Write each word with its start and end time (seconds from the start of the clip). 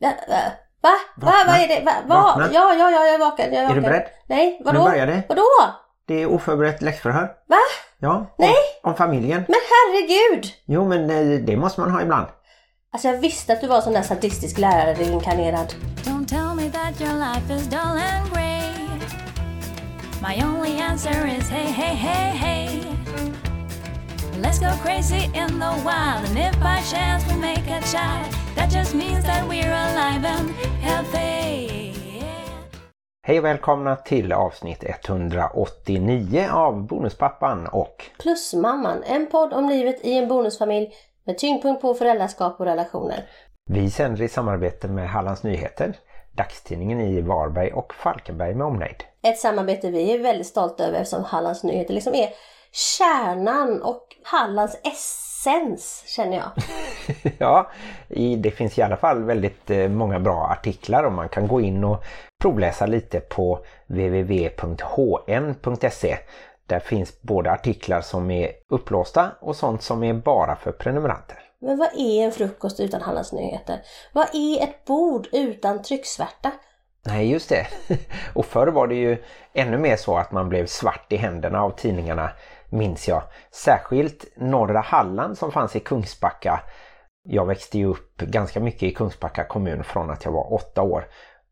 Va? 0.00 0.12
Va? 0.28 0.42
Va? 0.82 0.90
Va? 1.16 1.32
Vad 1.46 1.56
är 1.56 1.68
det? 1.68 1.80
Va? 1.84 1.92
Va? 2.06 2.34
Ja, 2.38 2.48
ja, 2.52 2.74
ja, 2.74 2.90
jag 2.90 3.08
är 3.14 3.18
vaken. 3.18 3.52
Jag 3.54 3.64
är, 3.64 3.70
Är 3.70 3.74
du 3.74 3.80
vaken. 3.80 3.82
beredd? 3.92 4.06
Nej, 4.26 4.60
vadå? 4.64 4.78
Nu 4.78 4.84
börjar 4.90 5.06
det. 5.06 5.22
Vadå? 5.28 5.42
Det 6.08 6.22
är 6.22 6.26
oförberett 6.26 6.82
läxförhör. 6.82 7.30
Va? 7.48 7.56
Ja, 7.98 8.10
om, 8.16 8.26
Nej. 8.38 8.54
om 8.82 8.94
familjen. 8.94 9.44
Men 9.48 9.56
herregud! 9.70 10.46
Jo 10.66 10.84
men 10.88 11.10
eh, 11.10 11.38
det 11.40 11.56
måste 11.56 11.80
man 11.80 11.90
ha 11.90 12.02
ibland. 12.02 12.26
Alltså 12.92 13.08
jag 13.08 13.18
visste 13.18 13.52
att 13.52 13.60
du 13.60 13.66
var 13.66 13.76
en 13.76 13.82
sån 13.82 13.92
där 13.92 14.02
sadistisk 14.02 14.58
lärare 14.58 14.94
reinkarnerad. 14.94 15.74
Don't 16.04 16.26
tell 16.28 16.54
me 16.54 16.70
that 16.70 17.00
your 17.00 17.14
life 17.18 17.54
is 17.54 17.66
dull 17.66 17.80
and 17.80 18.32
grey. 18.32 18.72
My 20.22 20.44
only 20.44 20.80
answer 20.80 21.26
is 21.38 21.48
hey, 21.50 21.64
hey, 21.72 21.94
hey, 21.94 22.30
hey. 22.30 22.82
Let's 24.42 24.58
go 24.58 24.70
crazy 24.84 25.24
in 25.34 25.60
the 25.60 25.72
wild, 25.84 26.22
and 26.28 26.38
if 26.38 26.54
by 26.60 26.80
chance 26.92 27.24
we 27.28 27.36
make 27.40 27.66
a 27.70 27.80
child, 27.82 28.35
that 28.56 28.72
just 28.72 28.94
means 28.94 29.24
that 29.24 29.48
we're 29.48 29.72
alive 29.72 30.28
and 30.28 30.50
healthy. 30.80 31.26
Hej 33.26 33.38
och 33.38 33.44
välkomna 33.44 33.96
till 33.96 34.32
avsnitt 34.32 34.84
189 34.86 36.48
av 36.52 36.86
Bonuspappan 36.86 37.66
och 37.66 38.04
Plusmamman, 38.18 39.02
en 39.02 39.26
podd 39.26 39.52
om 39.52 39.68
livet 39.68 40.04
i 40.04 40.18
en 40.18 40.28
bonusfamilj 40.28 40.94
med 41.24 41.38
tyngdpunkt 41.38 41.82
på 41.82 41.94
föräldraskap 41.94 42.60
och 42.60 42.66
relationer. 42.66 43.28
vi 43.70 43.90
sänder 43.90 44.22
i 44.22 44.28
samarbete 44.28 44.88
med 44.88 45.08
Hallands 45.08 45.42
Nyheter, 45.42 45.96
dagstidningen 46.32 47.00
i 47.00 47.20
Varberg 47.20 47.72
och 47.72 47.94
Falkenberg 47.94 48.54
med 48.54 48.66
omnejd. 48.66 49.04
Ett 49.22 49.38
samarbete 49.38 49.90
vi 49.90 50.14
är 50.14 50.18
väldigt 50.18 50.46
stolta 50.46 50.84
över 50.84 50.98
eftersom 50.98 51.24
Hallands 51.24 51.62
Nyheter 51.62 51.94
liksom 51.94 52.14
är 52.14 52.28
kärnan 52.72 53.82
och 53.82 54.06
Hallands 54.22 54.76
essens 55.46 56.04
känner 56.06 56.36
jag. 56.36 56.50
ja, 57.38 57.70
det 58.38 58.50
finns 58.50 58.78
i 58.78 58.82
alla 58.82 58.96
fall 58.96 59.22
väldigt 59.22 59.70
eh, 59.70 59.88
många 59.88 60.20
bra 60.20 60.48
artiklar 60.50 61.04
och 61.04 61.12
man 61.12 61.28
kan 61.28 61.48
gå 61.48 61.60
in 61.60 61.84
och 61.84 62.04
provläsa 62.42 62.86
lite 62.86 63.20
på 63.20 63.58
www.hn.se. 63.86 65.36
Där 66.66 66.80
finns 66.80 67.22
både 67.22 67.52
artiklar 67.52 68.00
som 68.00 68.30
är 68.30 68.52
upplåsta 68.68 69.30
och 69.40 69.56
sånt 69.56 69.82
som 69.82 70.04
är 70.04 70.14
bara 70.14 70.56
för 70.56 70.72
prenumeranter. 70.72 71.38
Men 71.58 71.78
vad 71.78 71.88
är 71.96 72.24
en 72.24 72.32
frukost 72.32 72.80
utan 72.80 73.02
Hallands 73.02 73.32
Nyheter? 73.32 73.80
Vad 74.12 74.26
är 74.32 74.62
ett 74.62 74.84
bord 74.84 75.26
utan 75.32 75.82
trycksvärta? 75.82 76.52
Nej, 77.06 77.30
just 77.30 77.48
det. 77.48 77.66
Och 78.34 78.46
förr 78.46 78.66
var 78.66 78.86
det 78.86 78.94
ju 78.94 79.22
ännu 79.52 79.78
mer 79.78 79.96
så 79.96 80.16
att 80.16 80.32
man 80.32 80.48
blev 80.48 80.66
svart 80.66 81.12
i 81.12 81.16
händerna 81.16 81.62
av 81.62 81.70
tidningarna, 81.70 82.30
minns 82.70 83.08
jag. 83.08 83.22
Särskilt 83.50 84.24
norra 84.36 84.80
Halland 84.80 85.38
som 85.38 85.52
fanns 85.52 85.76
i 85.76 85.80
Kungsbacka. 85.80 86.60
Jag 87.22 87.46
växte 87.46 87.78
ju 87.78 87.86
upp 87.86 88.16
ganska 88.16 88.60
mycket 88.60 88.82
i 88.82 88.94
Kungsbacka 88.94 89.44
kommun 89.44 89.84
från 89.84 90.10
att 90.10 90.24
jag 90.24 90.32
var 90.32 90.54
åtta 90.54 90.82
år. 90.82 91.04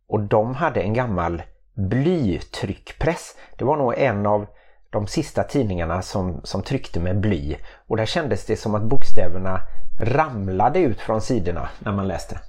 Och 0.08 0.20
de 0.20 0.54
hade 0.54 0.80
en 0.80 0.94
gammal 0.94 1.42
blytryckpress. 1.74 3.36
Det 3.58 3.64
var 3.64 3.76
nog 3.76 3.94
en 3.96 4.26
av 4.26 4.46
de 4.90 5.06
sista 5.06 5.42
tidningarna 5.42 6.02
som, 6.02 6.40
som 6.44 6.62
tryckte 6.62 7.00
med 7.00 7.20
bly. 7.20 7.56
Och 7.86 7.96
där 7.96 8.06
kändes 8.06 8.46
det 8.46 8.56
som 8.56 8.74
att 8.74 8.82
bokstäverna 8.82 9.60
ramlade 10.00 10.78
ut 10.78 11.00
från 11.00 11.20
sidorna 11.20 11.68
när 11.78 11.92
man 11.92 12.08
läste. 12.08 12.40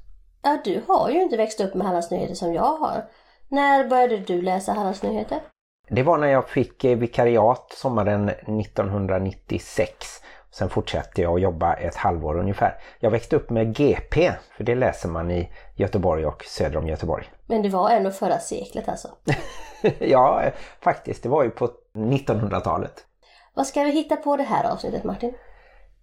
Ja, 0.42 0.58
du 0.64 0.84
har 0.88 1.10
ju 1.10 1.22
inte 1.22 1.38
växt 1.38 1.62
upp 1.62 1.74
med 1.74 1.88
Hallands 1.88 2.12
Nyheter 2.12 2.36
som 2.36 2.54
jag 2.54 2.78
har. 2.78 3.06
När 3.48 3.88
började 3.88 4.18
du 4.18 4.42
läsa 4.42 4.74
Hallands 4.74 5.04
Nyheter? 5.04 5.40
Det 5.88 6.04
var 6.04 6.18
när 6.18 6.28
jag 6.28 6.50
fick 6.50 6.84
eh, 6.84 6.98
vikariat 6.98 7.72
sommaren 7.72 8.30
1996. 8.30 10.22
Sen 10.52 10.70
fortsatte 10.70 11.22
jag 11.22 11.36
att 11.36 11.42
jobba 11.42 11.74
ett 11.74 11.96
halvår 11.96 12.38
ungefär. 12.40 12.78
Jag 13.00 13.12
växte 13.12 13.36
upp 13.36 13.50
med 13.50 13.76
GP, 13.76 14.32
för 14.58 14.64
det 14.64 14.76
läser 14.76 15.10
man 15.10 15.32
i 15.32 15.50
Göteborg 15.76 16.26
och 16.26 16.44
söder 16.44 16.78
om 16.78 16.88
Göteborg. 16.88 17.26
Men 17.46 17.62
det 17.62 17.70
var 17.70 17.90
ändå 17.90 18.12
förra 18.12 18.40
seklet 18.40 18.90
alltså. 18.90 19.08
ja, 20.00 20.44
faktiskt. 20.82 21.24
Det 21.24 21.30
var 21.30 21.44
ju 21.44 21.50
på 21.50 21.70
1900-talet. 21.94 23.06
Vad 23.54 23.68
ska 23.68 23.84
vi 23.84 23.92
hitta 23.92 24.16
på 24.16 24.38
det 24.38 24.44
här 24.44 24.72
avsnittet 24.72 25.04
Martin? 25.04 25.34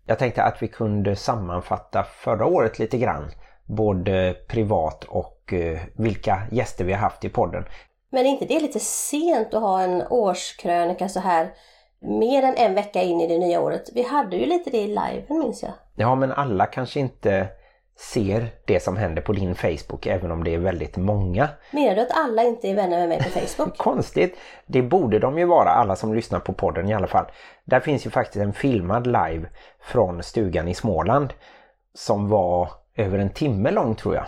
Jag 0.06 0.18
tänkte 0.18 0.42
att 0.42 0.62
vi 0.62 0.68
kunde 0.68 1.16
sammanfatta 1.16 2.02
förra 2.02 2.46
året 2.46 2.78
lite 2.78 2.98
grann. 2.98 3.30
Både 3.64 4.36
privat 4.48 5.04
och 5.04 5.52
eh, 5.52 5.80
vilka 5.96 6.42
gäster 6.50 6.84
vi 6.84 6.92
har 6.92 7.00
haft 7.00 7.24
i 7.24 7.28
podden. 7.28 7.64
Men 8.12 8.26
är 8.26 8.30
inte 8.30 8.44
det 8.44 8.60
lite 8.60 8.80
sent 8.80 9.54
att 9.54 9.62
ha 9.62 9.82
en 9.82 10.02
årskrönika 10.10 11.08
så 11.08 11.20
här 11.20 11.50
mer 12.00 12.42
än 12.42 12.54
en 12.56 12.74
vecka 12.74 13.02
in 13.02 13.20
i 13.20 13.26
det 13.26 13.38
nya 13.38 13.60
året? 13.60 13.90
Vi 13.94 14.02
hade 14.02 14.36
ju 14.36 14.46
lite 14.46 14.70
det 14.70 14.80
i 14.80 14.86
liven 14.86 15.38
minns 15.38 15.62
jag. 15.62 15.72
Ja, 15.94 16.14
men 16.14 16.32
alla 16.32 16.66
kanske 16.66 17.00
inte 17.00 17.46
ser 17.96 18.48
det 18.64 18.80
som 18.80 18.96
händer 18.96 19.22
på 19.22 19.32
din 19.32 19.54
Facebook 19.54 20.06
även 20.06 20.30
om 20.30 20.44
det 20.44 20.54
är 20.54 20.58
väldigt 20.58 20.96
många. 20.96 21.48
Menar 21.70 21.94
du 21.94 22.02
att 22.02 22.16
alla 22.16 22.42
inte 22.42 22.68
är 22.68 22.74
vänner 22.74 22.98
med 22.98 23.08
mig 23.08 23.18
på 23.18 23.40
Facebook? 23.40 23.76
Konstigt. 23.76 24.36
Det 24.66 24.82
borde 24.82 25.18
de 25.18 25.38
ju 25.38 25.44
vara, 25.44 25.70
alla 25.70 25.96
som 25.96 26.14
lyssnar 26.14 26.40
på 26.40 26.52
podden 26.52 26.88
i 26.88 26.94
alla 26.94 27.06
fall. 27.06 27.26
Där 27.64 27.80
finns 27.80 28.06
ju 28.06 28.10
faktiskt 28.10 28.42
en 28.42 28.52
filmad 28.52 29.06
live 29.06 29.48
från 29.80 30.22
stugan 30.22 30.68
i 30.68 30.74
Småland 30.74 31.32
som 31.94 32.28
var 32.28 32.70
över 32.96 33.18
en 33.18 33.30
timme 33.30 33.70
lång 33.70 33.94
tror 33.94 34.14
jag. 34.14 34.24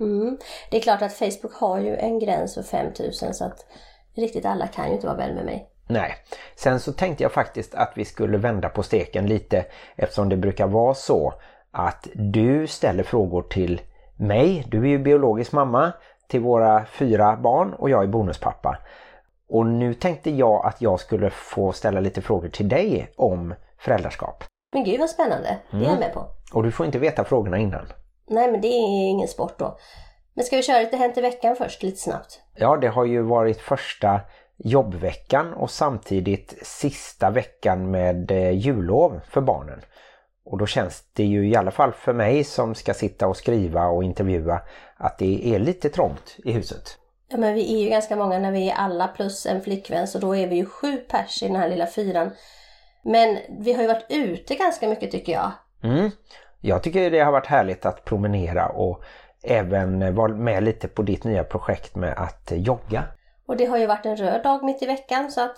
Mm. 0.00 0.38
Det 0.70 0.76
är 0.76 0.80
klart 0.80 1.02
att 1.02 1.12
Facebook 1.12 1.54
har 1.54 1.78
ju 1.78 1.96
en 1.96 2.18
gräns 2.18 2.54
för 2.54 2.62
5000 2.62 3.34
så 3.34 3.44
att 3.44 3.66
riktigt 4.14 4.46
alla 4.46 4.66
kan 4.66 4.88
ju 4.88 4.94
inte 4.94 5.06
vara 5.06 5.16
vän 5.16 5.34
med 5.34 5.44
mig. 5.44 5.68
Nej. 5.88 6.14
Sen 6.56 6.80
så 6.80 6.92
tänkte 6.92 7.22
jag 7.22 7.32
faktiskt 7.32 7.74
att 7.74 7.92
vi 7.94 8.04
skulle 8.04 8.38
vända 8.38 8.68
på 8.68 8.82
steken 8.82 9.26
lite 9.26 9.64
eftersom 9.96 10.28
det 10.28 10.36
brukar 10.36 10.66
vara 10.66 10.94
så 10.94 11.34
att 11.70 12.08
du 12.14 12.66
ställer 12.66 13.02
frågor 13.02 13.42
till 13.42 13.80
mig. 14.16 14.64
Du 14.68 14.78
är 14.78 14.88
ju 14.88 14.98
biologisk 14.98 15.52
mamma 15.52 15.92
till 16.28 16.40
våra 16.40 16.84
fyra 16.84 17.36
barn 17.36 17.74
och 17.74 17.90
jag 17.90 18.02
är 18.02 18.06
bonuspappa. 18.06 18.78
Och 19.48 19.66
nu 19.66 19.94
tänkte 19.94 20.30
jag 20.30 20.66
att 20.66 20.82
jag 20.82 21.00
skulle 21.00 21.30
få 21.30 21.72
ställa 21.72 22.00
lite 22.00 22.22
frågor 22.22 22.48
till 22.48 22.68
dig 22.68 23.12
om 23.16 23.54
föräldraskap. 23.78 24.44
Men 24.72 24.84
gud 24.84 25.00
vad 25.00 25.10
spännande, 25.10 25.58
det 25.70 25.76
är 25.76 25.90
jag 25.90 25.98
med 25.98 26.14
på. 26.14 26.26
Och 26.52 26.62
du 26.62 26.72
får 26.72 26.86
inte 26.86 26.98
veta 26.98 27.24
frågorna 27.24 27.58
innan. 27.58 27.86
Nej 28.32 28.50
men 28.50 28.60
det 28.60 28.68
är 28.68 29.10
ingen 29.10 29.28
sport 29.28 29.58
då. 29.58 29.78
Men 30.34 30.44
ska 30.44 30.56
vi 30.56 30.62
köra 30.62 30.80
lite 30.80 30.96
Hänt 30.96 31.18
i 31.18 31.20
veckan 31.20 31.56
först, 31.56 31.82
lite 31.82 31.98
snabbt? 31.98 32.40
Ja, 32.56 32.76
det 32.76 32.88
har 32.88 33.04
ju 33.04 33.22
varit 33.22 33.60
första 33.60 34.20
jobbveckan 34.56 35.52
och 35.52 35.70
samtidigt 35.70 36.54
sista 36.62 37.30
veckan 37.30 37.90
med 37.90 38.30
eh, 38.30 38.50
jullov 38.50 39.20
för 39.30 39.40
barnen. 39.40 39.80
Och 40.44 40.58
då 40.58 40.66
känns 40.66 41.04
det 41.12 41.24
ju 41.24 41.48
i 41.48 41.56
alla 41.56 41.70
fall 41.70 41.92
för 41.92 42.12
mig 42.12 42.44
som 42.44 42.74
ska 42.74 42.94
sitta 42.94 43.26
och 43.26 43.36
skriva 43.36 43.86
och 43.86 44.04
intervjua 44.04 44.60
att 44.96 45.18
det 45.18 45.54
är 45.54 45.58
lite 45.58 45.88
trångt 45.88 46.36
i 46.44 46.52
huset. 46.52 46.98
Ja 47.28 47.38
men 47.38 47.54
vi 47.54 47.74
är 47.74 47.84
ju 47.84 47.88
ganska 47.88 48.16
många 48.16 48.38
när 48.38 48.52
vi 48.52 48.70
är 48.70 48.74
alla 48.74 49.08
plus 49.08 49.46
en 49.46 49.62
flickvän 49.62 50.08
så 50.08 50.18
då 50.18 50.36
är 50.36 50.46
vi 50.46 50.56
ju 50.56 50.66
sju 50.66 50.96
pers 50.96 51.42
i 51.42 51.46
den 51.46 51.56
här 51.56 51.68
lilla 51.68 51.86
fyran. 51.86 52.30
Men 53.04 53.38
vi 53.58 53.72
har 53.72 53.82
ju 53.82 53.88
varit 53.88 54.06
ute 54.08 54.54
ganska 54.54 54.88
mycket 54.88 55.10
tycker 55.10 55.32
jag. 55.32 55.52
Mm. 55.82 56.10
Jag 56.64 56.82
tycker 56.82 57.10
det 57.10 57.20
har 57.20 57.32
varit 57.32 57.46
härligt 57.46 57.86
att 57.86 58.04
promenera 58.04 58.68
och 58.68 59.02
även 59.42 60.14
vara 60.14 60.32
med 60.32 60.62
lite 60.62 60.88
på 60.88 61.02
ditt 61.02 61.24
nya 61.24 61.44
projekt 61.44 61.94
med 61.94 62.14
att 62.18 62.52
jogga. 62.54 63.04
Och 63.46 63.56
det 63.56 63.64
har 63.66 63.78
ju 63.78 63.86
varit 63.86 64.06
en 64.06 64.16
röd 64.16 64.42
dag 64.42 64.64
mitt 64.64 64.82
i 64.82 64.86
veckan 64.86 65.30
så 65.30 65.40
att 65.40 65.56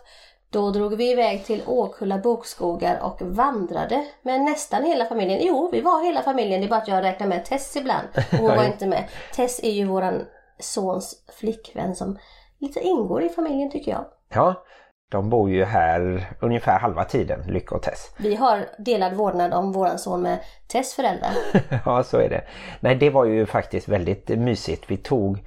då 0.50 0.70
drog 0.70 0.96
vi 0.96 1.10
iväg 1.10 1.44
till 1.44 1.62
Åkulla 1.66 2.18
bokskogar 2.18 3.00
och 3.02 3.22
vandrade 3.22 4.06
med 4.22 4.40
nästan 4.40 4.84
hela 4.84 5.04
familjen. 5.04 5.40
Jo, 5.42 5.68
vi 5.72 5.80
var 5.80 6.04
hela 6.04 6.22
familjen, 6.22 6.60
det 6.60 6.66
är 6.66 6.68
bara 6.68 6.80
att 6.80 6.88
jag 6.88 7.02
räknar 7.02 7.26
med 7.26 7.44
Tess 7.44 7.76
ibland. 7.76 8.08
Och 8.32 8.38
hon 8.38 8.46
var 8.56 8.64
inte 8.64 8.86
med. 8.86 9.04
Tess 9.34 9.60
är 9.62 9.72
ju 9.72 9.84
våran 9.84 10.24
sons 10.58 11.14
flickvän 11.38 11.94
som 11.94 12.18
lite 12.58 12.80
ingår 12.80 13.22
i 13.22 13.28
familjen 13.28 13.70
tycker 13.70 13.90
jag. 13.90 14.04
Ja, 14.34 14.64
de 15.10 15.30
bor 15.30 15.50
ju 15.50 15.64
här 15.64 16.30
ungefär 16.40 16.78
halva 16.78 17.04
tiden, 17.04 17.40
Lycka 17.48 17.74
och 17.74 17.82
Tess. 17.82 18.14
Vi 18.16 18.34
har 18.34 18.68
delad 18.78 19.14
vårdnad 19.14 19.52
om 19.52 19.72
våran 19.72 19.98
son 19.98 20.22
med 20.22 20.38
Tess 20.66 20.94
föräldrar. 20.94 21.32
ja, 21.84 22.02
så 22.02 22.18
är 22.18 22.28
det. 22.28 22.44
Nej, 22.80 22.96
det 22.96 23.10
var 23.10 23.24
ju 23.24 23.46
faktiskt 23.46 23.88
väldigt 23.88 24.28
mysigt. 24.28 24.90
Vi 24.90 24.96
tog, 24.96 25.38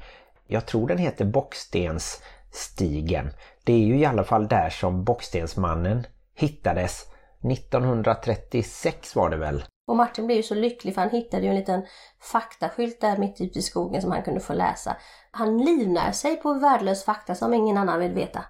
jag 0.48 0.66
tror 0.66 0.88
den 0.88 0.98
heter 0.98 1.26
Bockstensstigen. 1.26 3.30
Det 3.64 3.74
är 3.74 3.86
ju 3.86 4.00
i 4.00 4.06
alla 4.06 4.24
fall 4.24 4.48
där 4.48 4.70
som 4.70 5.04
Bockstensmannen 5.04 6.08
hittades. 6.36 7.06
1936 7.52 9.16
var 9.16 9.30
det 9.30 9.38
väl? 9.38 9.64
Och 9.88 9.96
Martin 9.96 10.26
blev 10.26 10.38
ju 10.38 10.44
så 10.44 10.56
lycklig 10.56 10.94
för 10.94 11.02
han 11.02 11.10
hittade 11.10 11.44
ju 11.44 11.50
en 11.50 11.56
liten 11.56 11.86
faktaskylt 12.20 13.02
där 13.02 13.18
mitt 13.18 13.42
ute 13.42 13.60
i 13.60 13.62
skogen 13.62 14.02
som 14.02 14.12
han 14.12 14.24
kunde 14.24 14.40
få 14.40 14.54
läsa. 14.54 14.98
Han 15.32 15.58
livnär 15.58 16.12
sig 16.12 16.36
på 16.36 16.54
värdelös 16.54 17.06
fakta 17.06 17.36
som 17.36 17.54
ingen 17.54 17.78
annan 17.78 18.00
vill 18.00 18.14
veta. 18.14 18.44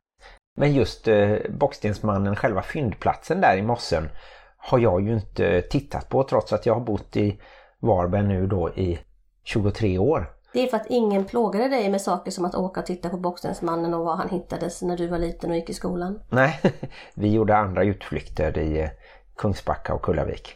Men 0.59 0.73
just 0.73 1.07
eh, 1.07 1.35
Bockstensmannen, 1.49 2.35
själva 2.35 2.61
fyndplatsen 2.61 3.41
där 3.41 3.57
i 3.57 3.61
mossen 3.61 4.09
har 4.57 4.79
jag 4.79 5.01
ju 5.01 5.13
inte 5.13 5.61
tittat 5.61 6.09
på 6.09 6.23
trots 6.23 6.53
att 6.53 6.65
jag 6.65 6.73
har 6.73 6.81
bott 6.81 7.17
i 7.17 7.41
Varberg 7.79 8.23
nu 8.23 8.47
då 8.47 8.69
i 8.69 8.99
23 9.43 9.97
år. 9.97 10.31
Det 10.53 10.63
är 10.63 10.67
för 10.67 10.77
att 10.77 10.87
ingen 10.89 11.25
plågade 11.25 11.67
dig 11.67 11.89
med 11.89 12.01
saker 12.01 12.31
som 12.31 12.45
att 12.45 12.55
åka 12.55 12.79
och 12.79 12.85
titta 12.85 13.09
på 13.09 13.17
Bockstensmannen 13.17 13.93
och 13.93 14.05
var 14.05 14.15
han 14.15 14.29
hittades 14.29 14.81
när 14.81 14.97
du 14.97 15.07
var 15.07 15.17
liten 15.17 15.49
och 15.49 15.55
gick 15.55 15.69
i 15.69 15.73
skolan. 15.73 16.19
Nej, 16.29 16.59
vi 17.13 17.31
gjorde 17.31 17.57
andra 17.57 17.83
utflykter 17.83 18.57
i 18.57 18.81
eh, 18.81 18.89
Kungsbacka 19.37 19.93
och 19.93 20.01
Kullavik. 20.01 20.55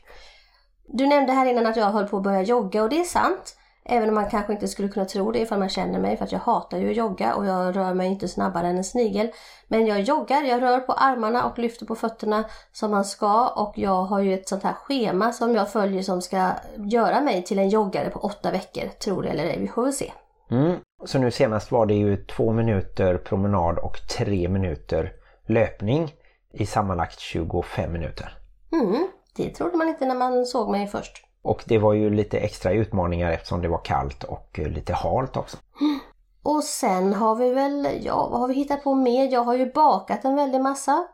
Du 0.88 1.07
nämnde 1.07 1.33
här 1.33 1.45
innan 1.45 1.65
att 1.65 1.77
jag 1.77 1.86
höll 1.86 2.07
på 2.07 2.18
att 2.18 2.24
börja 2.24 2.42
jogga 2.42 2.83
och 2.83 2.89
det 2.89 3.00
är 3.00 3.04
sant. 3.04 3.57
Även 3.86 4.10
om 4.10 4.16
man 4.16 4.30
kanske 4.30 4.54
inte 4.54 4.68
skulle 4.68 4.88
kunna 4.88 5.06
tro 5.06 5.31
det 5.31 5.39
ifall 5.39 5.60
man 5.60 5.69
känner 5.69 6.00
mig 6.00 6.18
för 6.18 6.25
att 6.25 6.31
jag 6.31 6.39
hatar 6.39 6.78
ju 6.78 6.89
att 6.89 6.95
jogga 6.95 7.36
och 7.36 7.45
jag 7.45 7.75
rör 7.75 7.94
mig 7.94 8.07
inte 8.07 8.28
snabbare 8.28 8.68
än 8.68 8.78
en 8.78 8.83
snigel. 8.83 9.31
Men 9.68 9.86
jag 9.86 10.01
joggar, 10.01 10.44
jag 10.44 10.62
rör 10.62 10.80
på 10.80 10.94
armarna 10.94 11.45
och 11.45 11.60
lyfter 11.60 11.86
på 11.86 11.95
fötterna 11.95 12.44
som 12.72 12.92
man 12.92 13.06
ska 13.06 13.48
och 13.48 13.74
jag 13.75 14.04
har 14.04 14.19
ju 14.19 14.33
ett 14.33 14.50
sånt 14.50 14.63
här 14.63 14.74
schema 14.74 15.31
som 15.31 15.56
jag 15.56 15.72
följer 15.72 16.01
som 16.01 16.22
ska 16.22 16.51
göra 16.78 17.22
mig 17.22 17.44
till 17.44 17.60
en 17.60 17.69
joggare 17.69 18.10
på 18.10 18.19
åtta 18.19 18.51
veckor, 18.51 18.88
tror 18.88 19.24
det 19.24 19.30
eller 19.30 19.44
ej, 19.44 19.60
vi 19.60 19.68
får 19.68 19.83
väl 19.83 19.94
se. 19.94 20.12
Mm. 20.51 20.75
Så 21.06 21.19
nu 21.19 21.31
senast 21.31 21.72
var 21.72 21.86
det 21.86 21.94
ju 21.94 22.25
två 22.25 22.51
minuter 22.51 23.18
promenad 23.18 23.78
och 23.78 23.98
tre 24.18 24.50
minuter 24.50 25.12
löpning 25.48 26.13
i 26.54 26.66
sammanlagt 26.66 27.19
25 27.19 27.92
minuter. 27.92 28.38
Mm, 28.72 29.07
det 29.36 29.50
trodde 29.50 29.78
man 29.78 29.88
inte 29.88 30.06
när 30.06 30.16
man 30.16 30.45
såg 30.45 30.69
mig 30.69 30.88
först. 30.88 31.31
Och 31.44 31.64
det 31.66 31.78
var 31.78 31.94
ju 31.94 32.10
lite 32.10 32.38
extra 32.38 32.72
utmaningar 32.72 33.32
eftersom 33.32 33.62
det 33.62 33.68
var 33.68 33.82
kallt 33.84 34.24
och 34.24 34.60
eh, 34.60 34.68
lite 34.68 34.94
halt 34.94 35.38
också. 35.38 35.58
Och 36.44 36.64
sen 36.64 37.14
har 37.14 37.36
vi 37.36 37.54
väl, 37.54 37.88
ja 38.02 38.28
vad 38.32 38.40
har 38.40 38.48
vi 38.48 38.54
hittat 38.54 38.84
på 38.84 38.96
mer? 38.96 39.32
Jag 39.32 39.44
har 39.44 39.56
ju 39.56 39.72
bakat 39.72 40.26
en 40.26 40.36
väldig 40.36 40.62
massa. 40.62 41.08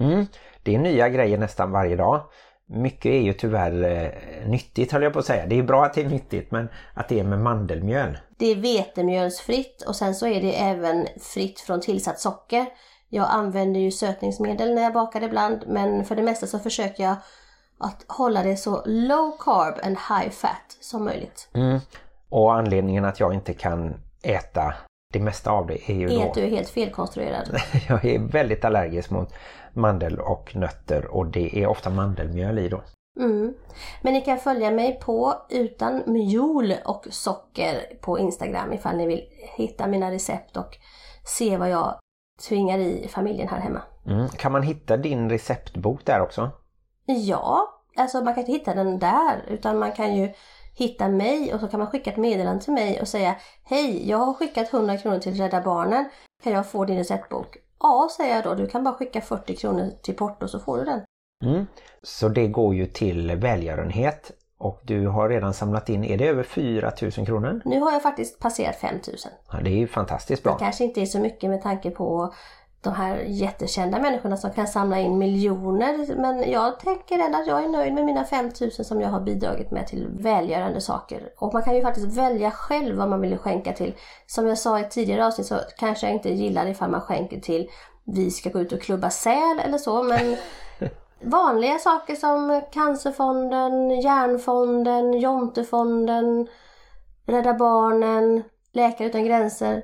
Mm. 0.00 0.26
Det 0.62 0.74
är 0.74 0.78
nya 0.78 1.08
grejer 1.08 1.38
nästan 1.38 1.70
varje 1.70 1.96
dag. 1.96 2.22
Mycket 2.68 3.06
är 3.06 3.20
ju 3.20 3.32
tyvärr 3.32 3.82
eh, 3.82 4.48
nyttigt 4.48 4.92
höll 4.92 5.02
jag 5.02 5.12
på 5.12 5.18
att 5.18 5.26
säga. 5.26 5.46
Det 5.46 5.58
är 5.58 5.62
bra 5.62 5.84
att 5.84 5.94
det 5.94 6.02
är 6.02 6.08
nyttigt 6.08 6.50
men 6.50 6.68
att 6.94 7.08
det 7.08 7.20
är 7.20 7.24
med 7.24 7.38
mandelmjöl. 7.38 8.18
Det 8.38 8.46
är 8.46 8.56
vetemjölsfritt 8.56 9.84
och 9.88 9.96
sen 9.96 10.14
så 10.14 10.26
är 10.26 10.40
det 10.40 10.60
även 10.60 11.06
fritt 11.20 11.60
från 11.60 11.80
tillsatt 11.80 12.20
socker. 12.20 12.66
Jag 13.08 13.26
använder 13.30 13.80
ju 13.80 13.90
sötningsmedel 13.90 14.74
när 14.74 14.82
jag 14.82 14.92
bakar 14.92 15.22
ibland 15.22 15.64
men 15.66 16.04
för 16.04 16.16
det 16.16 16.22
mesta 16.22 16.46
så 16.46 16.58
försöker 16.58 17.04
jag 17.04 17.16
att 17.78 18.04
hålla 18.08 18.42
det 18.42 18.56
så 18.56 18.82
low 18.86 19.32
carb 19.38 19.74
and 19.82 19.96
high 19.96 20.30
fat 20.30 20.76
som 20.80 21.04
möjligt. 21.04 21.48
Mm. 21.54 21.78
Och 22.28 22.54
anledningen 22.54 23.04
att 23.04 23.20
jag 23.20 23.34
inte 23.34 23.54
kan 23.54 23.94
äta 24.22 24.74
det 25.12 25.20
mesta 25.20 25.50
av 25.50 25.66
det 25.66 25.90
är 25.90 25.94
ju 25.94 26.04
Är 26.04 26.26
då... 26.26 26.32
du 26.34 26.40
är 26.40 26.50
helt 26.50 26.68
felkonstruerad. 26.68 27.56
Jag 27.88 28.04
är 28.04 28.18
väldigt 28.18 28.64
allergisk 28.64 29.10
mot 29.10 29.34
mandel 29.72 30.20
och 30.20 30.56
nötter 30.56 31.06
och 31.06 31.26
det 31.26 31.62
är 31.62 31.66
ofta 31.66 31.90
mandelmjöl 31.90 32.58
i 32.58 32.68
då. 32.68 32.82
Mm. 33.20 33.54
Men 34.02 34.12
ni 34.12 34.20
kan 34.20 34.38
följa 34.38 34.70
mig 34.70 35.00
på 35.00 35.34
utan 35.50 36.02
mjol 36.06 36.74
och 36.84 37.06
socker 37.10 37.82
på 38.00 38.18
Instagram 38.18 38.72
ifall 38.72 38.96
ni 38.96 39.06
vill 39.06 39.24
hitta 39.56 39.86
mina 39.86 40.10
recept 40.10 40.56
och 40.56 40.76
se 41.24 41.56
vad 41.56 41.70
jag 41.70 41.98
tvingar 42.48 42.78
i 42.78 43.08
familjen 43.08 43.48
här 43.48 43.60
hemma. 43.60 43.82
Mm. 44.06 44.28
Kan 44.28 44.52
man 44.52 44.62
hitta 44.62 44.96
din 44.96 45.30
receptbok 45.30 46.04
där 46.04 46.20
också? 46.20 46.50
Ja, 47.12 47.80
alltså 47.96 48.20
man 48.24 48.34
kan 48.34 48.40
inte 48.40 48.52
hitta 48.52 48.74
den 48.74 48.98
där 48.98 49.44
utan 49.48 49.78
man 49.78 49.92
kan 49.92 50.16
ju 50.16 50.32
hitta 50.74 51.08
mig 51.08 51.54
och 51.54 51.60
så 51.60 51.68
kan 51.68 51.80
man 51.80 51.90
skicka 51.90 52.10
ett 52.10 52.16
meddelande 52.16 52.64
till 52.64 52.72
mig 52.72 53.00
och 53.00 53.08
säga 53.08 53.34
Hej, 53.64 54.10
jag 54.10 54.18
har 54.18 54.34
skickat 54.34 54.72
100 54.72 54.96
kronor 54.96 55.18
till 55.18 55.34
Rädda 55.34 55.60
Barnen. 55.60 56.04
Kan 56.44 56.52
jag 56.52 56.66
få 56.70 56.84
din 56.84 56.96
receptbok? 56.98 57.56
Ja, 57.80 58.08
säger 58.16 58.34
jag 58.34 58.44
då. 58.44 58.54
Du 58.54 58.66
kan 58.66 58.84
bara 58.84 58.94
skicka 58.94 59.20
40 59.20 59.56
kronor 59.56 59.90
till 60.02 60.16
porto 60.16 60.48
så 60.48 60.58
får 60.58 60.78
du 60.78 60.84
den. 60.84 61.00
Mm. 61.44 61.66
Så 62.02 62.28
det 62.28 62.46
går 62.48 62.74
ju 62.74 62.86
till 62.86 63.36
välgörenhet 63.36 64.30
och 64.58 64.80
du 64.84 65.06
har 65.06 65.28
redan 65.28 65.54
samlat 65.54 65.88
in, 65.88 66.04
är 66.04 66.18
det 66.18 66.26
över 66.28 66.42
4000 66.42 67.26
kronor? 67.26 67.62
Nu 67.64 67.80
har 67.80 67.92
jag 67.92 68.02
faktiskt 68.02 68.38
passerat 68.38 68.76
5000. 68.76 69.32
Ja, 69.52 69.58
det 69.64 69.70
är 69.70 69.76
ju 69.76 69.86
fantastiskt 69.86 70.42
Det 70.44 70.48
bra. 70.50 70.58
kanske 70.58 70.84
inte 70.84 71.00
är 71.02 71.06
så 71.06 71.18
mycket 71.18 71.50
med 71.50 71.62
tanke 71.62 71.90
på 71.90 72.34
de 72.80 72.92
här 72.92 73.16
jättekända 73.16 73.98
människorna 73.98 74.36
som 74.36 74.50
kan 74.50 74.66
samla 74.66 74.98
in 74.98 75.18
miljoner. 75.18 76.16
Men 76.16 76.50
jag 76.50 76.80
tänker 76.80 77.18
ändå 77.18 77.38
att 77.38 77.46
jag 77.46 77.64
är 77.64 77.68
nöjd 77.68 77.94
med 77.94 78.04
mina 78.04 78.24
5000 78.24 78.84
som 78.84 79.00
jag 79.00 79.08
har 79.08 79.20
bidragit 79.20 79.70
med 79.70 79.86
till 79.86 80.08
välgörande 80.10 80.80
saker. 80.80 81.32
Och 81.36 81.52
man 81.52 81.62
kan 81.62 81.76
ju 81.76 81.82
faktiskt 81.82 82.16
välja 82.16 82.50
själv 82.50 82.96
vad 82.96 83.08
man 83.08 83.20
vill 83.20 83.38
skänka 83.38 83.72
till. 83.72 83.94
Som 84.26 84.46
jag 84.46 84.58
sa 84.58 84.80
i 84.80 84.84
tidigare 84.84 85.26
avsnitt 85.26 85.46
så 85.46 85.60
kanske 85.78 86.06
jag 86.06 86.14
inte 86.14 86.30
gillar 86.30 86.66
ifall 86.66 86.90
man 86.90 87.00
skänker 87.00 87.40
till 87.40 87.68
vi 88.12 88.30
ska 88.30 88.50
gå 88.50 88.60
ut 88.60 88.72
och 88.72 88.82
klubba 88.82 89.10
säl 89.10 89.58
eller 89.64 89.78
så. 89.78 90.02
Men 90.02 90.36
vanliga 91.30 91.78
saker 91.78 92.14
som 92.14 92.62
Cancerfonden, 92.72 94.00
Hjärnfonden, 94.00 95.20
Jontefonden, 95.20 96.48
Rädda 97.26 97.54
Barnen, 97.54 98.42
Läkare 98.72 99.08
Utan 99.08 99.24
Gränser. 99.24 99.82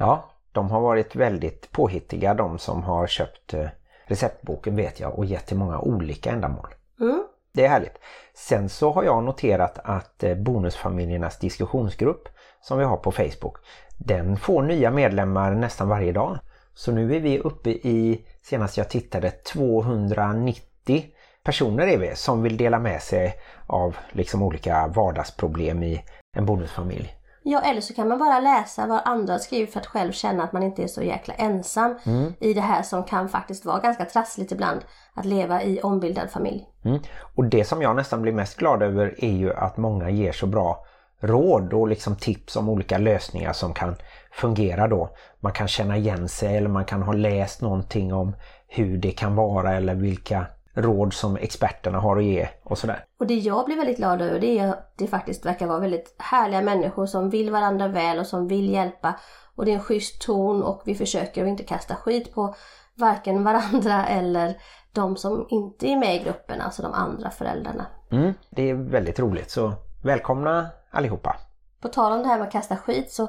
Ja, 0.00 0.31
de 0.52 0.70
har 0.70 0.80
varit 0.80 1.16
väldigt 1.16 1.72
påhittiga 1.72 2.34
de 2.34 2.58
som 2.58 2.82
har 2.82 3.06
köpt 3.06 3.54
eh, 3.54 3.66
receptboken 4.04 4.76
vet 4.76 5.00
jag 5.00 5.18
och 5.18 5.24
gett 5.24 5.46
till 5.46 5.56
många 5.56 5.80
olika 5.80 6.30
ändamål. 6.30 6.74
Mm. 7.00 7.24
Det 7.52 7.64
är 7.64 7.68
härligt. 7.68 7.98
Sen 8.34 8.68
så 8.68 8.92
har 8.92 9.02
jag 9.02 9.24
noterat 9.24 9.78
att 9.84 10.22
eh, 10.22 10.34
Bonusfamiljernas 10.34 11.38
diskussionsgrupp 11.38 12.28
som 12.60 12.78
vi 12.78 12.84
har 12.84 12.96
på 12.96 13.12
Facebook, 13.12 13.56
den 13.98 14.36
får 14.36 14.62
nya 14.62 14.90
medlemmar 14.90 15.54
nästan 15.54 15.88
varje 15.88 16.12
dag. 16.12 16.38
Så 16.74 16.92
nu 16.92 17.16
är 17.16 17.20
vi 17.20 17.38
uppe 17.38 17.70
i, 17.70 18.26
senast 18.42 18.76
jag 18.76 18.88
tittade, 18.88 19.30
290 19.30 21.04
personer 21.44 21.86
är 21.86 21.98
vi 21.98 22.16
som 22.16 22.42
vill 22.42 22.56
dela 22.56 22.78
med 22.78 23.02
sig 23.02 23.34
av 23.66 23.96
liksom 24.12 24.42
olika 24.42 24.86
vardagsproblem 24.86 25.82
i 25.82 26.04
en 26.36 26.46
bonusfamilj. 26.46 27.14
Ja, 27.44 27.60
eller 27.60 27.80
så 27.80 27.94
kan 27.94 28.08
man 28.08 28.18
bara 28.18 28.40
läsa 28.40 28.86
vad 28.86 29.00
andra 29.04 29.38
skriver 29.38 29.72
för 29.72 29.80
att 29.80 29.86
själv 29.86 30.12
känna 30.12 30.44
att 30.44 30.52
man 30.52 30.62
inte 30.62 30.82
är 30.82 30.86
så 30.86 31.02
jäkla 31.02 31.34
ensam 31.34 31.94
i 32.40 32.54
det 32.54 32.60
här 32.60 32.82
som 32.82 33.04
kan 33.04 33.28
faktiskt 33.28 33.64
vara 33.64 33.80
ganska 33.80 34.04
trassligt 34.04 34.52
ibland 34.52 34.80
att 35.14 35.24
leva 35.24 35.62
i 35.62 35.80
ombildad 35.80 36.30
familj. 36.30 36.66
Mm. 36.84 37.00
Och 37.34 37.44
det 37.44 37.64
som 37.64 37.82
jag 37.82 37.96
nästan 37.96 38.22
blir 38.22 38.32
mest 38.32 38.56
glad 38.56 38.82
över 38.82 39.24
är 39.24 39.32
ju 39.32 39.54
att 39.54 39.76
många 39.76 40.10
ger 40.10 40.32
så 40.32 40.46
bra 40.46 40.84
råd 41.20 41.72
och 41.72 41.88
liksom 41.88 42.16
tips 42.16 42.56
om 42.56 42.68
olika 42.68 42.98
lösningar 42.98 43.52
som 43.52 43.74
kan 43.74 43.96
fungera 44.32 44.88
då. 44.88 45.10
Man 45.40 45.52
kan 45.52 45.68
känna 45.68 45.96
igen 45.96 46.28
sig 46.28 46.56
eller 46.56 46.68
man 46.68 46.84
kan 46.84 47.02
ha 47.02 47.12
läst 47.12 47.60
någonting 47.60 48.14
om 48.14 48.36
hur 48.68 48.98
det 48.98 49.10
kan 49.10 49.34
vara 49.34 49.76
eller 49.76 49.94
vilka 49.94 50.46
råd 50.74 51.12
som 51.12 51.36
experterna 51.36 51.98
har 51.98 52.16
att 52.16 52.24
ge 52.24 52.48
och 52.62 52.78
sådär. 52.78 53.04
Och 53.20 53.26
det 53.26 53.34
jag 53.34 53.66
blir 53.66 53.76
väldigt 53.76 53.96
glad 53.96 54.22
över 54.22 54.40
det 54.40 54.58
är 54.58 54.68
att 54.68 54.94
det 54.96 55.06
faktiskt 55.06 55.46
verkar 55.46 55.66
vara 55.66 55.78
väldigt 55.78 56.14
härliga 56.18 56.62
människor 56.62 57.06
som 57.06 57.30
vill 57.30 57.50
varandra 57.50 57.88
väl 57.88 58.18
och 58.18 58.26
som 58.26 58.48
vill 58.48 58.72
hjälpa. 58.72 59.14
Och 59.54 59.64
det 59.64 59.70
är 59.70 59.74
en 59.74 59.82
schysst 59.82 60.22
ton 60.22 60.62
och 60.62 60.82
vi 60.84 60.94
försöker 60.94 61.42
att 61.42 61.48
inte 61.48 61.64
kasta 61.64 61.96
skit 61.96 62.34
på 62.34 62.54
varken 62.94 63.44
varandra 63.44 64.06
eller 64.08 64.56
de 64.92 65.16
som 65.16 65.46
inte 65.50 65.86
är 65.86 65.96
med 65.96 66.16
i 66.16 66.18
gruppen, 66.18 66.60
alltså 66.60 66.82
de 66.82 66.92
andra 66.92 67.30
föräldrarna. 67.30 67.86
Mm, 68.10 68.34
det 68.50 68.70
är 68.70 68.74
väldigt 68.74 69.18
roligt 69.18 69.50
så 69.50 69.72
välkomna 70.02 70.68
allihopa! 70.90 71.36
På 71.80 71.88
tal 71.88 72.12
om 72.12 72.18
det 72.18 72.28
här 72.28 72.38
med 72.38 72.46
att 72.46 72.52
kasta 72.52 72.76
skit 72.76 73.12
så 73.12 73.28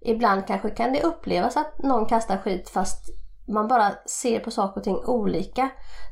ibland 0.00 0.46
kanske 0.46 0.70
kan 0.70 0.92
det 0.92 1.02
upplevas 1.02 1.56
att 1.56 1.78
någon 1.82 2.06
kastar 2.06 2.36
skit 2.36 2.68
fast 2.68 3.08
man 3.48 3.68
bara 3.68 3.92
ser 4.06 4.40
på 4.40 4.50
saker 4.50 4.80
och 4.80 4.84
ting 4.84 4.96
olika. 5.04 5.68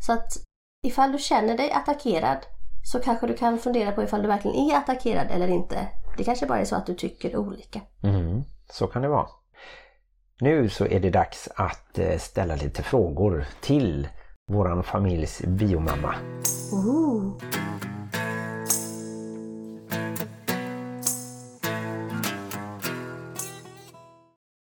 Så 0.06 0.12
att 0.12 0.45
ifall 0.86 1.12
du 1.12 1.18
känner 1.18 1.56
dig 1.56 1.72
attackerad 1.72 2.38
så 2.82 3.00
kanske 3.00 3.26
du 3.26 3.34
kan 3.34 3.58
fundera 3.58 3.92
på 3.92 4.02
ifall 4.02 4.22
du 4.22 4.28
verkligen 4.28 4.56
är 4.56 4.76
attackerad 4.76 5.30
eller 5.30 5.48
inte. 5.48 5.88
Det 6.16 6.24
kanske 6.24 6.46
bara 6.46 6.58
är 6.58 6.64
så 6.64 6.76
att 6.76 6.86
du 6.86 6.94
tycker 6.94 7.36
olika. 7.36 7.80
Mm, 8.02 8.42
så 8.70 8.86
kan 8.86 9.02
det 9.02 9.08
vara. 9.08 9.26
Nu 10.40 10.68
så 10.68 10.86
är 10.86 11.00
det 11.00 11.10
dags 11.10 11.48
att 11.56 11.98
eh, 11.98 12.18
ställa 12.18 12.56
lite 12.56 12.82
frågor 12.82 13.46
till 13.60 14.08
våran 14.52 14.82
familjs 14.82 15.42
biomamma. 15.46 16.14
Ooh. 16.72 17.32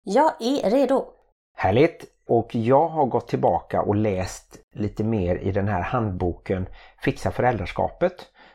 Jag 0.03 0.33
är 0.39 0.69
redo. 0.69 1.05
Härligt! 1.57 2.14
Och 2.27 2.55
jag 2.55 2.87
har 2.87 3.05
gått 3.05 3.27
tillbaka 3.27 3.81
och 3.81 3.95
läst 3.95 4.59
lite 4.73 5.03
mer 5.03 5.35
i 5.35 5.51
den 5.51 5.67
här 5.67 5.81
handboken 5.81 6.67
Fixa 7.01 7.31
föräldraskapet 7.31 8.13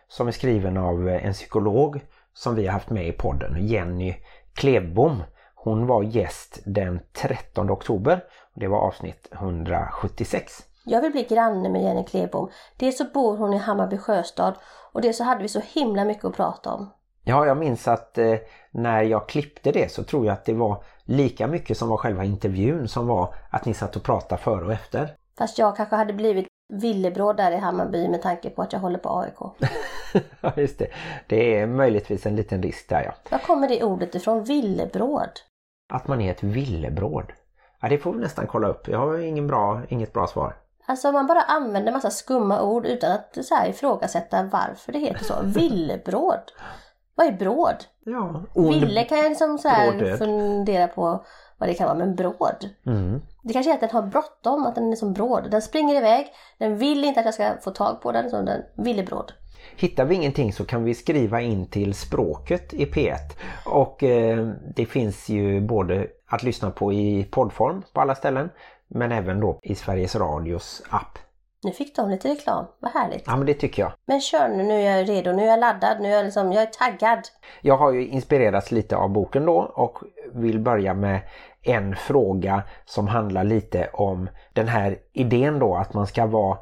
som 0.09 0.29
är 0.29 0.33
skriven 0.33 0.77
av 0.77 1.09
en 1.09 1.33
psykolog 1.33 2.01
som 2.35 2.55
vi 2.55 2.67
har 2.67 2.73
haft 2.73 2.91
med 2.91 3.09
i 3.09 3.13
podden, 3.13 3.67
Jenny 3.67 4.15
Klevbom. 4.55 5.23
Hon 5.55 5.87
var 5.87 6.03
gäst 6.03 6.59
den 6.65 7.01
13 7.13 7.71
oktober. 7.71 8.25
Det 8.55 8.69
var 8.69 8.79
avsnitt 8.79 9.29
176. 9.33 10.53
Jag 10.85 11.03
vill 11.03 11.13
bli 11.13 11.23
granne 11.25 11.69
med 11.69 11.83
Jenny 11.83 12.05
Klebom. 12.05 12.51
Dels 12.77 12.99
så 12.99 13.05
bor 13.15 13.37
hon 13.37 13.53
i 13.53 13.59
Hammarby 13.59 13.99
sjöstad 13.99 14.55
och 14.93 15.03
dels 15.03 15.17
så 15.17 15.25
hade 15.25 15.43
vi 15.43 15.49
så 15.49 15.61
himla 15.61 16.05
mycket 16.05 16.25
att 16.25 16.37
prata 16.37 16.71
om. 16.71 16.91
Ja, 17.25 17.47
jag 17.47 17.57
minns 17.57 17.89
att 17.89 18.19
eh, 18.19 18.35
när 18.71 19.03
jag 19.03 19.29
klippte 19.29 19.73
det 19.73 19.93
så 19.93 20.05
tror 20.05 20.27
jag 20.27 20.33
att 20.33 20.45
det 20.45 20.55
var 20.55 20.85
lika 21.11 21.47
mycket 21.47 21.79
som 21.79 21.89
var 21.89 21.97
själva 21.97 22.25
intervjun 22.25 22.89
som 22.89 23.07
var 23.07 23.35
att 23.51 23.65
ni 23.65 23.75
satt 23.75 23.97
och 23.97 24.03
pratade 24.03 24.43
före 24.43 24.65
och 24.65 24.73
efter. 24.73 25.17
Fast 25.39 25.59
jag 25.59 25.77
kanske 25.77 25.97
hade 25.97 26.13
blivit 26.13 26.47
villebråd 26.73 27.37
där 27.37 27.53
i 27.53 27.57
Hammarby 27.57 28.09
med 28.09 28.23
tanke 28.23 28.51
på 28.51 28.63
att 28.63 28.73
jag 28.73 28.81
håller 28.81 28.99
på 28.99 29.21
AIK. 29.21 29.71
Ja, 30.41 30.53
just 30.57 30.79
det. 30.79 30.87
Det 31.27 31.59
är 31.59 31.67
möjligtvis 31.67 32.27
en 32.27 32.37
liten 32.37 32.63
risk 32.63 32.89
där 32.89 33.03
ja. 33.03 33.13
Var 33.31 33.39
kommer 33.39 33.69
det 33.69 33.85
ordet 33.85 34.15
ifrån? 34.15 34.45
Villebråd? 34.45 35.31
Att 35.93 36.09
man 36.09 36.21
är 36.21 36.31
ett 36.31 36.43
villebråd. 36.43 37.33
Ja, 37.81 37.89
det 37.89 37.99
får 37.99 38.13
vi 38.13 38.19
nästan 38.19 38.47
kolla 38.47 38.69
upp. 38.69 38.89
Jag 38.89 38.99
har 38.99 39.19
ingen 39.19 39.47
bra, 39.47 39.81
inget 39.89 40.13
bra 40.13 40.27
svar. 40.27 40.57
Alltså 40.87 41.13
man 41.13 41.27
bara 41.27 41.43
använder 41.43 41.93
massa 41.93 42.11
skumma 42.11 42.63
ord 42.63 42.87
utan 42.87 43.13
att 43.13 43.39
så 43.45 43.55
här 43.55 43.69
ifrågasätta 43.69 44.43
varför 44.43 44.93
det 44.93 44.99
heter 44.99 45.25
så. 45.25 45.35
Villebråd? 45.43 46.53
Vad 47.15 47.27
är 47.27 47.33
bråd? 47.33 47.85
Ja, 48.11 48.43
Ville 48.55 49.05
kan 49.05 49.19
jag 49.19 49.29
liksom 49.29 49.59
så 49.59 49.69
här 49.69 50.17
fundera 50.17 50.89
på 50.89 51.25
vad 51.59 51.69
det 51.69 51.75
kan 51.75 51.87
vara, 51.87 51.99
men 51.99 52.15
bråd. 52.15 52.69
Mm. 52.87 53.21
Det 53.43 53.53
kanske 53.53 53.73
är 53.73 53.75
att 53.75 53.81
den 53.81 53.91
har 53.91 54.03
bråttom, 54.03 54.67
att 54.67 54.75
den 54.75 54.93
är 54.93 54.97
som 54.97 55.13
bråd. 55.13 55.51
Den 55.51 55.63
springer 55.63 55.95
iväg, 55.95 56.27
den 56.59 56.79
vill 56.79 57.05
inte 57.05 57.21
att 57.21 57.27
jag 57.27 57.35
ska 57.35 57.55
få 57.61 57.71
tag 57.71 58.03
på 58.03 58.13
den, 58.13 58.31
så 58.31 58.43
den 58.43 58.63
vill 58.77 59.07
bråd. 59.07 59.33
Hittar 59.77 60.05
vi 60.05 60.15
ingenting 60.15 60.53
så 60.53 60.65
kan 60.65 60.85
vi 60.85 60.95
skriva 60.95 61.41
in 61.41 61.67
till 61.67 61.95
språket 61.95 62.75
i 62.75 62.85
P1. 62.85 63.17
Och 63.67 64.03
eh, 64.03 64.49
det 64.77 64.87
finns 64.87 65.29
ju 65.29 65.61
både 65.61 66.07
att 66.27 66.43
lyssna 66.43 66.71
på 66.71 66.93
i 66.93 67.25
poddform 67.31 67.83
på 67.93 68.01
alla 68.01 68.15
ställen 68.15 68.51
men 68.89 69.13
även 69.13 69.41
då 69.41 69.59
i 69.63 69.75
Sveriges 69.75 70.17
Radios 70.17 70.83
app. 70.89 71.19
Nu 71.63 71.73
fick 71.73 71.97
de 71.97 72.11
lite 72.11 72.29
reklam, 72.29 72.67
vad 72.79 72.93
härligt. 72.93 73.23
Ja 73.27 73.37
men 73.37 73.47
det 73.47 73.55
tycker 73.55 73.83
jag. 73.83 73.93
Men 74.07 74.21
kör 74.21 74.49
nu, 74.49 74.63
nu 74.63 74.75
är 74.75 74.97
jag 74.97 75.09
redo, 75.09 75.33
nu 75.33 75.43
är 75.43 75.47
jag 75.47 75.61
laddad, 75.61 76.01
nu 76.01 76.09
är 76.09 76.17
jag, 76.17 76.25
liksom, 76.25 76.53
jag 76.53 76.63
är 76.63 76.67
taggad. 76.67 77.21
Jag 77.61 77.77
har 77.77 77.93
ju 77.93 78.07
inspirerats 78.07 78.71
lite 78.71 78.97
av 78.97 79.11
boken 79.11 79.47
då 79.47 79.59
och 79.59 79.99
vill 80.33 80.59
börja 80.59 80.95
med 80.95 81.21
en 81.63 81.97
fråga 81.97 82.63
som 82.85 83.09
handlar 83.09 83.45
lite 83.45 83.91
om 83.93 84.29
den 84.53 84.69
här 84.69 84.99
idén 85.13 85.59
då 85.59 85.75
att 85.75 85.95
man 85.95 86.07
ska 86.07 86.27
vara 86.27 86.59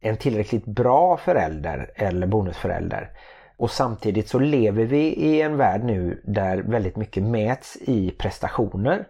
en 0.00 0.16
tillräckligt 0.16 0.64
bra 0.64 1.16
förälder 1.16 1.92
eller 1.96 2.26
bonusförälder. 2.26 3.10
Och 3.56 3.70
samtidigt 3.70 4.28
så 4.28 4.38
lever 4.38 4.84
vi 4.84 5.14
i 5.14 5.42
en 5.42 5.56
värld 5.56 5.84
nu 5.84 6.22
där 6.24 6.58
väldigt 6.58 6.96
mycket 6.96 7.22
mäts 7.22 7.76
i 7.80 8.10
prestationer. 8.10 9.06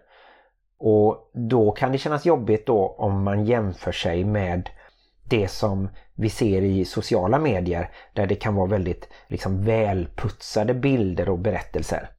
Och 0.79 1.31
då 1.33 1.71
kan 1.71 1.91
det 1.91 1.97
kännas 1.97 2.25
jobbigt 2.25 2.65
då 2.65 2.95
om 2.97 3.23
man 3.23 3.45
jämför 3.45 3.91
sig 3.91 4.23
med 4.23 4.69
det 5.33 5.47
som 5.47 5.89
vi 6.15 6.29
ser 6.29 6.61
i 6.61 6.85
sociala 6.85 7.39
medier 7.39 7.91
där 8.13 8.27
det 8.27 8.35
kan 8.35 8.55
vara 8.55 8.67
väldigt 8.67 9.09
liksom, 9.27 9.65
välputsade 9.65 10.73
bilder 10.73 11.29
och 11.29 11.39
berättelser. 11.39 12.09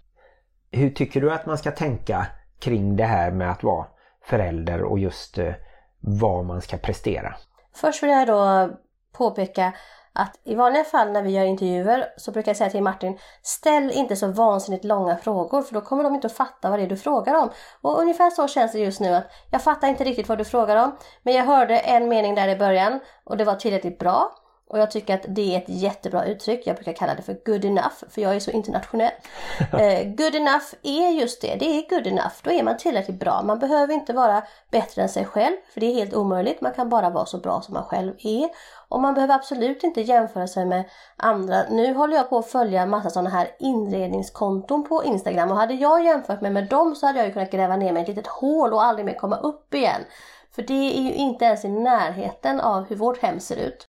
Hur 0.71 0.91
tycker 0.91 1.21
du 1.21 1.33
att 1.33 1.47
man 1.47 1.59
ska 1.59 1.71
tänka 1.71 2.27
kring 2.59 2.97
det 2.97 3.05
här 3.05 3.31
med 3.31 3.51
att 3.51 3.63
vara 3.63 3.87
förälder 4.25 4.83
och 4.83 4.99
just 4.99 5.39
eh, 5.39 5.53
vad 6.01 6.45
man 6.45 6.61
ska 6.61 6.77
prestera? 6.77 7.37
Först 7.75 8.03
vill 8.03 8.11
jag 8.11 8.27
då 8.27 8.71
påpeka 9.13 9.73
att 10.15 10.41
i 10.45 10.55
vanliga 10.55 10.85
fall 10.85 11.13
när 11.13 11.23
vi 11.23 11.31
gör 11.31 11.45
intervjuer 11.45 12.07
så 12.17 12.33
brukar 12.33 12.51
jag 12.51 12.57
säga 12.57 12.71
till 12.71 12.83
Martin 12.83 13.19
Ställ 13.43 13.91
inte 13.91 14.17
så 14.17 14.27
vansinnigt 14.27 14.85
långa 14.85 15.17
frågor 15.17 15.63
för 15.63 15.75
då 15.75 15.81
kommer 15.81 16.05
de 16.05 16.15
inte 16.15 16.27
att 16.27 16.33
fatta 16.33 16.71
vad 16.71 16.79
det 16.79 16.83
är 16.83 16.89
du 16.89 16.97
frågar 16.97 17.35
om. 17.35 17.51
Och 17.81 17.99
ungefär 18.01 18.31
så 18.31 18.49
känns 18.49 18.73
det 18.73 18.79
just 18.79 19.01
nu 19.01 19.15
att 19.15 19.31
jag 19.51 19.63
fattar 19.63 19.89
inte 19.89 20.05
riktigt 20.05 20.29
vad 20.29 20.39
du 20.39 20.45
frågar 20.45 20.77
om 20.85 20.97
men 21.23 21.35
jag 21.35 21.45
hörde 21.45 21.79
en 21.79 22.09
mening 22.09 22.35
där 22.35 22.49
i 22.49 22.57
början 22.57 23.01
och 23.25 23.37
det 23.37 23.45
var 23.45 23.55
tillräckligt 23.55 23.99
bra. 23.99 24.44
Och 24.69 24.79
jag 24.79 24.91
tycker 24.91 25.15
att 25.15 25.25
det 25.29 25.55
är 25.55 25.59
ett 25.59 25.69
jättebra 25.69 26.25
uttryck. 26.25 26.67
Jag 26.67 26.77
brukar 26.77 26.93
kalla 26.93 27.15
det 27.15 27.23
för 27.23 27.37
good 27.45 27.65
enough 27.65 28.05
för 28.11 28.23
jag 28.23 28.35
är 28.35 28.41
så 28.41 28.51
internationell. 28.51 29.13
eh, 29.73 30.05
good 30.05 30.35
enough 30.35 30.75
är 30.83 31.11
just 31.11 31.41
det. 31.43 31.57
Det 31.57 31.65
är 31.65 31.89
good 31.89 32.07
enough. 32.07 32.35
Då 32.43 32.51
är 32.51 32.63
man 32.63 32.77
tillräckligt 32.77 33.21
bra. 33.21 33.43
Man 33.43 33.59
behöver 33.59 33.95
inte 33.95 34.13
vara 34.13 34.43
bättre 34.71 35.03
än 35.03 35.09
sig 35.09 35.25
själv 35.25 35.55
för 35.75 35.81
det 35.81 35.87
är 35.87 35.95
helt 35.95 36.15
omöjligt. 36.15 36.61
Man 36.61 36.73
kan 36.73 36.89
bara 36.89 37.11
vara 37.11 37.27
så 37.27 37.39
bra 37.39 37.61
som 37.61 37.75
man 37.75 37.85
själv 37.85 38.13
är. 38.19 38.49
Och 38.89 39.01
man 39.01 39.15
behöver 39.15 39.35
absolut 39.35 39.85
inte 39.85 40.01
jämföra 40.01 40.47
sig 40.47 40.67
med 40.67 40.85
andra. 41.17 41.63
Nu 41.71 41.95
håller 41.95 42.17
jag 42.17 42.31
på 42.31 42.39
att 42.39 42.47
följa 42.47 42.87
massa 42.87 43.11
sådana 43.11 43.31
här 43.31 43.49
inredningskonton 43.59 44.85
på 44.85 45.05
Instagram 45.05 45.51
och 45.51 45.57
hade 45.57 45.75
jag 45.75 46.05
jämfört 46.05 46.41
mig 46.41 46.51
med 46.51 46.69
dem 46.69 46.95
så 46.95 47.07
hade 47.07 47.19
jag 47.19 47.27
ju 47.27 47.33
kunnat 47.33 47.51
gräva 47.51 47.77
ner 47.77 47.93
mig 47.93 48.01
i 48.01 48.03
ett 48.03 48.09
litet 48.09 48.27
hål 48.27 48.73
och 48.73 48.85
aldrig 48.85 49.07
mer 49.07 49.15
komma 49.15 49.37
upp 49.37 49.75
igen. 49.75 50.01
För 50.55 50.63
det 50.63 50.99
är 50.99 51.03
ju 51.03 51.15
inte 51.15 51.45
ens 51.45 51.65
i 51.65 51.69
närheten 51.69 52.61
av 52.61 52.85
hur 52.89 52.97
vårt 52.97 53.23
hem 53.23 53.41
ser 53.41 53.57
ut. 53.57 53.89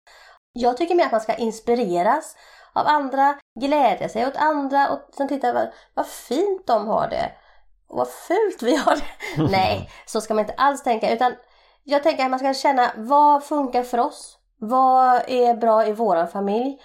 Jag 0.53 0.77
tycker 0.77 0.95
mer 0.95 1.05
att 1.05 1.13
man 1.13 1.21
ska 1.21 1.35
inspireras 1.35 2.37
av 2.73 2.87
andra, 2.87 3.35
glädja 3.61 4.09
sig 4.09 4.27
åt 4.27 4.37
andra 4.37 4.89
och 4.89 5.01
sen 5.17 5.29
titta 5.29 5.53
vad, 5.53 5.69
vad 5.95 6.07
fint 6.07 6.67
de 6.67 6.89
har 6.89 7.09
det. 7.09 7.33
Och 7.89 7.97
vad 7.99 8.09
fult 8.09 8.63
vi 8.63 8.77
har 8.77 8.97
det. 8.97 9.43
Nej, 9.51 9.91
så 10.07 10.21
ska 10.21 10.35
man 10.35 10.45
inte 10.45 10.55
alls 10.57 10.83
tänka 10.83 11.13
utan 11.13 11.35
jag 11.85 12.03
tänker 12.03 12.25
att 12.25 12.31
man 12.31 12.39
ska 12.39 12.55
känna 12.55 12.91
vad 12.97 13.45
funkar 13.45 13.83
för 13.83 13.99
oss? 13.99 14.39
Vad 14.59 15.23
är 15.27 15.55
bra 15.55 15.87
i 15.87 15.93
våran 15.93 16.29
familj? 16.29 16.79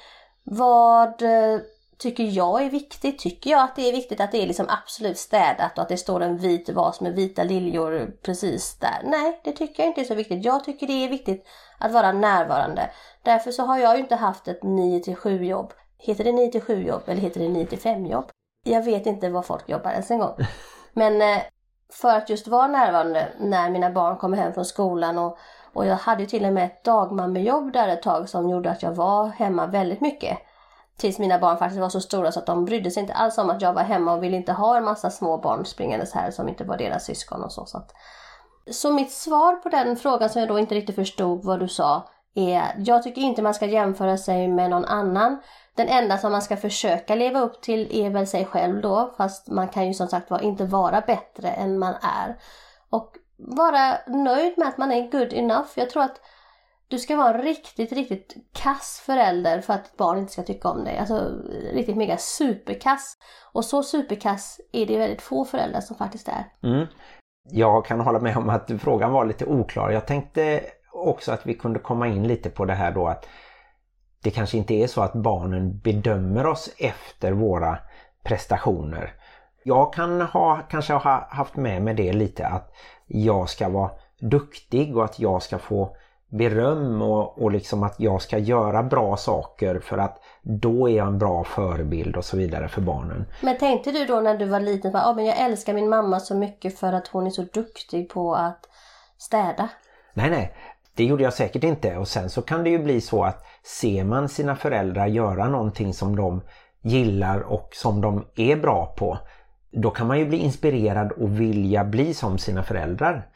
Vad 0.43 1.21
eh, 1.21 1.59
tycker 1.97 2.23
jag 2.23 2.63
är 2.63 2.69
viktigt? 2.69 3.19
Tycker 3.19 3.49
jag 3.49 3.63
att 3.63 3.75
det 3.75 3.89
är 3.89 3.91
viktigt 3.91 4.21
att 4.21 4.31
det 4.31 4.43
är 4.43 4.47
liksom 4.47 4.65
absolut 4.69 5.17
städat 5.17 5.77
och 5.77 5.81
att 5.81 5.89
det 5.89 5.97
står 5.97 6.21
en 6.21 6.37
vit 6.37 6.69
vas 6.69 7.01
med 7.01 7.15
vita 7.15 7.43
liljor 7.43 8.11
precis 8.21 8.77
där? 8.79 9.01
Nej, 9.03 9.41
det 9.43 9.51
tycker 9.51 9.83
jag 9.83 9.89
inte 9.89 10.01
är 10.01 10.05
så 10.05 10.15
viktigt. 10.15 10.45
Jag 10.45 10.63
tycker 10.63 10.87
det 10.87 11.05
är 11.05 11.09
viktigt 11.09 11.47
att 11.79 11.91
vara 11.91 12.11
närvarande. 12.11 12.89
Därför 13.23 13.51
så 13.51 13.63
har 13.63 13.77
jag 13.77 13.95
ju 13.95 13.99
inte 13.99 14.15
haft 14.15 14.47
ett 14.47 14.63
9 14.63 14.99
till 14.99 15.15
7 15.15 15.45
jobb. 15.45 15.73
Heter 15.97 16.23
det 16.23 16.31
9 16.31 16.51
till 16.51 16.61
7 16.61 16.83
jobb 16.83 17.01
eller 17.05 17.21
heter 17.21 17.39
det 17.39 17.49
9 17.49 17.65
till 17.65 17.79
5 17.79 18.05
jobb? 18.05 18.25
Jag 18.63 18.83
vet 18.83 19.05
inte 19.05 19.29
vad 19.29 19.45
folk 19.45 19.69
jobbar 19.69 19.91
ens 19.91 20.11
en 20.11 20.19
gång. 20.19 20.35
Men 20.93 21.21
eh, 21.21 21.41
för 21.93 22.17
att 22.17 22.29
just 22.29 22.47
vara 22.47 22.67
närvarande 22.67 23.27
när 23.39 23.69
mina 23.69 23.89
barn 23.89 24.17
kommer 24.17 24.37
hem 24.37 24.53
från 24.53 24.65
skolan 24.65 25.17
och, 25.17 25.37
och 25.73 25.85
jag 25.85 25.95
hade 25.95 26.21
ju 26.21 26.27
till 26.27 26.45
och 26.45 26.53
med 26.53 26.65
ett 26.65 26.83
dagmammejobb 26.83 27.73
där 27.73 27.87
ett 27.87 28.03
tag 28.03 28.29
som 28.29 28.49
gjorde 28.49 28.71
att 28.71 28.83
jag 28.83 28.91
var 28.91 29.27
hemma 29.27 29.67
väldigt 29.67 30.01
mycket. 30.01 30.37
Tills 30.97 31.19
mina 31.19 31.39
barn 31.39 31.57
faktiskt 31.57 31.81
var 31.81 31.89
så 31.89 32.01
stora 32.01 32.31
så 32.31 32.39
att 32.39 32.45
de 32.45 32.65
brydde 32.65 32.91
sig 32.91 33.01
inte 33.01 33.13
alls 33.13 33.37
om 33.37 33.49
att 33.49 33.61
jag 33.61 33.73
var 33.73 33.83
hemma 33.83 34.13
och 34.13 34.23
ville 34.23 34.37
inte 34.37 34.53
ha 34.53 34.77
en 34.77 34.83
massa 34.83 35.09
små 35.09 35.37
barn 35.37 35.65
springandes 35.65 36.13
här 36.13 36.31
som 36.31 36.49
inte 36.49 36.63
var 36.63 36.77
deras 36.77 37.05
syskon 37.05 37.43
och 37.43 37.51
så. 37.51 37.65
Så, 37.65 37.77
att, 37.77 37.91
så 38.71 38.91
mitt 38.91 39.11
svar 39.11 39.55
på 39.55 39.69
den 39.69 39.95
frågan 39.95 40.29
som 40.29 40.39
jag 40.39 40.49
då 40.49 40.59
inte 40.59 40.75
riktigt 40.75 40.95
förstod 40.95 41.43
vad 41.43 41.59
du 41.59 41.67
sa 41.67 42.09
är 42.35 42.75
jag 42.77 43.03
tycker 43.03 43.21
inte 43.21 43.41
man 43.41 43.53
ska 43.53 43.65
jämföra 43.65 44.17
sig 44.17 44.47
med 44.47 44.69
någon 44.69 44.85
annan. 44.85 45.37
Den 45.75 45.87
enda 45.87 46.17
som 46.17 46.31
man 46.31 46.41
ska 46.41 46.57
försöka 46.57 47.15
leva 47.15 47.39
upp 47.39 47.61
till 47.61 48.05
är 48.05 48.09
väl 48.09 48.27
sig 48.27 48.45
själv 48.45 48.81
då 48.81 49.13
fast 49.17 49.47
man 49.47 49.67
kan 49.67 49.87
ju 49.87 49.93
som 49.93 50.07
sagt 50.07 50.29
var 50.29 50.41
inte 50.41 50.65
vara 50.65 51.01
bättre 51.01 51.49
än 51.49 51.79
man 51.79 51.93
är. 52.01 52.37
Och 52.89 53.15
vara 53.37 53.97
nöjd 54.07 54.57
med 54.57 54.67
att 54.67 54.77
man 54.77 54.91
är 54.91 55.11
good 55.11 55.33
enough. 55.33 55.69
Jag 55.75 55.89
tror 55.89 56.03
att 56.03 56.21
du 56.87 56.99
ska 56.99 57.15
vara 57.15 57.37
riktigt, 57.37 57.91
riktigt 57.91 58.35
kass 58.53 59.03
förälder 59.05 59.61
för 59.61 59.73
att 59.73 59.85
ditt 59.85 59.97
barn 59.97 60.17
inte 60.17 60.33
ska 60.33 60.43
tycka 60.43 60.69
om 60.69 60.83
dig. 60.83 60.97
Alltså 60.97 61.31
riktigt 61.73 61.97
mega 61.97 62.17
superkass. 62.17 63.17
Och 63.53 63.65
så 63.65 63.83
superkass 63.83 64.61
är 64.71 64.85
det 64.85 64.97
väldigt 64.97 65.21
få 65.21 65.45
föräldrar 65.45 65.81
som 65.81 65.95
faktiskt 65.95 66.27
är. 66.27 66.45
Mm. 66.63 66.87
Jag 67.49 67.85
kan 67.85 67.99
hålla 67.99 68.19
med 68.19 68.37
om 68.37 68.49
att 68.49 68.71
frågan 68.79 69.11
var 69.11 69.25
lite 69.25 69.45
oklar. 69.45 69.91
Jag 69.91 70.05
tänkte 70.05 70.61
också 70.91 71.31
att 71.31 71.45
vi 71.45 71.53
kunde 71.53 71.79
komma 71.79 72.07
in 72.07 72.27
lite 72.27 72.49
på 72.49 72.65
det 72.65 72.73
här 72.73 72.91
då 72.91 73.07
att 73.07 73.27
det 74.23 74.31
kanske 74.31 74.57
inte 74.57 74.73
är 74.73 74.87
så 74.87 75.01
att 75.01 75.13
barnen 75.13 75.79
bedömer 75.79 76.45
oss 76.45 76.69
efter 76.77 77.31
våra 77.31 77.79
prestationer. 78.23 79.13
Jag 79.63 79.93
kan 79.93 80.21
ha, 80.21 80.61
kanske 80.69 80.93
ha 80.93 81.27
haft 81.29 81.55
med 81.55 81.81
mig 81.81 81.93
det 81.93 82.13
lite 82.13 82.47
att 82.47 82.73
jag 83.07 83.49
ska 83.49 83.69
vara 83.69 83.91
duktig 84.19 84.97
och 84.97 85.05
att 85.05 85.19
jag 85.19 85.43
ska 85.43 85.59
få 85.59 85.95
beröm 86.29 87.01
och, 87.01 87.43
och 87.43 87.51
liksom 87.51 87.83
att 87.83 87.95
jag 87.99 88.21
ska 88.21 88.37
göra 88.37 88.83
bra 88.83 89.17
saker 89.17 89.79
för 89.79 89.97
att 89.97 90.23
då 90.41 90.89
är 90.89 90.97
jag 90.97 91.07
en 91.07 91.17
bra 91.17 91.43
förebild 91.43 92.15
och 92.15 92.25
så 92.25 92.37
vidare 92.37 92.67
för 92.67 92.81
barnen. 92.81 93.25
Men 93.41 93.57
tänkte 93.57 93.91
du 93.91 94.05
då 94.05 94.19
när 94.19 94.37
du 94.37 94.45
var 94.45 94.59
liten 94.59 94.95
att 94.95 95.17
oh, 95.17 95.25
jag 95.25 95.37
älskar 95.37 95.73
min 95.73 95.89
mamma 95.89 96.19
så 96.19 96.35
mycket 96.35 96.79
för 96.79 96.93
att 96.93 97.07
hon 97.07 97.27
är 97.27 97.31
så 97.31 97.41
duktig 97.53 98.09
på 98.09 98.35
att 98.35 98.69
städa? 99.17 99.69
Nej, 100.13 100.29
nej. 100.29 100.53
Det 100.95 101.05
gjorde 101.05 101.23
jag 101.23 101.33
säkert 101.33 101.63
inte 101.63 101.97
och 101.97 102.07
sen 102.07 102.29
så 102.29 102.41
kan 102.41 102.63
det 102.63 102.69
ju 102.69 102.79
bli 102.79 103.01
så 103.01 103.23
att 103.23 103.45
ser 103.63 104.03
man 104.03 104.29
sina 104.29 104.55
föräldrar 104.55 105.07
göra 105.07 105.49
någonting 105.49 105.93
som 105.93 106.15
de 106.15 106.41
gillar 106.81 107.39
och 107.39 107.69
som 107.71 108.01
de 108.01 108.25
är 108.35 108.55
bra 108.55 108.95
på 108.97 109.17
då 109.71 109.89
kan 109.89 110.07
man 110.07 110.19
ju 110.19 110.25
bli 110.25 110.37
inspirerad 110.37 111.11
och 111.11 111.39
vilja 111.39 111.83
bli 111.83 112.13
som 112.13 112.37
sina 112.37 112.63
föräldrar. 112.63 113.27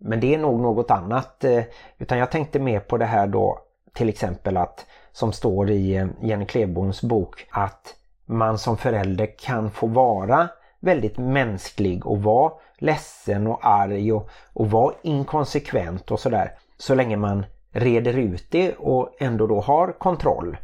Men 0.00 0.20
det 0.20 0.34
är 0.34 0.38
nog 0.38 0.60
något 0.60 0.90
annat 0.90 1.44
eh, 1.44 1.62
utan 1.98 2.18
jag 2.18 2.30
tänkte 2.30 2.58
mer 2.58 2.80
på 2.80 2.96
det 2.96 3.04
här 3.04 3.26
då 3.26 3.58
till 3.92 4.08
exempel 4.08 4.56
att 4.56 4.86
som 5.12 5.32
står 5.32 5.70
i 5.70 5.96
eh, 5.96 6.06
Jenny 6.22 6.46
Kleboms 6.46 7.02
bok 7.02 7.46
att 7.50 7.94
man 8.26 8.58
som 8.58 8.76
förälder 8.76 9.38
kan 9.38 9.70
få 9.70 9.86
vara 9.86 10.48
väldigt 10.80 11.18
mänsklig 11.18 12.06
och 12.06 12.22
vara 12.22 12.52
ledsen 12.78 13.46
och 13.46 13.66
arg 13.66 14.12
och, 14.12 14.30
och 14.52 14.70
vara 14.70 14.94
inkonsekvent 15.02 16.10
och 16.10 16.20
sådär 16.20 16.58
så 16.76 16.94
länge 16.94 17.16
man 17.16 17.44
reder 17.72 18.18
ut 18.18 18.46
det 18.50 18.74
och 18.74 19.16
ändå 19.20 19.46
då 19.46 19.60
har 19.60 19.92
kontroll 19.92 20.56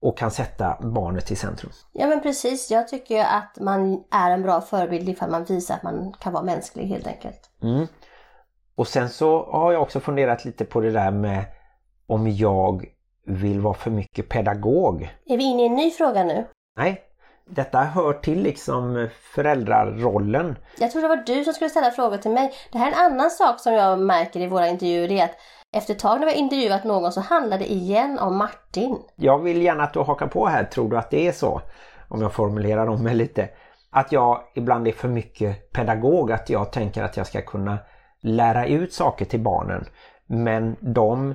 och 0.00 0.18
kan 0.18 0.30
sätta 0.30 0.76
barnet 0.80 1.30
i 1.30 1.36
centrum. 1.36 1.72
Ja 1.92 2.06
men 2.06 2.22
precis, 2.22 2.70
jag 2.70 2.88
tycker 2.88 3.24
att 3.24 3.58
man 3.60 4.04
är 4.10 4.30
en 4.30 4.42
bra 4.42 4.60
förebild 4.60 5.08
ifall 5.08 5.30
man 5.30 5.44
visar 5.44 5.74
att 5.74 5.82
man 5.82 6.14
kan 6.20 6.32
vara 6.32 6.44
mänsklig 6.44 6.84
helt 6.84 7.06
enkelt. 7.06 7.50
Mm. 7.62 7.86
Och 8.74 8.88
sen 8.88 9.08
så 9.08 9.44
har 9.52 9.72
jag 9.72 9.82
också 9.82 10.00
funderat 10.00 10.44
lite 10.44 10.64
på 10.64 10.80
det 10.80 10.90
där 10.90 11.10
med 11.10 11.44
om 12.06 12.28
jag 12.28 12.84
vill 13.26 13.60
vara 13.60 13.74
för 13.74 13.90
mycket 13.90 14.28
pedagog. 14.28 15.10
Är 15.26 15.36
vi 15.36 15.44
inne 15.44 15.62
i 15.62 15.66
en 15.66 15.74
ny 15.74 15.90
fråga 15.90 16.24
nu? 16.24 16.44
Nej, 16.76 17.02
detta 17.46 17.78
hör 17.78 18.12
till 18.12 18.42
liksom 18.42 19.08
föräldrarollen. 19.34 20.56
Jag 20.78 20.90
tror 20.90 21.02
det 21.02 21.08
var 21.08 21.22
du 21.26 21.44
som 21.44 21.54
skulle 21.54 21.70
ställa 21.70 21.90
frågor 21.90 22.16
till 22.16 22.30
mig. 22.30 22.52
Det 22.72 22.78
här 22.78 22.86
är 22.86 22.92
en 22.92 23.12
annan 23.12 23.30
sak 23.30 23.60
som 23.60 23.72
jag 23.72 23.98
märker 23.98 24.40
i 24.40 24.46
våra 24.46 24.68
intervjuer. 24.68 25.08
Det 25.08 25.20
är 25.20 25.24
att 25.24 25.36
efter 25.76 25.94
ett 25.94 26.00
tag 26.00 26.20
när 26.20 26.26
vi 26.26 26.32
har 26.32 26.38
intervjuat 26.38 26.84
någon 26.84 27.12
så 27.12 27.20
handlar 27.20 27.58
det 27.58 27.72
igen 27.72 28.18
om 28.18 28.36
Martin. 28.36 28.98
Jag 29.16 29.38
vill 29.38 29.62
gärna 29.62 29.82
att 29.82 29.92
du 29.92 30.00
hakar 30.00 30.26
på 30.26 30.46
här. 30.46 30.64
Tror 30.64 30.90
du 30.90 30.98
att 30.98 31.10
det 31.10 31.26
är 31.28 31.32
så? 31.32 31.60
om 32.12 32.22
jag 32.22 32.32
formulerar 32.32 32.86
om 32.86 33.02
mig 33.02 33.14
lite. 33.14 33.48
Att 33.90 34.12
jag 34.12 34.42
ibland 34.54 34.88
är 34.88 34.92
för 34.92 35.08
mycket 35.08 35.72
pedagog, 35.72 36.32
att 36.32 36.50
jag 36.50 36.72
tänker 36.72 37.02
att 37.02 37.16
jag 37.16 37.26
ska 37.26 37.42
kunna 37.42 37.78
lära 38.22 38.66
ut 38.66 38.92
saker 38.92 39.24
till 39.24 39.40
barnen. 39.40 39.84
Men 40.26 40.76
de 40.80 41.34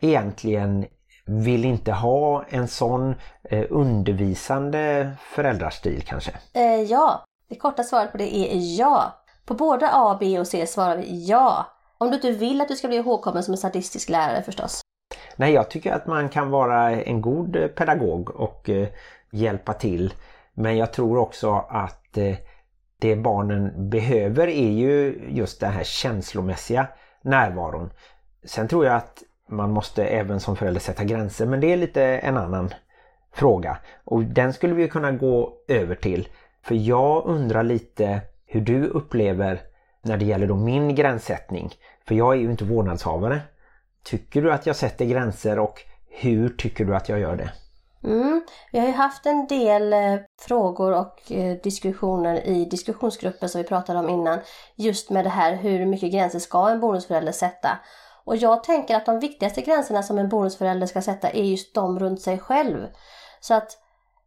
egentligen 0.00 0.86
vill 1.26 1.64
inte 1.64 1.92
ha 1.92 2.44
en 2.48 2.68
sån 2.68 3.14
eh, 3.42 3.64
undervisande 3.70 5.10
föräldrastil 5.20 6.02
kanske? 6.06 6.30
Eh, 6.52 6.82
ja, 6.82 7.24
det 7.48 7.56
korta 7.56 7.82
svaret 7.82 8.12
på 8.12 8.18
det 8.18 8.36
är 8.36 8.78
ja. 8.78 9.24
På 9.44 9.54
både 9.54 9.90
A, 9.92 10.16
B 10.20 10.38
och 10.38 10.46
C 10.46 10.66
svarar 10.66 10.96
vi 10.96 11.26
ja. 11.26 11.66
Om 11.98 12.08
du 12.08 12.14
inte 12.14 12.30
vill 12.30 12.60
att 12.60 12.68
du 12.68 12.76
ska 12.76 12.88
bli 12.88 12.96
ihågkommen 12.96 13.42
som 13.42 13.54
en 13.54 13.58
sadistisk 13.58 14.08
lärare 14.08 14.42
förstås. 14.42 14.80
Nej, 15.36 15.52
jag 15.52 15.70
tycker 15.70 15.92
att 15.92 16.06
man 16.06 16.28
kan 16.28 16.50
vara 16.50 16.90
en 16.90 17.20
god 17.20 17.74
pedagog 17.74 18.30
och 18.30 18.68
eh, 18.68 18.88
hjälpa 19.30 19.72
till. 19.72 20.14
Men 20.54 20.76
jag 20.76 20.92
tror 20.92 21.18
också 21.18 21.64
att 21.68 22.18
det 23.00 23.16
barnen 23.16 23.90
behöver 23.90 24.48
är 24.48 24.70
ju 24.70 25.20
just 25.28 25.60
den 25.60 25.72
här 25.72 25.84
känslomässiga 25.84 26.88
närvaron. 27.22 27.90
Sen 28.44 28.68
tror 28.68 28.86
jag 28.86 28.94
att 28.94 29.22
man 29.48 29.70
måste 29.70 30.04
även 30.04 30.40
som 30.40 30.56
förälder 30.56 30.80
sätta 30.80 31.04
gränser 31.04 31.46
men 31.46 31.60
det 31.60 31.72
är 31.72 31.76
lite 31.76 32.02
en 32.04 32.36
annan 32.36 32.74
fråga. 33.34 33.78
Och 34.04 34.24
den 34.24 34.52
skulle 34.52 34.74
vi 34.74 34.88
kunna 34.88 35.12
gå 35.12 35.56
över 35.68 35.94
till. 35.94 36.28
För 36.62 36.74
jag 36.74 37.26
undrar 37.26 37.62
lite 37.62 38.20
hur 38.46 38.60
du 38.60 38.86
upplever 38.86 39.60
när 40.02 40.16
det 40.16 40.24
gäller 40.24 40.46
då 40.46 40.56
min 40.56 40.94
gränssättning. 40.94 41.72
För 42.08 42.14
jag 42.14 42.34
är 42.34 42.38
ju 42.38 42.50
inte 42.50 42.64
vårdnadshavare. 42.64 43.40
Tycker 44.04 44.42
du 44.42 44.52
att 44.52 44.66
jag 44.66 44.76
sätter 44.76 45.04
gränser 45.04 45.58
och 45.58 45.80
hur 46.08 46.48
tycker 46.48 46.84
du 46.84 46.96
att 46.96 47.08
jag 47.08 47.20
gör 47.20 47.36
det? 47.36 47.52
Mm. 48.04 48.42
Vi 48.72 48.78
har 48.78 48.86
ju 48.86 48.92
haft 48.92 49.26
en 49.26 49.46
del 49.46 49.92
eh, 49.92 50.14
frågor 50.40 50.92
och 50.92 51.32
eh, 51.32 51.56
diskussioner 51.62 52.46
i 52.46 52.64
diskussionsgruppen 52.64 53.48
som 53.48 53.62
vi 53.62 53.68
pratade 53.68 53.98
om 53.98 54.08
innan. 54.08 54.38
Just 54.76 55.10
med 55.10 55.24
det 55.24 55.30
här 55.30 55.54
hur 55.54 55.86
mycket 55.86 56.12
gränser 56.12 56.38
ska 56.38 56.68
en 56.68 56.80
bonusförälder 56.80 57.32
sätta? 57.32 57.78
Och 58.24 58.36
jag 58.36 58.64
tänker 58.64 58.96
att 58.96 59.06
de 59.06 59.20
viktigaste 59.20 59.60
gränserna 59.60 60.02
som 60.02 60.18
en 60.18 60.28
bonusförälder 60.28 60.86
ska 60.86 61.02
sätta 61.02 61.30
är 61.30 61.42
just 61.42 61.74
de 61.74 61.98
runt 61.98 62.20
sig 62.20 62.38
själv. 62.38 62.86
Så 63.40 63.54
att 63.54 63.78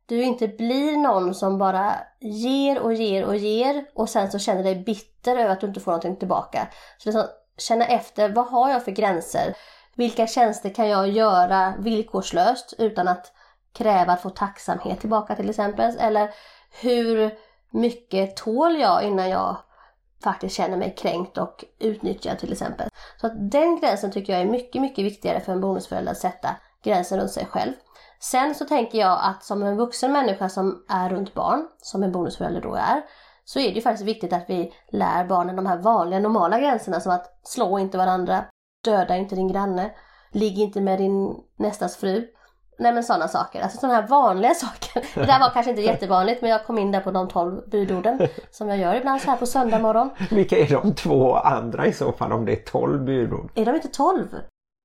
du 0.05 0.23
inte 0.23 0.47
blir 0.47 0.97
någon 0.97 1.35
som 1.35 1.57
bara 1.57 1.93
ger 2.19 2.79
och 2.79 2.93
ger 2.93 3.25
och 3.25 3.35
ger 3.35 3.85
och 3.95 4.09
sen 4.09 4.31
så 4.31 4.39
känner 4.39 4.63
dig 4.63 4.75
bitter 4.75 5.35
över 5.35 5.49
att 5.49 5.61
du 5.61 5.67
inte 5.67 5.79
får 5.79 5.91
någonting 5.91 6.15
tillbaka. 6.15 6.67
Så 6.97 7.09
liksom, 7.09 7.27
känna 7.57 7.85
efter, 7.85 8.29
vad 8.29 8.45
har 8.45 8.69
jag 8.69 8.85
för 8.85 8.91
gränser? 8.91 9.55
Vilka 9.95 10.27
tjänster 10.27 10.69
kan 10.69 10.89
jag 10.89 11.09
göra 11.09 11.73
villkorslöst 11.79 12.73
utan 12.77 13.07
att 13.07 13.31
kräva 13.73 14.13
att 14.13 14.21
få 14.21 14.29
tacksamhet 14.29 14.99
tillbaka 14.99 15.35
till 15.35 15.49
exempel? 15.49 15.97
Eller 15.99 16.33
hur 16.81 17.31
mycket 17.69 18.35
tål 18.35 18.79
jag 18.79 19.03
innan 19.03 19.29
jag 19.29 19.57
faktiskt 20.23 20.55
känner 20.55 20.77
mig 20.77 20.95
kränkt 20.97 21.37
och 21.37 21.65
utnyttjad 21.79 22.39
till 22.39 22.51
exempel. 22.51 22.89
Så 23.21 23.27
att 23.27 23.51
den 23.51 23.79
gränsen 23.79 24.11
tycker 24.11 24.33
jag 24.33 24.41
är 24.41 24.45
mycket, 24.45 24.81
mycket 24.81 25.05
viktigare 25.05 25.39
för 25.39 25.51
en 25.51 25.61
bonusförälder 25.61 26.11
att 26.11 26.17
sätta 26.17 26.55
gränsen 26.83 27.19
runt 27.19 27.31
sig 27.31 27.45
själv. 27.45 27.73
Sen 28.19 28.55
så 28.55 28.65
tänker 28.65 28.97
jag 28.97 29.19
att 29.21 29.43
som 29.43 29.63
en 29.63 29.77
vuxen 29.77 30.11
människa 30.11 30.49
som 30.49 30.85
är 30.89 31.09
runt 31.09 31.33
barn, 31.33 31.67
som 31.77 32.03
en 32.03 32.11
bonusförälder 32.11 32.61
då 32.61 32.75
är, 32.75 33.01
så 33.45 33.59
är 33.59 33.69
det 33.69 33.75
ju 33.75 33.81
faktiskt 33.81 34.07
viktigt 34.07 34.33
att 34.33 34.49
vi 34.49 34.73
lär 34.91 35.25
barnen 35.25 35.55
de 35.55 35.65
här 35.65 35.77
vanliga 35.77 36.19
normala 36.19 36.59
gränserna 36.59 36.99
som 36.99 37.11
att 37.11 37.39
slå 37.43 37.79
inte 37.79 37.97
varandra, 37.97 38.45
döda 38.83 39.17
inte 39.17 39.35
din 39.35 39.47
granne, 39.47 39.91
ligg 40.31 40.59
inte 40.59 40.81
med 40.81 40.99
din 40.99 41.43
nästas 41.55 41.97
fru. 41.97 42.27
Nej 42.79 42.93
men 42.93 43.03
sådana 43.03 43.27
saker, 43.27 43.61
alltså 43.61 43.77
sådana 43.79 44.01
här 44.01 44.07
vanliga 44.07 44.53
saker. 44.53 45.05
Det 45.19 45.25
där 45.25 45.39
var 45.39 45.49
kanske 45.49 45.69
inte 45.69 45.81
jättevanligt 45.81 46.41
men 46.41 46.51
jag 46.51 46.65
kom 46.65 46.77
in 46.77 46.91
där 46.91 46.99
på 46.99 47.11
de 47.11 47.27
12 47.27 47.69
budorden 47.69 48.27
som 48.51 48.69
jag 48.69 48.77
gör 48.77 48.95
ibland 48.95 49.21
så 49.21 49.29
här 49.29 49.37
på 49.37 49.45
söndag 49.45 49.79
morgon. 49.79 50.09
Vilka 50.29 50.57
är 50.57 50.67
de 50.67 50.95
två 50.95 51.35
andra 51.35 51.85
i 51.85 51.93
så 51.93 52.11
fall 52.11 52.31
om 52.31 52.45
det 52.45 52.51
är 52.51 52.71
12 52.71 53.05
budord? 53.05 53.51
Är 53.55 53.65
de 53.65 53.75
inte 53.75 53.87
12? 53.87 54.27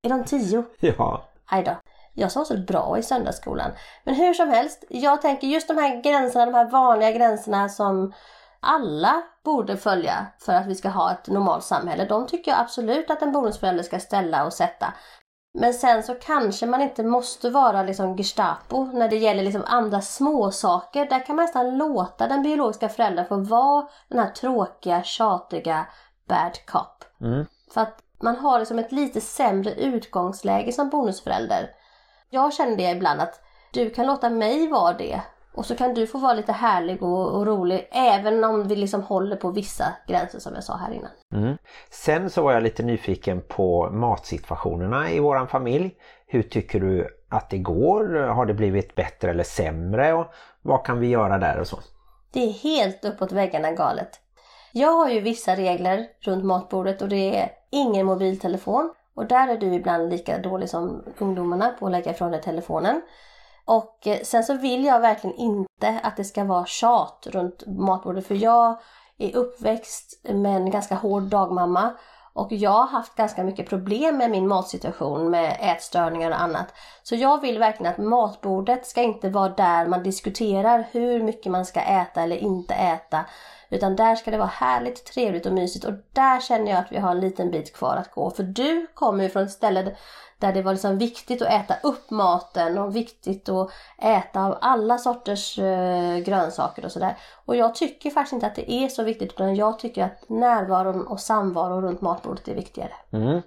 Är 0.03 0.09
de 0.09 0.25
10? 0.25 0.65
Ja. 0.81 1.23
Aj 1.47 1.63
då. 1.63 1.77
Jag 2.15 2.33
sa 2.33 2.45
så 2.45 2.59
bra 2.59 2.99
i 2.99 3.03
söndagsskolan. 3.03 3.71
Men 4.05 4.15
hur 4.15 4.35
som 4.35 4.49
helst, 4.49 4.85
jag 4.89 5.23
tänker 5.23 5.47
just 5.47 5.69
de 5.69 5.77
här 5.77 6.03
gränserna, 6.03 6.47
de 6.47 6.55
här 6.55 6.71
vanliga 6.71 7.13
gränserna 7.13 7.69
som 7.69 8.13
alla 8.61 9.23
borde 9.45 9.77
följa 9.77 10.27
för 10.39 10.53
att 10.53 10.67
vi 10.67 10.75
ska 10.75 10.89
ha 10.89 11.13
ett 11.13 11.29
normalt 11.29 11.65
samhälle. 11.65 12.05
De 12.05 12.27
tycker 12.27 12.51
jag 12.51 12.61
absolut 12.61 13.11
att 13.11 13.23
en 13.23 13.33
bonusförälder 13.33 13.83
ska 13.83 13.99
ställa 13.99 14.45
och 14.45 14.53
sätta. 14.53 14.95
Men 15.59 15.75
sen 15.75 16.03
så 16.03 16.15
kanske 16.15 16.67
man 16.67 16.83
inte 16.83 17.03
måste 17.03 17.51
vara 17.51 17.83
liksom 17.83 18.17
Gestapo 18.17 18.85
när 18.85 19.09
det 19.09 19.17
gäller 19.17 19.43
liksom 19.43 19.65
andra 19.67 20.01
småsaker. 20.01 21.07
Där 21.07 21.27
kan 21.27 21.37
man 21.37 21.45
nästan 21.45 21.79
låta 21.79 22.29
den 22.29 22.43
biologiska 22.43 22.89
föräldern 22.89 23.27
få 23.27 23.37
vara 23.37 23.89
den 24.09 24.19
här 24.19 24.31
tråkiga, 24.31 25.03
tjatiga 25.03 25.87
bad 26.29 26.67
cop. 26.67 27.05
Mm. 27.21 27.47
För 27.71 27.81
att 27.81 28.03
man 28.23 28.37
har 28.37 28.59
liksom 28.59 28.79
ett 28.79 28.93
lite 28.93 29.21
sämre 29.21 29.75
utgångsläge 29.75 30.73
som 30.73 30.89
bonusförälder. 30.89 31.71
Jag 32.31 32.55
känner 32.55 32.77
det 32.77 32.91
ibland 32.91 33.21
att 33.21 33.41
du 33.73 33.91
kan 33.91 34.07
låta 34.07 34.31
mig 34.31 34.69
vara 34.69 34.93
det 34.93 35.21
och 35.57 35.67
så 35.67 35.77
kan 35.77 35.95
du 35.95 36.07
få 36.07 36.19
vara 36.19 36.35
lite 36.35 36.53
härlig 36.53 37.03
och, 37.03 37.35
och 37.35 37.47
rolig 37.47 37.89
även 37.93 38.45
om 38.45 38.69
vi 38.69 38.77
liksom 38.77 39.03
håller 39.03 39.37
på 39.37 39.51
vissa 39.51 39.85
gränser 40.07 40.39
som 40.39 40.55
jag 40.55 40.65
sa 40.65 40.77
här 40.77 40.93
innan. 40.93 41.11
Mm. 41.35 41.57
Sen 41.91 42.31
så 42.31 42.43
var 42.43 42.53
jag 42.53 42.63
lite 42.63 42.83
nyfiken 42.83 43.43
på 43.49 43.91
matsituationerna 43.91 45.11
i 45.11 45.21
våran 45.21 45.49
familj. 45.49 45.95
Hur 46.27 46.43
tycker 46.43 46.81
du 46.81 47.09
att 47.29 47.51
det 47.51 47.59
går? 47.59 48.15
Har 48.15 48.47
det 48.47 48.55
blivit 48.55 48.95
bättre 48.95 49.31
eller 49.31 49.45
sämre? 49.45 50.13
Och 50.13 50.27
vad 50.63 50.85
kan 50.85 51.01
vi 51.01 51.09
göra 51.09 51.39
där 51.39 51.59
och 51.61 51.67
så? 51.67 51.79
Det 52.33 52.41
är 52.41 52.53
helt 52.53 53.05
uppåt 53.05 53.33
väggarna 53.33 53.73
galet. 53.73 54.21
Jag 54.73 54.93
har 54.93 55.09
ju 55.09 55.21
vissa 55.21 55.57
regler 55.57 56.07
runt 56.21 56.45
matbordet 56.45 57.03
och 57.03 57.09
det 57.09 57.39
är 57.39 57.51
ingen 57.71 58.07
mobiltelefon. 58.07 58.95
Och 59.15 59.27
där 59.27 59.49
är 59.49 59.57
du 59.57 59.75
ibland 59.75 60.11
lika 60.11 60.39
dålig 60.39 60.69
som 60.69 61.05
ungdomarna 61.19 61.75
på 61.79 61.87
att 61.87 61.93
lägga 61.93 62.11
ifrån 62.11 62.31
dig 62.31 62.43
telefonen. 62.43 63.03
Och 63.67 64.07
eh, 64.07 64.21
sen 64.23 64.45
så 64.45 64.55
vill 64.55 64.85
jag 64.85 65.01
verkligen 65.01 65.37
inte 65.37 66.01
att 66.03 66.17
det 66.17 66.25
ska 66.25 66.45
vara 66.45 66.67
tjat 66.67 67.27
runt 67.31 67.67
matbordet 67.67 68.27
för 68.27 68.35
jag 68.35 68.81
är 69.19 69.37
uppväxt 69.37 70.21
med 70.29 70.57
en 70.57 70.71
ganska 70.71 70.95
hård 70.95 71.23
dagmamma 71.23 71.93
och 72.37 72.53
jag 72.53 72.71
har 72.71 72.87
haft 72.87 73.15
ganska 73.15 73.45
mycket 73.45 73.69
problem 73.69 74.17
med 74.17 74.31
min 74.31 74.49
matsituation 74.49 75.31
med 75.31 75.57
ätstörningar 75.61 76.31
och 76.31 76.41
annat. 76.41 76.75
Så 77.03 77.15
jag 77.15 77.41
vill 77.41 77.59
verkligen 77.59 77.93
att 77.93 77.99
matbordet 77.99 78.87
ska 78.87 79.03
inte 79.03 79.29
vara 79.29 79.49
där 79.49 79.87
man 79.87 80.03
diskuterar 80.03 80.89
hur 80.91 81.23
mycket 81.23 81.53
man 81.53 81.67
ska 81.67 81.81
äta 81.81 82.23
eller 82.23 82.37
inte 82.37 82.75
äta. 82.75 83.25
Utan 83.71 83.97
där 83.97 84.15
ska 84.15 84.31
det 84.31 84.39
vara 84.39 84.49
härligt, 84.49 85.05
trevligt 85.05 85.47
och 85.47 85.53
mysigt 85.53 85.85
och 85.85 85.93
där 86.13 86.41
känner 86.41 86.71
jag 86.71 86.81
att 86.81 86.93
vi 86.93 86.99
har 86.99 87.11
en 87.11 87.21
liten 87.21 87.51
bit 87.51 87.73
kvar 87.73 87.97
att 87.97 88.11
gå. 88.11 88.31
För 88.31 88.43
du 88.43 88.87
kommer 88.95 89.25
ju 89.25 89.31
från 89.31 89.43
ett 89.43 89.51
ställe 89.51 89.97
där 90.39 90.53
det 90.53 90.63
var 90.63 90.73
liksom 90.73 90.99
viktigt 90.99 91.43
att 91.43 91.49
äta 91.49 91.75
upp 91.83 92.11
maten 92.11 92.79
och 92.79 92.97
viktigt 92.97 93.49
att 93.49 93.71
äta 93.99 94.45
av 94.45 94.59
alla 94.61 94.99
sorters 94.99 95.59
eh, 95.59 96.19
grönsaker 96.19 96.85
och 96.85 96.93
sådär. 96.93 97.17
Och 97.45 97.57
jag 97.57 97.75
tycker 97.75 98.11
faktiskt 98.11 98.33
inte 98.33 98.47
att 98.47 98.55
det 98.55 98.73
är 98.73 98.89
så 98.89 99.03
viktigt 99.03 99.33
utan 99.33 99.57
jag 99.57 99.79
tycker 99.79 100.05
att 100.05 100.29
närvaron 100.29 101.07
och 101.07 101.21
samvaron 101.21 101.83
runt 101.83 102.01
matbordet 102.01 102.49
är 102.49 102.55
viktigare. 102.55 102.93
Mm. 103.13 103.43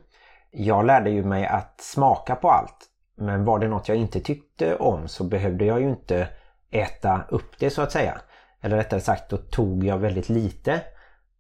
Jag 0.52 0.86
lärde 0.86 1.10
ju 1.10 1.23
mig 1.23 1.45
att 1.45 1.82
smaka 1.82 2.36
på 2.36 2.52
allt. 2.52 2.86
Men 3.17 3.45
var 3.45 3.60
det 3.60 3.67
något 3.67 3.88
jag 3.88 3.97
inte 3.97 4.19
tyckte 4.19 4.75
om 4.75 5.08
så 5.08 5.23
behövde 5.23 5.65
jag 5.65 5.82
ju 5.82 5.89
inte 5.89 6.28
äta 6.71 7.21
upp 7.30 7.60
det 7.60 7.69
så 7.69 7.82
att 7.82 7.91
säga. 7.91 8.21
Eller 8.62 8.78
rättare 8.78 9.02
sagt 9.02 9.30
då 9.30 9.38
tog 9.38 9.84
jag 9.84 9.97
väldigt 9.97 10.30
lite 10.30 10.82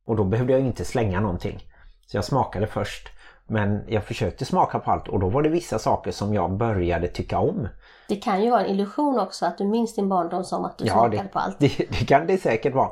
och 0.05 0.15
då 0.15 0.23
behövde 0.23 0.53
jag 0.53 0.61
inte 0.61 0.85
slänga 0.85 1.19
någonting. 1.19 1.63
Så 2.05 2.17
jag 2.17 2.25
smakade 2.25 2.67
först. 2.67 3.09
Men 3.49 3.83
jag 3.87 4.03
försökte 4.03 4.45
smaka 4.45 4.79
på 4.79 4.91
allt 4.91 5.07
och 5.07 5.19
då 5.19 5.29
var 5.29 5.41
det 5.41 5.49
vissa 5.49 5.79
saker 5.79 6.11
som 6.11 6.33
jag 6.33 6.57
började 6.57 7.07
tycka 7.07 7.39
om. 7.39 7.67
Det 8.07 8.15
kan 8.15 8.43
ju 8.43 8.49
vara 8.49 8.65
en 8.65 8.71
illusion 8.71 9.19
också 9.19 9.45
att 9.45 9.57
du 9.57 9.67
minns 9.67 9.95
din 9.95 10.09
barndom 10.09 10.43
som 10.43 10.65
att 10.65 10.77
du 10.77 10.85
ja, 10.85 10.93
smakade 10.93 11.17
det, 11.17 11.29
på 11.29 11.39
allt. 11.39 11.55
Det, 11.59 11.77
det 11.77 12.05
kan 12.05 12.27
det 12.27 12.37
säkert 12.37 12.73
vara. 12.73 12.89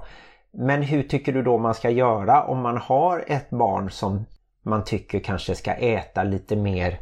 Men 0.51 0.81
hur 0.81 1.03
tycker 1.03 1.33
du 1.33 1.43
då 1.43 1.57
man 1.57 1.73
ska 1.73 1.89
göra 1.89 2.43
om 2.43 2.61
man 2.61 2.77
har 2.77 3.25
ett 3.27 3.49
barn 3.49 3.91
som 3.91 4.25
man 4.63 4.83
tycker 4.83 5.19
kanske 5.19 5.55
ska 5.55 5.73
äta 5.73 6.23
lite 6.23 6.55
mer 6.55 6.99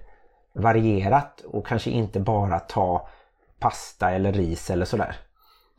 varierat 0.53 1.41
och 1.41 1.67
kanske 1.67 1.89
inte 1.89 2.19
bara 2.19 2.59
ta 2.59 3.07
pasta 3.59 4.11
eller 4.11 4.33
ris 4.33 4.69
eller 4.69 4.85
sådär? 4.85 5.15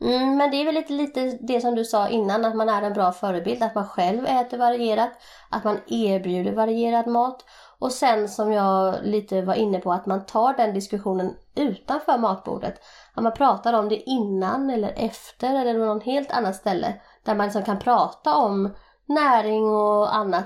Mm, 0.01 0.37
men 0.37 0.51
det 0.51 0.57
är 0.57 0.65
väl 0.65 0.75
lite, 0.75 0.93
lite 0.93 1.37
det 1.41 1.61
som 1.61 1.75
du 1.75 1.85
sa 1.85 2.09
innan, 2.09 2.45
att 2.45 2.55
man 2.55 2.69
är 2.69 2.81
en 2.81 2.93
bra 2.93 3.11
förebild, 3.11 3.63
att 3.63 3.75
man 3.75 3.87
själv 3.87 4.25
äter 4.25 4.57
varierat, 4.57 5.09
att 5.49 5.63
man 5.63 5.77
erbjuder 5.87 6.51
varierad 6.51 7.07
mat 7.07 7.45
och 7.79 7.91
sen 7.91 8.29
som 8.29 8.53
jag 8.53 8.95
lite 9.03 9.41
var 9.41 9.53
inne 9.53 9.79
på 9.79 9.91
att 9.91 10.05
man 10.05 10.25
tar 10.25 10.53
den 10.53 10.73
diskussionen 10.73 11.33
utanför 11.55 12.17
matbordet. 12.17 12.81
Att 13.13 13.23
man 13.23 13.33
pratar 13.33 13.73
om 13.73 13.89
det 13.89 14.09
innan 14.09 14.69
eller 14.69 14.93
efter 14.95 15.55
eller 15.55 15.73
någon 15.73 16.01
helt 16.01 16.31
annat 16.31 16.55
ställe 16.55 16.93
där 17.23 17.35
man 17.35 17.45
liksom 17.45 17.63
kan 17.63 17.79
prata 17.79 18.35
om 18.35 18.73
näring 19.05 19.69
och 19.69 20.15
annat. 20.15 20.45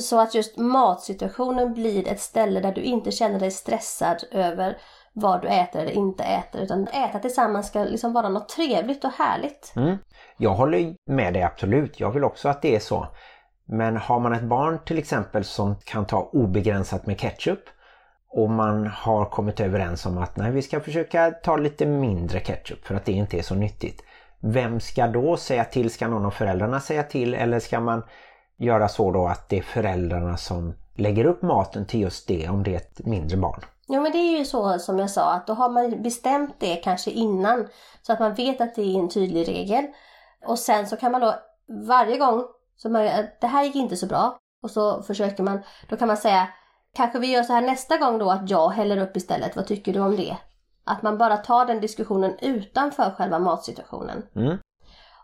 Så 0.00 0.20
att 0.20 0.34
just 0.34 0.56
matsituationen 0.56 1.74
blir 1.74 2.08
ett 2.08 2.20
ställe 2.20 2.60
där 2.60 2.72
du 2.72 2.82
inte 2.82 3.10
känner 3.10 3.40
dig 3.40 3.50
stressad 3.50 4.24
över 4.30 4.78
vad 5.12 5.42
du 5.42 5.48
äter 5.48 5.80
eller 5.80 5.92
inte 5.92 6.24
äter. 6.24 6.60
Utan 6.60 6.88
äta 6.88 7.18
tillsammans 7.18 7.68
ska 7.68 7.84
liksom 7.84 8.12
vara 8.12 8.28
något 8.28 8.48
trevligt 8.48 9.04
och 9.04 9.12
härligt. 9.12 9.72
Mm. 9.76 9.98
Jag 10.36 10.54
håller 10.54 10.94
med 11.10 11.32
dig 11.32 11.42
absolut. 11.42 12.00
Jag 12.00 12.10
vill 12.10 12.24
också 12.24 12.48
att 12.48 12.62
det 12.62 12.76
är 12.76 12.80
så. 12.80 13.06
Men 13.68 13.96
har 13.96 14.20
man 14.20 14.32
ett 14.32 14.42
barn 14.42 14.78
till 14.84 14.98
exempel 14.98 15.44
som 15.44 15.76
kan 15.76 16.06
ta 16.06 16.30
obegränsat 16.32 17.06
med 17.06 17.20
ketchup 17.20 17.60
och 18.30 18.50
man 18.50 18.86
har 18.86 19.24
kommit 19.24 19.60
överens 19.60 20.06
om 20.06 20.18
att 20.18 20.36
nej, 20.36 20.50
vi 20.50 20.62
ska 20.62 20.80
försöka 20.80 21.30
ta 21.30 21.56
lite 21.56 21.86
mindre 21.86 22.40
ketchup 22.40 22.86
för 22.86 22.94
att 22.94 23.04
det 23.04 23.12
inte 23.12 23.38
är 23.38 23.42
så 23.42 23.54
nyttigt. 23.54 24.02
Vem 24.40 24.80
ska 24.80 25.06
då 25.06 25.36
säga 25.36 25.64
till? 25.64 25.90
Ska 25.90 26.08
någon 26.08 26.24
av 26.24 26.30
föräldrarna 26.30 26.80
säga 26.80 27.02
till 27.02 27.34
eller 27.34 27.60
ska 27.60 27.80
man 27.80 28.02
göra 28.58 28.88
så 28.88 29.12
då 29.12 29.26
att 29.26 29.48
det 29.48 29.58
är 29.58 29.62
föräldrarna 29.62 30.36
som 30.36 30.74
lägger 30.94 31.24
upp 31.24 31.42
maten 31.42 31.86
till 31.86 32.00
just 32.00 32.28
det 32.28 32.48
om 32.48 32.62
det 32.62 32.72
är 32.72 32.76
ett 32.76 33.06
mindre 33.06 33.36
barn? 33.36 33.60
Ja 33.86 34.00
men 34.00 34.12
det 34.12 34.18
är 34.18 34.38
ju 34.38 34.44
så 34.44 34.78
som 34.78 34.98
jag 34.98 35.10
sa 35.10 35.32
att 35.32 35.46
då 35.46 35.52
har 35.52 35.70
man 35.70 36.02
bestämt 36.02 36.54
det 36.58 36.76
kanske 36.76 37.10
innan 37.10 37.68
så 38.02 38.12
att 38.12 38.20
man 38.20 38.34
vet 38.34 38.60
att 38.60 38.74
det 38.74 38.82
är 38.82 38.98
en 38.98 39.08
tydlig 39.08 39.48
regel. 39.48 39.84
Och 40.46 40.58
sen 40.58 40.86
så 40.86 40.96
kan 40.96 41.12
man 41.12 41.20
då 41.20 41.34
varje 41.86 42.16
gång 42.18 42.44
så 42.82 42.88
man, 42.88 43.02
det 43.40 43.46
här 43.46 43.64
gick 43.64 43.76
inte 43.76 43.96
så 43.96 44.06
bra 44.06 44.38
och 44.62 44.70
så 44.70 45.02
försöker 45.02 45.42
man, 45.42 45.62
då 45.88 45.96
kan 45.96 46.08
man 46.08 46.16
säga 46.16 46.48
kanske 46.94 47.18
vi 47.18 47.32
gör 47.32 47.42
så 47.42 47.52
här 47.52 47.60
nästa 47.60 47.96
gång 47.96 48.18
då 48.18 48.30
att 48.30 48.50
jag 48.50 48.68
häller 48.68 48.96
upp 48.96 49.16
istället, 49.16 49.56
vad 49.56 49.66
tycker 49.66 49.92
du 49.92 50.00
om 50.00 50.16
det? 50.16 50.36
Att 50.84 51.02
man 51.02 51.18
bara 51.18 51.36
tar 51.36 51.66
den 51.66 51.80
diskussionen 51.80 52.38
utanför 52.40 53.10
själva 53.10 53.38
matsituationen. 53.38 54.22
Mm. 54.36 54.58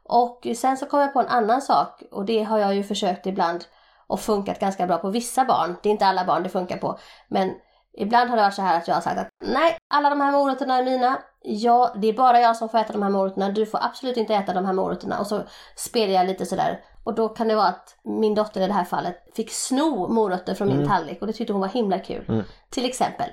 Och 0.04 0.46
sen 0.56 0.76
så 0.76 0.86
kom 0.86 1.00
jag 1.00 1.12
på 1.12 1.20
en 1.20 1.28
annan 1.28 1.62
sak 1.62 2.02
och 2.10 2.24
det 2.24 2.42
har 2.42 2.58
jag 2.58 2.74
ju 2.74 2.82
försökt 2.82 3.26
ibland 3.26 3.64
och 4.06 4.20
funkat 4.20 4.60
ganska 4.60 4.86
bra 4.86 4.98
på 4.98 5.10
vissa 5.10 5.44
barn. 5.44 5.76
Det 5.82 5.88
är 5.88 5.90
inte 5.90 6.06
alla 6.06 6.24
barn 6.24 6.42
det 6.42 6.48
funkar 6.48 6.76
på. 6.76 6.98
Men 7.28 7.54
ibland 7.92 8.30
har 8.30 8.36
det 8.36 8.42
varit 8.42 8.54
så 8.54 8.62
här 8.62 8.78
att 8.78 8.88
jag 8.88 8.94
har 8.94 9.02
sagt 9.02 9.20
att 9.20 9.28
nej, 9.44 9.76
alla 9.94 10.10
de 10.10 10.20
här 10.20 10.32
morötterna 10.32 10.78
är 10.78 10.84
mina. 10.84 11.18
Ja, 11.40 11.94
det 11.96 12.08
är 12.08 12.12
bara 12.12 12.40
jag 12.40 12.56
som 12.56 12.68
får 12.68 12.78
äta 12.78 12.92
de 12.92 13.02
här 13.02 13.10
morötterna. 13.10 13.48
Du 13.48 13.66
får 13.66 13.78
absolut 13.82 14.16
inte 14.16 14.34
äta 14.34 14.52
de 14.52 14.66
här 14.66 14.72
morötterna. 14.72 15.18
Och 15.20 15.26
så 15.26 15.42
spelar 15.76 16.14
jag 16.14 16.26
lite 16.26 16.46
sådär. 16.46 16.80
Och 17.04 17.14
då 17.14 17.28
kan 17.28 17.48
det 17.48 17.54
vara 17.54 17.66
att 17.66 17.96
min 18.02 18.34
dotter 18.34 18.60
i 18.60 18.66
det 18.66 18.72
här 18.72 18.84
fallet 18.84 19.16
fick 19.36 19.50
sno 19.50 20.08
morötter 20.08 20.54
från 20.54 20.68
min 20.68 20.88
tallrik 20.88 21.20
och 21.20 21.26
det 21.26 21.32
tyckte 21.32 21.52
hon 21.52 21.60
var 21.60 21.68
himla 21.68 21.98
kul. 21.98 22.44
Till 22.70 22.84
exempel. 22.84 23.30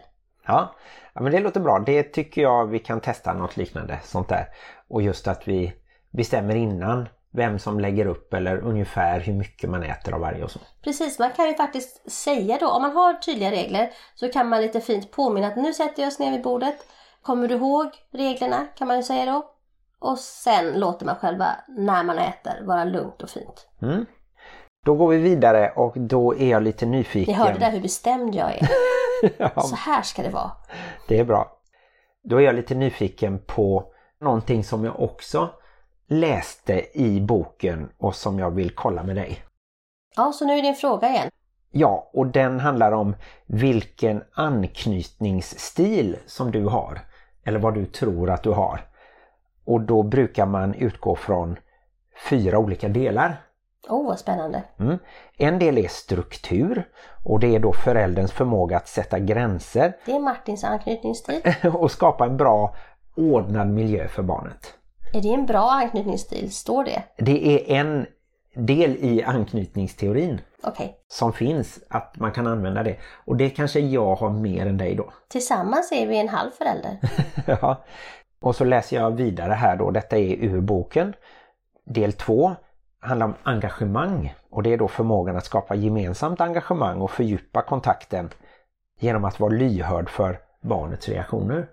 Ja. 0.48 0.76
ja, 1.14 1.22
men 1.22 1.32
det 1.32 1.40
låter 1.40 1.60
bra. 1.60 1.80
Det 1.80 2.04
tycker 2.04 2.42
jag 2.42 2.68
vi 2.68 2.80
kan 2.80 3.02
testa 3.02 3.34
något 3.34 3.58
liknande 3.58 4.00
sånt 4.04 4.30
där. 4.30 4.48
Och 4.90 5.02
just 5.02 5.28
att 5.28 5.48
vi 5.48 5.74
bestämmer 6.12 6.56
innan 6.56 7.08
vem 7.34 7.60
som 7.60 7.80
lägger 7.80 8.06
upp 8.06 8.34
eller 8.34 8.58
ungefär 8.58 9.20
hur 9.20 9.34
mycket 9.34 9.70
man 9.70 9.84
äter 9.84 10.14
av 10.14 10.20
varje 10.20 10.44
och 10.44 10.52
så. 10.52 10.60
Precis, 10.84 11.20
man 11.20 11.32
kan 11.32 11.48
ju 11.48 11.54
faktiskt 11.54 12.12
säga 12.12 12.58
då, 12.60 12.68
om 12.70 12.82
man 12.82 12.92
har 12.92 13.14
tydliga 13.14 13.52
regler 13.52 13.90
så 14.16 14.30
kan 14.30 14.50
man 14.50 14.62
lite 14.62 14.82
fint 14.82 15.12
påminna 15.12 15.48
att 15.48 15.56
nu 15.56 15.74
sätter 15.74 16.02
jag 16.02 16.08
oss 16.08 16.20
ner 16.20 16.32
vid 16.32 16.42
bordet. 16.42 16.76
Kommer 17.22 17.48
du 17.48 17.56
ihåg 17.56 17.88
reglerna 18.12 18.68
kan 18.78 18.88
man 18.88 18.98
ju 18.98 19.04
säga 19.04 19.26
då. 19.26 19.46
Och 20.02 20.18
sen 20.20 20.80
låter 20.80 21.06
man 21.06 21.16
själva 21.16 21.46
när 21.68 22.04
man 22.04 22.18
äter 22.18 22.64
vara 22.66 22.84
lugnt 22.84 23.22
och 23.22 23.30
fint. 23.30 23.68
Mm. 23.82 24.06
Då 24.86 24.96
går 24.96 25.08
vi 25.08 25.18
vidare 25.18 25.72
och 25.76 25.94
då 26.00 26.36
är 26.36 26.50
jag 26.50 26.64
lite 26.64 26.86
nyfiken. 26.86 27.34
Ni 27.34 27.40
hörde 27.40 27.60
där 27.60 27.72
hur 27.72 27.82
bestämd 27.82 28.36
jag 28.36 28.52
är. 28.52 28.70
ja, 29.38 29.62
Så 29.62 29.76
här 29.76 30.02
ska 30.02 30.22
det 30.22 30.30
vara. 30.30 30.52
det 31.08 31.20
är 31.20 31.24
bra. 31.24 31.58
Då 32.24 32.38
är 32.38 32.42
jag 32.42 32.56
lite 32.56 32.76
nyfiken 32.76 33.40
på 33.40 33.84
någonting 34.22 34.64
som 34.64 34.86
jag 34.86 35.00
också 35.00 35.50
läste 36.08 37.00
i 37.00 37.22
boken 37.22 37.90
och 37.98 38.16
som 38.16 38.40
jag 38.40 38.52
vill 38.52 38.72
kolla 38.76 39.04
med 39.04 39.16
dig. 39.16 39.44
Ja, 40.16 40.32
så 40.32 40.46
nu 40.46 40.58
är 40.58 40.62
din 40.62 40.76
fråga 40.76 41.10
igen. 41.10 41.30
Ja, 41.72 42.10
och 42.14 42.28
den 42.28 42.60
handlar 42.60 42.92
om 42.92 43.16
vilken 43.46 44.24
anknytningsstil 44.34 46.18
som 46.26 46.52
du 46.52 46.66
har. 46.66 47.00
Eller 47.46 47.60
vad 47.60 47.74
du 47.74 47.86
tror 47.86 48.30
att 48.30 48.44
du 48.44 48.50
har. 48.50 48.91
Och 49.66 49.82
då 49.82 50.04
brukar 50.04 50.46
man 50.46 50.74
utgå 50.74 51.16
från 51.16 51.60
fyra 52.30 52.58
olika 52.58 52.90
delar. 52.90 53.42
Åh, 53.90 54.02
oh, 54.02 54.08
vad 54.08 54.20
spännande. 54.20 54.64
Mm. 54.80 54.98
En 55.38 55.60
del 55.60 55.78
är 55.78 55.88
struktur 55.88 56.88
och 57.24 57.40
det 57.40 57.56
är 57.56 57.60
då 57.60 57.74
förälderns 57.74 58.32
förmåga 58.32 58.78
att 58.78 58.88
sätta 58.88 59.20
gränser 59.20 59.98
Det 60.06 60.12
är 60.12 60.20
Martins 60.20 60.64
anknytningsstil. 60.64 61.42
och 61.74 61.92
skapa 61.92 62.26
en 62.26 62.38
bra 62.38 62.76
ordnad 63.16 63.68
miljö 63.68 64.08
för 64.08 64.24
barnet. 64.24 64.74
Är 65.14 65.22
det 65.22 65.34
en 65.34 65.46
bra 65.46 65.72
anknytningsstil? 65.72 66.52
Står 66.52 66.84
det? 66.84 67.04
Det 67.18 67.72
är 67.72 67.80
en 67.80 68.06
del 68.56 68.92
i 68.92 69.24
anknytningsteorin 69.24 70.42
Okej. 70.64 70.98
som 71.08 71.34
finns 71.34 71.80
att 71.90 72.20
man 72.20 72.32
kan 72.32 72.48
använda 72.48 72.84
det. 72.84 72.98
Och 73.26 73.38
det 73.38 73.50
kanske 73.50 73.80
jag 73.80 74.16
har 74.16 74.30
mer 74.30 74.66
än 74.66 74.78
dig 74.78 74.96
då. 74.96 75.14
Tillsammans 75.30 75.92
är 75.92 76.08
vi 76.08 76.20
en 76.20 76.30
halv 76.30 76.52
förälder. 76.52 76.98
ja. 77.46 77.84
Och 78.42 78.56
så 78.56 78.64
läser 78.64 78.96
jag 78.96 79.12
vidare 79.12 79.54
här 79.54 79.78
då, 79.78 79.92
detta 79.92 80.18
är 80.18 80.36
ur 80.36 80.62
boken. 80.62 81.14
Del 81.86 82.14
2 82.14 82.56
handlar 83.00 83.26
om 83.26 83.36
engagemang 83.44 84.34
och 84.50 84.64
det 84.64 84.74
är 84.74 84.78
då 84.78 84.88
förmågan 84.88 85.38
att 85.38 85.46
skapa 85.46 85.76
gemensamt 85.76 86.42
engagemang 86.42 87.02
och 87.02 87.12
fördjupa 87.12 87.62
kontakten 87.62 88.30
genom 89.00 89.26
att 89.26 89.40
vara 89.40 89.52
lyhörd 89.52 90.10
för 90.10 90.40
barnets 90.62 91.10
reaktioner. 91.10 91.68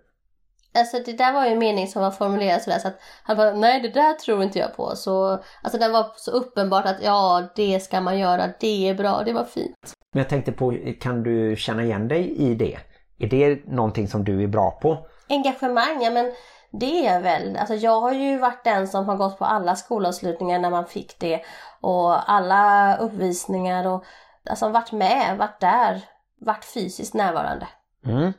Alltså 0.78 0.98
det 1.06 1.12
där 1.12 1.32
var 1.32 1.46
ju 1.46 1.52
en 1.52 1.58
mening 1.58 1.88
som 1.88 2.02
var 2.02 2.10
formulerad 2.10 2.62
sådär 2.62 2.78
så 2.78 2.88
att 2.88 2.98
han 3.22 3.36
bara, 3.36 3.54
nej 3.54 3.80
det 3.80 3.88
där 3.88 4.14
tror 4.14 4.42
inte 4.42 4.58
jag 4.58 4.76
på. 4.76 4.96
Så, 4.96 5.42
alltså 5.62 5.78
den 5.78 5.92
var 5.92 6.06
så 6.16 6.30
uppenbart 6.30 6.86
att 6.86 7.02
ja, 7.02 7.48
det 7.56 7.80
ska 7.80 8.00
man 8.00 8.18
göra, 8.18 8.48
det 8.60 8.88
är 8.88 8.94
bra, 8.94 9.22
det 9.24 9.32
var 9.32 9.44
fint. 9.44 9.92
Men 10.12 10.18
jag 10.18 10.28
tänkte 10.28 10.52
på, 10.52 10.78
kan 11.00 11.22
du 11.22 11.56
känna 11.56 11.82
igen 11.82 12.08
dig 12.08 12.36
i 12.36 12.54
det? 12.54 12.78
Är 13.18 13.28
det 13.28 13.66
någonting 13.66 14.08
som 14.08 14.24
du 14.24 14.42
är 14.42 14.46
bra 14.46 14.70
på? 14.70 15.06
Engagemang, 15.28 16.02
ja 16.02 16.10
men 16.10 16.32
det 16.70 17.06
är 17.06 17.20
väl. 17.20 17.56
Alltså 17.56 17.74
jag 17.74 18.00
har 18.00 18.12
ju 18.12 18.38
varit 18.38 18.64
den 18.64 18.88
som 18.88 19.08
har 19.08 19.16
gått 19.16 19.38
på 19.38 19.44
alla 19.44 19.76
skolavslutningar 19.76 20.58
när 20.58 20.70
man 20.70 20.86
fick 20.86 21.18
det. 21.18 21.40
Och 21.80 22.30
alla 22.30 22.96
uppvisningar 22.96 23.86
och 23.86 24.04
alltså 24.50 24.68
varit 24.68 24.92
med, 24.92 25.36
varit 25.38 25.60
där, 25.60 26.04
varit 26.40 26.64
fysiskt 26.64 27.14
närvarande. 27.14 27.68
Mm. 28.06 28.32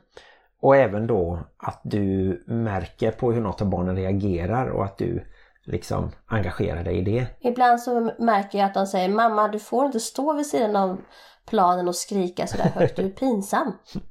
Och 0.60 0.76
även 0.76 1.06
då 1.06 1.38
att 1.58 1.80
du 1.82 2.44
märker 2.46 3.10
på 3.10 3.32
hur 3.32 3.40
något 3.40 3.60
av 3.60 3.68
barnen 3.68 3.96
reagerar 3.96 4.68
och 4.68 4.84
att 4.84 4.98
du 4.98 5.26
liksom 5.64 6.10
engagerar 6.26 6.84
dig 6.84 6.98
i 6.98 7.02
det. 7.02 7.26
Ibland 7.40 7.80
så 7.80 8.12
märker 8.18 8.58
jag 8.58 8.66
att 8.66 8.74
de 8.74 8.86
säger 8.86 9.08
mamma 9.08 9.48
du 9.48 9.58
får 9.58 9.86
inte 9.86 10.00
stå 10.00 10.32
vid 10.32 10.46
sidan 10.46 10.76
av 10.76 11.00
planen 11.46 11.88
och 11.88 11.96
skrika 11.96 12.46
sådär 12.46 12.70
högt, 12.74 12.96
du 12.96 13.04
är 13.04 13.10
pinsam. 13.10 13.72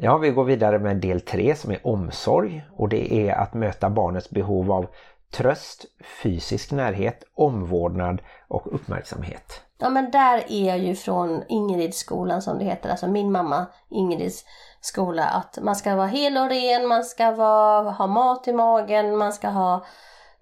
Ja, 0.00 0.18
vi 0.18 0.30
går 0.30 0.44
vidare 0.44 0.78
med 0.78 0.96
del 0.96 1.20
3 1.20 1.54
som 1.54 1.70
är 1.70 1.86
omsorg 1.86 2.64
och 2.72 2.88
det 2.88 3.12
är 3.12 3.34
att 3.34 3.54
möta 3.54 3.90
barnets 3.90 4.30
behov 4.30 4.72
av 4.72 4.86
tröst, 5.32 5.84
fysisk 6.22 6.72
närhet, 6.72 7.24
omvårdnad 7.34 8.22
och 8.48 8.74
uppmärksamhet. 8.74 9.62
Ja 9.78 9.90
men 9.90 10.10
där 10.10 10.44
är 10.48 10.68
jag 10.68 10.78
ju 10.78 10.94
från 10.94 11.42
Ingridsskolan 11.48 12.42
som 12.42 12.58
det 12.58 12.64
heter, 12.64 12.90
alltså 12.90 13.08
min 13.08 13.32
mamma 13.32 13.66
Ingrids 13.90 14.44
skola. 14.80 15.24
Att 15.24 15.58
man 15.62 15.76
ska 15.76 15.96
vara 15.96 16.06
hel 16.06 16.36
och 16.36 16.48
ren, 16.48 16.88
man 16.88 17.04
ska 17.04 17.30
vara, 17.30 17.90
ha 17.90 18.06
mat 18.06 18.48
i 18.48 18.52
magen, 18.52 19.16
man 19.16 19.32
ska 19.32 19.48
ha 19.48 19.84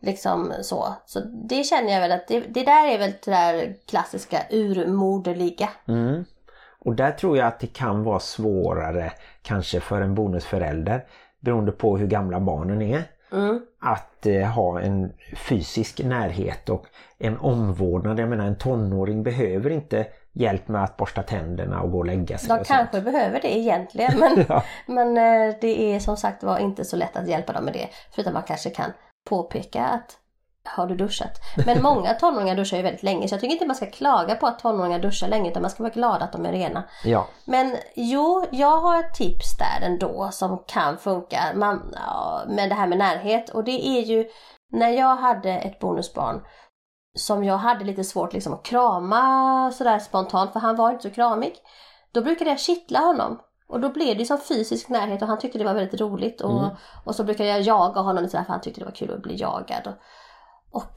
liksom 0.00 0.52
så. 0.62 0.94
Så 1.06 1.20
det 1.48 1.64
känner 1.64 1.92
jag 1.92 2.00
väl 2.00 2.12
att 2.12 2.28
det, 2.28 2.40
det 2.40 2.64
där 2.64 2.88
är 2.88 2.98
väl 2.98 3.12
det 3.24 3.30
där 3.30 3.76
klassiska 3.86 4.38
urmoderliga. 4.50 5.68
Mm. 5.88 6.24
Och 6.86 6.94
där 6.94 7.10
tror 7.10 7.36
jag 7.36 7.46
att 7.46 7.60
det 7.60 7.66
kan 7.66 8.02
vara 8.04 8.18
svårare 8.18 9.12
kanske 9.42 9.80
för 9.80 10.00
en 10.00 10.14
bonusförälder 10.14 11.04
beroende 11.40 11.72
på 11.72 11.96
hur 11.96 12.06
gamla 12.06 12.40
barnen 12.40 12.82
är. 12.82 13.02
Mm. 13.32 13.60
Att 13.80 14.26
eh, 14.26 14.42
ha 14.46 14.80
en 14.80 15.12
fysisk 15.36 16.04
närhet 16.04 16.68
och 16.68 16.86
en 17.18 17.38
omvårdnad. 17.38 18.18
Jag 18.20 18.28
menar 18.28 18.46
en 18.46 18.58
tonåring 18.58 19.22
behöver 19.22 19.70
inte 19.70 20.06
hjälp 20.32 20.68
med 20.68 20.84
att 20.84 20.96
borsta 20.96 21.22
tänderna 21.22 21.80
och 21.82 21.90
gå 21.92 21.98
och 21.98 22.06
lägga 22.06 22.38
sig. 22.38 22.48
De 22.48 22.64
kanske 22.64 22.88
sånt. 22.92 23.04
behöver 23.04 23.40
det 23.40 23.56
egentligen 23.56 24.12
men, 24.18 24.44
Ja. 24.48 24.62
men 24.86 25.08
eh, 25.16 25.54
det 25.60 25.94
är 25.94 26.00
som 26.00 26.16
sagt 26.16 26.42
var 26.42 26.58
inte 26.58 26.84
så 26.84 26.96
lätt 26.96 27.16
att 27.16 27.28
hjälpa 27.28 27.52
dem 27.52 27.64
med 27.64 27.74
det. 27.74 27.88
Förutom 28.14 28.32
man 28.34 28.42
kanske 28.42 28.70
kan 28.70 28.90
påpeka 29.28 29.84
att 29.84 30.16
har 30.66 30.86
du 30.86 30.96
duschat? 30.96 31.40
Men 31.66 31.82
många 31.82 32.14
tonåringar 32.20 32.56
duschar 32.56 32.76
ju 32.76 32.82
väldigt 32.82 33.02
länge 33.02 33.28
så 33.28 33.34
jag 33.34 33.40
tycker 33.40 33.52
inte 33.52 33.66
man 33.66 33.76
ska 33.76 33.86
klaga 33.86 34.34
på 34.34 34.46
att 34.46 34.58
tonåringar 34.58 34.98
duschar 34.98 35.28
länge 35.28 35.50
utan 35.50 35.62
man 35.62 35.70
ska 35.70 35.82
vara 35.82 35.92
glad 35.92 36.22
att 36.22 36.32
de 36.32 36.46
är 36.46 36.52
rena. 36.52 36.82
Ja, 37.04 37.26
Men 37.44 37.76
jo, 37.94 38.44
jag 38.50 38.80
har 38.80 39.00
ett 39.00 39.14
tips 39.14 39.56
där 39.58 39.86
ändå 39.86 40.28
som 40.32 40.58
kan 40.66 40.98
funka 40.98 41.40
man, 41.54 41.94
ja, 42.06 42.42
med 42.48 42.68
det 42.68 42.74
här 42.74 42.86
med 42.86 42.98
närhet. 42.98 43.48
Och 43.48 43.64
det 43.64 43.86
är 43.86 44.02
ju 44.02 44.28
när 44.72 44.90
jag 44.90 45.16
hade 45.16 45.50
ett 45.50 45.78
bonusbarn 45.78 46.40
som 47.14 47.44
jag 47.44 47.56
hade 47.56 47.84
lite 47.84 48.04
svårt 48.04 48.32
liksom 48.32 48.54
att 48.54 48.62
krama 48.62 49.72
sådär 49.72 49.98
spontant 49.98 50.52
för 50.52 50.60
han 50.60 50.76
var 50.76 50.90
inte 50.90 51.08
så 51.08 51.14
kramig. 51.14 51.54
Då 52.12 52.22
brukade 52.22 52.50
jag 52.50 52.60
kittla 52.60 52.98
honom. 52.98 53.40
Och 53.68 53.80
då 53.80 53.88
blev 53.88 54.18
det 54.18 54.24
som 54.24 54.38
fysisk 54.38 54.88
närhet 54.88 55.22
och 55.22 55.28
han 55.28 55.38
tyckte 55.38 55.58
det 55.58 55.64
var 55.64 55.74
väldigt 55.74 56.00
roligt. 56.00 56.40
Och, 56.40 56.62
och 57.04 57.14
så 57.14 57.24
brukade 57.24 57.48
jag 57.48 57.60
jaga 57.60 58.00
honom 58.00 58.22
lite 58.22 58.30
sådär 58.30 58.44
för 58.44 58.52
han 58.52 58.60
tyckte 58.60 58.80
det 58.80 58.84
var 58.84 58.92
kul 58.92 59.14
att 59.14 59.22
bli 59.22 59.40
jagad. 59.40 59.86
Och, 59.86 59.94
och 60.70 60.92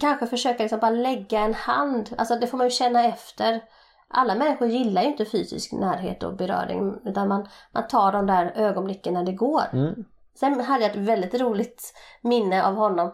kanske 0.00 0.26
försöka 0.26 0.62
liksom 0.62 0.78
bara 0.78 0.90
lägga 0.90 1.40
en 1.40 1.54
hand, 1.54 2.14
alltså 2.18 2.36
det 2.36 2.46
får 2.46 2.58
man 2.58 2.66
ju 2.66 2.70
känna 2.70 3.04
efter. 3.04 3.60
alla 4.08 4.34
människor 4.34 4.68
gillar 4.68 5.02
ju 5.02 5.08
inte 5.08 5.24
fysisk 5.24 5.72
närhet 5.72 6.22
och 6.22 6.36
beröring 6.36 6.94
utan 7.04 7.28
man, 7.28 7.48
man 7.74 7.88
tar 7.88 8.12
de 8.12 8.26
där 8.26 8.52
ögonblicken 8.56 9.14
när 9.14 9.24
det 9.24 9.32
går. 9.32 9.62
Mm. 9.72 10.04
Sen 10.34 10.60
hade 10.60 10.84
jag 10.84 10.90
ett 10.90 10.96
väldigt 10.96 11.40
roligt 11.40 11.94
minne 12.22 12.66
av 12.66 12.74
honom. 12.74 13.12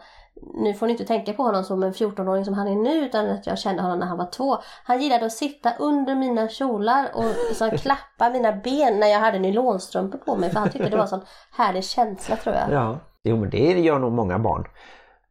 Nu 0.54 0.74
får 0.74 0.86
ni 0.86 0.92
inte 0.92 1.04
tänka 1.04 1.32
på 1.32 1.42
honom 1.42 1.64
som 1.64 1.82
en 1.82 1.92
14-åring 1.92 2.44
som 2.44 2.54
han 2.54 2.68
är 2.68 2.76
nu 2.76 3.04
utan 3.06 3.30
att 3.30 3.46
jag 3.46 3.58
kände 3.58 3.82
honom 3.82 3.98
när 3.98 4.06
han 4.06 4.18
var 4.18 4.30
två. 4.30 4.58
Han 4.84 5.02
gillade 5.02 5.26
att 5.26 5.32
sitta 5.32 5.72
under 5.78 6.14
mina 6.14 6.48
kjolar 6.48 7.10
och 7.14 7.24
liksom 7.48 7.70
klappa 7.78 8.30
mina 8.30 8.52
ben 8.52 9.00
när 9.00 9.06
jag 9.06 9.20
hade 9.20 9.38
nylonstrumpor 9.38 10.18
på 10.18 10.36
mig 10.36 10.50
för 10.50 10.60
han 10.60 10.70
tyckte 10.70 10.88
det 10.88 10.96
var 10.96 11.02
en 11.02 11.08
sån 11.08 11.24
härlig 11.52 11.84
känsla 11.84 12.36
tror 12.36 12.54
jag. 12.54 12.72
Ja, 12.72 12.98
jo, 13.22 13.36
men 13.36 13.50
det 13.50 13.80
gör 13.80 13.98
nog 13.98 14.12
många 14.12 14.38
barn. 14.38 14.64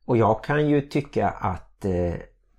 Och 0.06 0.18
jag 0.18 0.44
kan 0.44 0.68
ju 0.70 0.82
tycka 0.82 1.30
att 1.30 1.86
eh, 1.86 2.14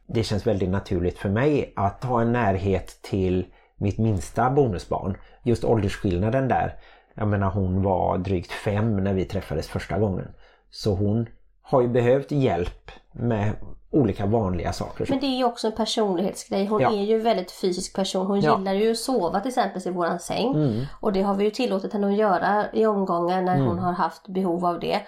det 0.06 0.22
känns 0.22 0.46
väldigt 0.46 0.68
naturligt 0.70 1.18
för 1.18 1.28
mig 1.28 1.72
att 1.76 2.04
ha 2.04 2.20
en 2.20 2.32
närhet 2.32 3.02
till 3.02 3.46
mitt 3.76 3.98
minsta 3.98 4.50
bonusbarn. 4.50 5.16
Just 5.42 5.64
åldersskillnaden 5.64 6.48
där. 6.48 6.74
Jag 7.14 7.28
menar 7.28 7.50
hon 7.50 7.82
var 7.82 8.18
drygt 8.18 8.52
fem 8.52 8.96
när 9.04 9.14
vi 9.14 9.24
träffades 9.24 9.68
första 9.68 9.98
gången. 9.98 10.28
Så 10.70 10.94
hon 10.94 11.28
har 11.62 11.80
ju 11.82 11.88
behövt 11.88 12.30
hjälp 12.30 12.90
med 13.12 13.52
olika 13.90 14.26
vanliga 14.26 14.72
saker. 14.72 15.06
Men 15.11 15.20
det 15.20 15.26
är 15.26 15.37
ju 15.38 15.44
också 15.44 15.66
en 15.66 15.72
personlighetsgrej. 15.72 16.66
Hon 16.66 16.80
Ja. 16.80 16.92
är 16.92 17.02
ju 17.04 17.14
en 17.16 17.22
väldigt 17.22 17.50
fysisk 17.52 17.96
person. 17.96 18.26
Hon 18.26 18.40
Ja. 18.40 18.50
Mm. 18.54 18.61
gillar 18.61 18.74
ju 18.80 18.90
att 18.90 18.96
sova 18.98 19.40
till 19.40 19.48
exempel 19.48 19.82
i 19.87 19.90
våran 19.90 20.18
säng. 20.18 20.54
Och 21.00 21.12
det 21.12 21.22
har 21.22 21.35
vi 21.35 21.44
ju 21.44 21.50
tillåtit 21.50 21.92
henne 21.92 22.06
att 22.06 22.16
göra 22.16 22.64
i 22.72 22.87
omgångar 22.87 23.42
när 23.42 23.54
Mm. 23.54 23.66
hon 23.66 23.78
har 23.78 23.92
haft 23.92 24.28
behov 24.28 24.64
av 24.66 24.80
det. 24.80 25.00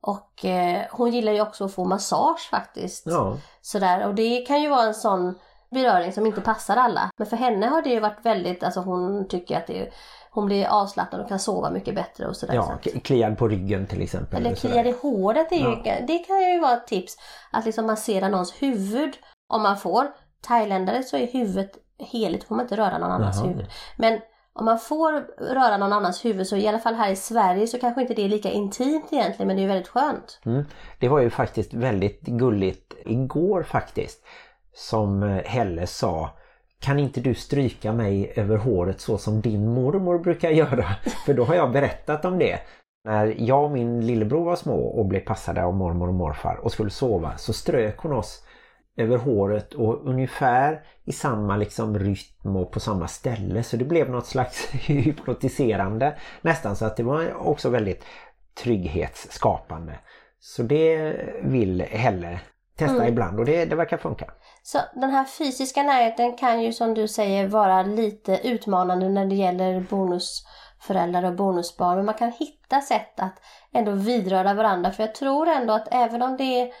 Och 0.00 0.44
eh, 0.44 0.82
hon 0.90 1.10
gillar 1.10 1.32
ju 1.32 1.40
också 1.40 1.64
att 1.64 1.74
få 1.74 1.84
massage 1.84 2.48
faktiskt. 2.50 3.06
Ja, 3.06 3.36
Sådär. 3.60 4.06
Och 4.06 4.14
det 4.14 4.38
kan 4.46 4.62
ju 4.62 4.68
vara 4.68 4.82
en 4.86 4.94
sån 4.94 5.38
beröring 5.70 6.12
som 6.12 6.26
inte 6.26 6.40
passar 6.40 6.76
alla. 6.76 7.10
Men 7.16 7.26
för 7.26 7.36
henne 7.36 7.66
har 7.66 7.82
det 7.82 7.90
ju 7.90 8.00
varit 8.00 8.18
väldigt, 8.22 8.62
alltså 8.62 8.80
hon 8.80 9.28
tycker 9.28 9.56
att 9.56 9.66
det 9.66 9.80
är, 9.80 9.90
hon 10.30 10.46
blir 10.46 10.66
avslappnad 10.66 11.20
och 11.20 11.28
kan 11.28 11.38
sova 11.38 11.70
mycket 11.70 11.94
bättre 11.94 12.26
och 12.26 12.36
sådär. 12.36 12.54
ja 12.54 12.78
Så 12.84 13.00
kliad 13.00 13.38
på 13.38 13.48
ryggen 13.48 13.86
till 13.86 14.02
exempel. 14.02 14.46
eller 14.46 14.56
kliar 14.56 14.86
i 14.86 14.94
håret, 15.02 15.52
är 15.52 15.56
ju, 15.56 16.06
det 16.06 16.18
kan 16.18 16.52
ju 16.52 16.60
vara 16.60 16.72
ett 16.72 16.86
tips. 16.86 17.16
Att 17.52 17.64
liksom 17.64 17.86
massera 17.86 18.28
någons 18.28 18.62
huvud 18.62 19.16
om 19.48 19.62
man 19.62 19.76
får. 19.76 20.06
Thailändare 20.40 21.02
så 21.02 21.16
är 21.16 21.26
huvudet 21.32 21.70
heligt, 21.98 22.44
får 22.44 22.54
man 22.54 22.64
inte 22.64 22.76
röra 22.76 22.98
någon 22.98 23.12
annans 23.12 23.36
Jaha. 23.36 23.46
huvud. 23.46 23.66
Men 23.96 24.20
om 24.58 24.64
man 24.64 24.78
får 24.78 25.12
röra 25.54 25.76
någon 25.76 25.92
annans 25.92 26.24
huvud 26.24 26.46
så 26.46 26.56
i 26.56 26.68
alla 26.68 26.78
fall 26.78 26.94
här 26.94 27.12
i 27.12 27.16
Sverige 27.16 27.66
så 27.66 27.78
kanske 27.78 28.00
inte 28.00 28.14
det 28.14 28.24
är 28.24 28.28
lika 28.28 28.50
intimt 28.50 29.12
egentligen 29.12 29.46
men 29.46 29.56
det 29.56 29.62
är 29.62 29.66
väldigt 29.68 29.88
skönt. 29.88 30.40
Mm. 30.44 30.64
Det 30.98 31.08
var 31.08 31.20
ju 31.20 31.30
faktiskt 31.30 31.74
väldigt 31.74 32.20
gulligt 32.22 32.94
igår 33.04 33.62
faktiskt. 33.62 34.24
Som 34.74 35.40
Helle 35.44 35.86
sa 35.86 36.30
kan 36.80 36.98
inte 36.98 37.20
du 37.20 37.34
stryka 37.34 37.92
mig 37.92 38.32
över 38.36 38.56
håret 38.56 39.00
så 39.00 39.18
som 39.18 39.40
din 39.40 39.74
mormor 39.74 40.18
brukar 40.18 40.50
göra? 40.50 40.84
För 41.26 41.34
då 41.34 41.44
har 41.44 41.54
jag 41.54 41.72
berättat 41.72 42.24
om 42.24 42.38
det. 42.38 42.58
När 43.04 43.34
jag 43.38 43.64
och 43.64 43.70
min 43.70 44.06
lillebror 44.06 44.44
var 44.44 44.56
små 44.56 44.86
och 44.86 45.06
blev 45.06 45.20
passade 45.20 45.64
av 45.64 45.74
mormor 45.74 46.08
och 46.08 46.14
morfar 46.14 46.60
och 46.62 46.72
skulle 46.72 46.90
sova 46.90 47.36
så 47.36 47.52
strök 47.52 47.98
hon 47.98 48.12
oss 48.12 48.42
över 48.96 49.16
håret 49.16 49.74
och 49.74 50.06
ungefär 50.08 50.82
i 51.04 51.12
samma 51.12 51.56
liksom 51.56 51.98
rytm 51.98 52.56
och 52.56 52.72
på 52.72 52.80
samma 52.80 53.08
ställe 53.08 53.62
så 53.62 53.76
det 53.76 53.84
blev 53.84 54.10
något 54.10 54.26
slags 54.26 54.68
hypnotiserande 54.72 56.16
nästan 56.40 56.76
så 56.76 56.84
att 56.84 56.96
det 56.96 57.02
var 57.02 57.34
också 57.34 57.68
väldigt 57.68 58.04
trygghetsskapande. 58.62 59.98
Så 60.40 60.62
det 60.62 61.16
vill 61.42 61.80
Helle 61.80 62.40
testa 62.76 63.08
ibland 63.08 63.38
och 63.38 63.46
det, 63.46 63.64
det 63.64 63.76
verkar 63.76 63.96
funka. 63.96 64.30
Så 64.62 64.78
den 64.94 65.10
här 65.10 65.24
fysiska 65.24 65.82
närheten 65.82 66.36
kan 66.36 66.62
ju 66.62 66.72
som 66.72 66.94
du 66.94 67.08
säger 67.08 67.48
vara 67.48 67.82
lite 67.82 68.40
utmanande 68.44 69.08
när 69.08 69.26
det 69.26 69.34
gäller 69.34 69.80
bonusföräldrar 69.80 71.24
och 71.24 71.34
bonusbarn. 71.34 71.96
Men 71.96 72.04
man 72.04 72.14
kan 72.14 72.32
hitta 72.32 72.80
sätt 72.80 73.20
att 73.20 73.34
ändå 73.72 73.92
vidröra 73.92 74.54
varandra. 74.54 74.90
För 74.90 75.02
jag 75.02 75.14
tror 75.14 75.48
ändå 75.48 75.74
att 75.74 75.88
även 75.90 76.22
om 76.22 76.36
det 76.36 76.72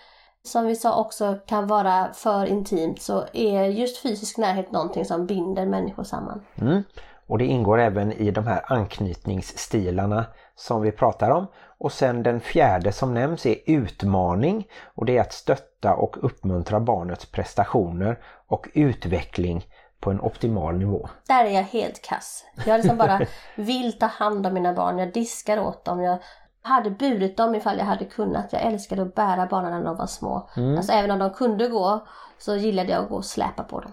som 0.46 0.66
vi 0.66 0.76
sa 0.76 1.00
också 1.00 1.38
kan 1.46 1.66
vara 1.66 2.12
för 2.12 2.46
intimt 2.46 3.02
så 3.02 3.24
är 3.32 3.64
just 3.64 4.02
fysisk 4.02 4.38
närhet 4.38 4.72
någonting 4.72 5.04
som 5.04 5.26
binder 5.26 5.66
människor 5.66 6.04
samman. 6.04 6.44
Mm. 6.60 6.82
Och 7.26 7.38
det 7.38 7.44
ingår 7.44 7.80
även 7.80 8.12
i 8.12 8.30
de 8.30 8.46
här 8.46 8.72
anknytningsstilarna 8.72 10.26
som 10.54 10.82
vi 10.82 10.92
pratar 10.92 11.30
om. 11.30 11.46
Och 11.78 11.92
sen 11.92 12.22
den 12.22 12.40
fjärde 12.40 12.92
som 12.92 13.14
nämns 13.14 13.46
är 13.46 13.56
utmaning 13.66 14.68
och 14.84 15.04
det 15.04 15.16
är 15.16 15.20
att 15.20 15.32
stötta 15.32 15.94
och 15.94 16.24
uppmuntra 16.24 16.80
barnets 16.80 17.26
prestationer 17.26 18.18
och 18.48 18.68
utveckling 18.74 19.66
på 20.00 20.10
en 20.10 20.20
optimal 20.20 20.78
nivå. 20.78 21.08
Där 21.28 21.44
är 21.44 21.50
jag 21.50 21.62
helt 21.62 22.02
kass. 22.02 22.44
Jag 22.66 22.78
liksom 22.78 22.98
bara 22.98 23.20
vill 23.56 23.98
ta 23.98 24.06
hand 24.06 24.46
om 24.46 24.54
mina 24.54 24.72
barn. 24.72 24.98
Jag 24.98 25.12
diskar 25.12 25.58
åt 25.58 25.84
dem. 25.84 26.02
Jag 26.02 26.18
hade 26.66 26.90
burit 26.90 27.36
dem 27.36 27.54
ifall 27.54 27.78
jag 27.78 27.84
hade 27.84 28.04
kunnat. 28.04 28.52
Jag 28.52 28.62
älskade 28.62 29.02
att 29.02 29.14
bära 29.14 29.46
barnen 29.46 29.70
när 29.70 29.84
de 29.84 29.96
var 29.96 30.06
små. 30.06 30.48
Alltså 30.76 30.92
även 30.92 31.10
om 31.10 31.18
de 31.18 31.30
kunde 31.30 31.68
gå 31.68 32.06
så 32.38 32.56
gillade 32.56 32.92
jag 32.92 33.02
att 33.02 33.08
gå 33.08 33.16
och 33.16 33.24
släpa 33.24 33.62
på 33.62 33.80
dem. 33.80 33.92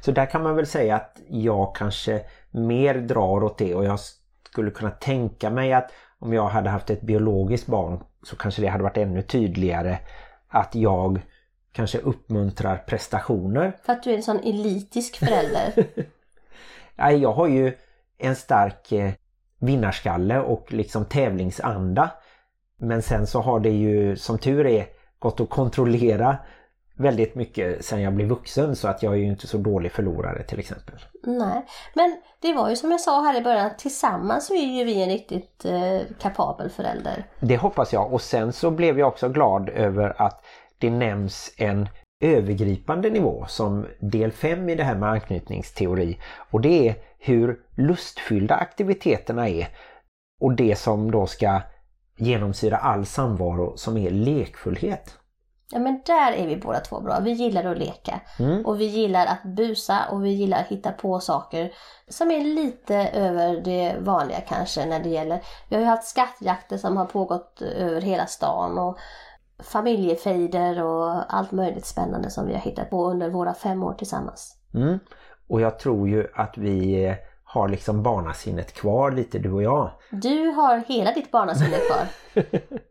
Så 0.00 0.12
där 0.12 0.26
kan 0.26 0.42
man 0.42 0.56
väl 0.56 0.66
säga 0.66 0.96
att 0.96 1.20
jag 1.28 1.76
kanske 1.76 2.22
mer 2.50 2.94
drar 2.94 3.44
åt 3.44 3.58
det 3.58 3.74
och 3.74 3.84
jag 3.84 3.98
skulle 4.50 4.70
kunna 4.70 4.90
tänka 4.90 5.50
mig 5.50 5.72
att 5.72 5.90
om 6.18 6.32
jag 6.32 6.48
hade 6.48 6.70
haft 6.70 6.90
ett 6.90 7.02
biologiskt 7.02 7.66
barn 7.66 8.04
så 8.22 8.36
kanske 8.36 8.62
det 8.62 8.68
hade 8.68 8.84
varit 8.84 8.96
ännu 8.96 9.22
tydligare 9.22 9.98
att 10.48 10.74
jag 10.74 11.20
kanske 11.72 11.98
uppmuntrar 11.98 12.76
prestationer. 12.76 13.76
För 13.82 13.92
att 13.92 14.02
du 14.02 14.10
är 14.10 14.16
en 14.16 14.22
sån 14.22 14.40
elitisk 14.40 15.16
förälder. 15.16 15.72
Nej, 16.96 17.18
jag 17.18 17.32
har 17.32 17.46
ju 17.46 17.76
en 18.18 18.36
stark 18.36 18.92
eh, 18.92 19.12
vinnarskalle 19.60 20.40
och 20.40 20.72
liksom 20.72 21.04
tävlingsanda. 21.04 22.10
Men 22.78 23.02
sen 23.02 23.26
så 23.26 23.40
har 23.40 23.60
det 23.60 23.70
ju 23.70 24.16
som 24.16 24.38
tur 24.38 24.66
är 24.66 24.86
gått 25.18 25.40
att 25.40 25.50
kontrollera 25.50 26.36
väldigt 27.00 27.34
mycket 27.34 27.84
sen 27.84 28.02
jag 28.02 28.14
blev 28.14 28.28
vuxen 28.28 28.76
så 28.76 28.88
att 28.88 29.02
jag 29.02 29.12
är 29.12 29.16
ju 29.16 29.26
inte 29.26 29.46
så 29.46 29.58
dålig 29.58 29.92
förlorare 29.92 30.42
till 30.42 30.58
exempel. 30.58 30.94
Nej, 31.22 31.66
men 31.94 32.16
det 32.40 32.52
var 32.52 32.70
ju 32.70 32.76
som 32.76 32.90
jag 32.90 33.00
sa 33.00 33.22
här 33.22 33.38
i 33.38 33.40
början, 33.40 33.70
tillsammans 33.78 34.46
så 34.46 34.54
är 34.54 34.78
ju 34.78 34.84
vi 34.84 35.02
en 35.02 35.08
riktigt 35.08 35.64
eh, 35.64 36.00
kapabel 36.20 36.70
förälder. 36.70 37.26
Det 37.40 37.56
hoppas 37.56 37.92
jag 37.92 38.12
och 38.12 38.20
sen 38.20 38.52
så 38.52 38.70
blev 38.70 38.98
jag 38.98 39.08
också 39.08 39.28
glad 39.28 39.68
över 39.68 40.22
att 40.22 40.44
det 40.78 40.90
nämns 40.90 41.54
en 41.56 41.88
övergripande 42.20 43.10
nivå 43.10 43.44
som 43.48 43.86
del 44.00 44.32
5 44.32 44.68
i 44.68 44.74
det 44.74 44.84
här 44.84 44.94
med 44.94 45.08
anknytningsteori 45.08 46.18
och 46.50 46.60
det 46.60 46.88
är 46.88 46.94
hur 47.18 47.58
lustfyllda 47.76 48.54
aktiviteterna 48.54 49.48
är 49.48 49.68
och 50.40 50.52
det 50.52 50.78
som 50.78 51.10
då 51.10 51.26
ska 51.26 51.60
genomsyra 52.16 52.76
all 52.76 53.06
samvaro 53.06 53.76
som 53.76 53.96
är 53.96 54.10
lekfullhet. 54.10 55.16
Ja 55.72 55.78
men 55.78 56.02
där 56.06 56.32
är 56.32 56.46
vi 56.46 56.56
båda 56.56 56.80
två 56.80 57.00
bra. 57.00 57.20
Vi 57.20 57.30
gillar 57.30 57.64
att 57.64 57.78
leka. 57.78 58.20
Och 58.64 58.80
vi 58.80 58.84
gillar 58.84 59.26
att 59.26 59.42
busa 59.42 59.98
och 60.10 60.24
vi 60.24 60.30
gillar 60.30 60.60
att 60.60 60.68
hitta 60.68 60.92
på 60.92 61.20
saker 61.20 61.72
som 62.08 62.30
är 62.30 62.44
lite 62.44 62.96
över 63.08 63.60
det 63.64 63.96
vanliga 64.00 64.40
kanske 64.40 64.86
när 64.86 65.00
det 65.00 65.08
gäller. 65.08 65.40
Vi 65.68 65.76
har 65.76 65.82
ju 65.82 65.88
haft 65.88 66.08
skattjakter 66.08 66.76
som 66.76 66.96
har 66.96 67.06
pågått 67.06 67.62
över 67.62 68.00
hela 68.00 68.26
stan 68.26 68.78
och 68.78 68.98
familjefejder 69.62 70.84
och 70.84 71.34
allt 71.34 71.52
möjligt 71.52 71.86
spännande 71.86 72.30
som 72.30 72.46
vi 72.46 72.52
har 72.52 72.60
hittat 72.60 72.90
på 72.90 73.10
under 73.10 73.30
våra 73.30 73.54
fem 73.54 73.82
år 73.82 73.94
tillsammans. 73.94 74.56
Mm. 74.74 74.98
Och 75.48 75.60
jag 75.60 75.78
tror 75.78 76.08
ju 76.08 76.26
att 76.34 76.58
vi 76.58 77.16
har 77.44 77.68
liksom 77.68 78.02
barnasinnet 78.02 78.72
kvar 78.72 79.10
lite 79.10 79.38
du 79.38 79.52
och 79.52 79.62
jag. 79.62 79.90
Du 80.10 80.46
har 80.46 80.78
hela 80.88 81.12
ditt 81.12 81.30
barnasinne 81.30 81.76
kvar. 81.76 82.06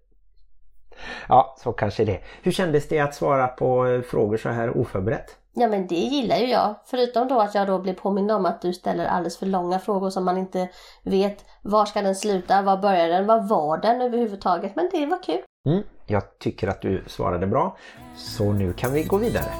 Ja, 1.27 1.55
så 1.60 1.71
kanske 1.71 2.05
det. 2.05 2.19
Hur 2.41 2.51
kändes 2.51 2.88
det 2.88 2.99
att 2.99 3.15
svara 3.15 3.47
på 3.47 4.01
frågor 4.08 4.38
så 4.38 4.49
här 4.49 4.77
oförberett? 4.77 5.38
Ja 5.53 5.67
men 5.67 5.88
det 5.88 5.95
gillar 5.95 6.38
ju 6.38 6.45
jag. 6.45 6.75
Förutom 6.85 7.27
då 7.27 7.39
att 7.39 7.55
jag 7.55 7.67
då 7.67 7.79
blir 7.79 7.93
påmind 7.93 8.31
om 8.31 8.45
att 8.45 8.62
du 8.62 8.73
ställer 8.73 9.05
alldeles 9.05 9.38
för 9.38 9.45
långa 9.45 9.79
frågor 9.79 10.09
som 10.09 10.25
man 10.25 10.38
inte 10.38 10.69
vet. 11.03 11.45
Var 11.62 11.85
ska 11.85 12.01
den 12.01 12.15
sluta? 12.15 12.62
Var 12.62 12.77
börjar 12.77 13.07
den? 13.07 13.25
Vad 13.25 13.49
var 13.49 13.77
den 13.77 14.01
överhuvudtaget? 14.01 14.75
Men 14.75 14.89
det 14.91 15.05
var 15.05 15.23
kul. 15.23 15.41
Mm. 15.69 15.83
Jag 16.07 16.39
tycker 16.39 16.67
att 16.67 16.81
du 16.81 17.03
svarade 17.07 17.47
bra. 17.47 17.77
Så 18.15 18.51
nu 18.51 18.73
kan 18.73 18.93
vi 18.93 19.03
gå 19.03 19.17
vidare. 19.17 19.51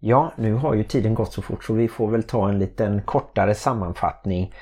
Ja, 0.00 0.32
nu 0.36 0.54
har 0.54 0.74
ju 0.74 0.84
tiden 0.84 1.14
gått 1.14 1.32
så 1.32 1.42
fort 1.42 1.64
så 1.64 1.72
vi 1.72 1.88
får 1.88 2.10
väl 2.10 2.22
ta 2.22 2.48
en 2.48 2.58
liten 2.58 3.02
kortare 3.02 3.54
sammanfattning 3.54 4.54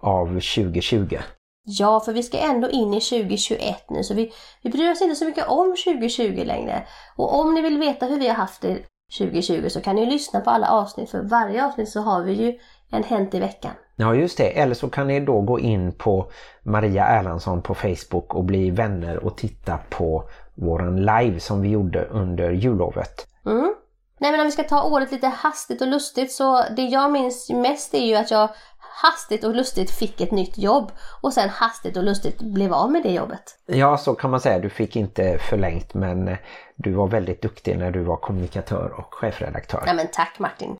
av 0.00 0.26
2020. 0.26 1.16
Ja, 1.64 2.00
för 2.00 2.12
vi 2.12 2.22
ska 2.22 2.38
ändå 2.38 2.70
in 2.70 2.94
i 2.94 3.00
2021 3.00 3.90
nu 3.90 4.02
så 4.02 4.14
vi, 4.14 4.32
vi 4.62 4.70
bryr 4.70 4.90
oss 4.90 5.02
inte 5.02 5.14
så 5.16 5.24
mycket 5.24 5.48
om 5.48 5.76
2020 5.84 6.42
längre. 6.44 6.86
Och 7.16 7.40
om 7.40 7.54
ni 7.54 7.62
vill 7.62 7.78
veta 7.78 8.06
hur 8.06 8.18
vi 8.18 8.28
har 8.28 8.34
haft 8.34 8.62
det 8.62 8.78
2020 9.18 9.68
så 9.68 9.80
kan 9.80 9.96
ni 9.96 10.06
lyssna 10.06 10.40
på 10.40 10.50
alla 10.50 10.70
avsnitt 10.70 11.10
för 11.10 11.22
varje 11.22 11.66
avsnitt 11.66 11.88
så 11.88 12.00
har 12.00 12.22
vi 12.22 12.32
ju 12.32 12.58
en 12.90 13.04
Hänt 13.04 13.34
i 13.34 13.40
veckan. 13.40 13.72
Ja 13.96 14.14
just 14.14 14.38
det, 14.38 14.60
eller 14.60 14.74
så 14.74 14.90
kan 14.90 15.06
ni 15.06 15.20
då 15.20 15.40
gå 15.40 15.58
in 15.58 15.92
på 15.92 16.30
Maria 16.62 17.06
Erlandsson 17.06 17.62
på 17.62 17.74
Facebook 17.74 18.34
och 18.34 18.44
bli 18.44 18.70
vänner 18.70 19.24
och 19.24 19.36
titta 19.36 19.78
på 19.90 20.28
våran 20.54 20.96
live 20.96 21.40
som 21.40 21.62
vi 21.62 21.68
gjorde 21.68 22.04
under 22.04 22.50
jullovet. 22.50 23.26
Mm. 23.46 23.74
Nej 24.18 24.30
men 24.30 24.40
om 24.40 24.46
vi 24.46 24.52
ska 24.52 24.62
ta 24.62 24.82
året 24.82 25.12
lite 25.12 25.26
hastigt 25.26 25.80
och 25.80 25.88
lustigt 25.88 26.32
så 26.32 26.64
det 26.76 26.82
jag 26.82 27.12
minns 27.12 27.50
mest 27.50 27.94
är 27.94 28.06
ju 28.06 28.14
att 28.14 28.30
jag 28.30 28.50
hastigt 28.90 29.44
och 29.44 29.54
lustigt 29.54 29.90
fick 29.90 30.20
ett 30.20 30.30
nytt 30.30 30.58
jobb 30.58 30.92
och 31.22 31.32
sen 31.32 31.48
hastigt 31.48 31.96
och 31.96 32.04
lustigt 32.04 32.42
blev 32.42 32.72
av 32.72 32.92
med 32.92 33.02
det 33.02 33.12
jobbet. 33.12 33.58
Ja 33.66 33.96
så 33.96 34.14
kan 34.14 34.30
man 34.30 34.40
säga, 34.40 34.58
du 34.58 34.70
fick 34.70 34.96
inte 34.96 35.38
förlängt 35.38 35.94
men 35.94 36.36
du 36.76 36.92
var 36.92 37.08
väldigt 37.08 37.42
duktig 37.42 37.78
när 37.78 37.90
du 37.90 38.02
var 38.02 38.16
kommunikatör 38.16 38.94
och 38.98 39.14
chefredaktör. 39.14 39.82
Ja 39.86 39.94
men 39.94 40.06
tack 40.12 40.38
Martin. 40.38 40.76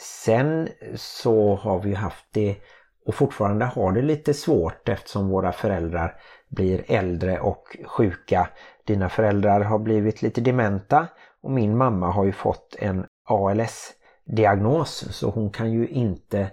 Sen 0.00 0.68
så 0.96 1.56
har 1.56 1.80
vi 1.80 1.94
haft 1.94 2.26
det 2.32 2.56
och 3.06 3.14
fortfarande 3.14 3.64
har 3.64 3.92
det 3.92 4.02
lite 4.02 4.34
svårt 4.34 4.88
eftersom 4.88 5.28
våra 5.28 5.52
föräldrar 5.52 6.14
blir 6.48 6.84
äldre 6.88 7.40
och 7.40 7.76
sjuka. 7.86 8.48
Dina 8.86 9.08
föräldrar 9.08 9.60
har 9.60 9.78
blivit 9.78 10.22
lite 10.22 10.40
dementa 10.40 11.06
och 11.42 11.50
min 11.50 11.76
mamma 11.76 12.10
har 12.10 12.24
ju 12.24 12.32
fått 12.32 12.76
en 12.78 13.06
ALS-diagnos 13.28 15.04
så 15.10 15.30
hon 15.30 15.50
kan 15.50 15.72
ju 15.72 15.88
inte 15.88 16.50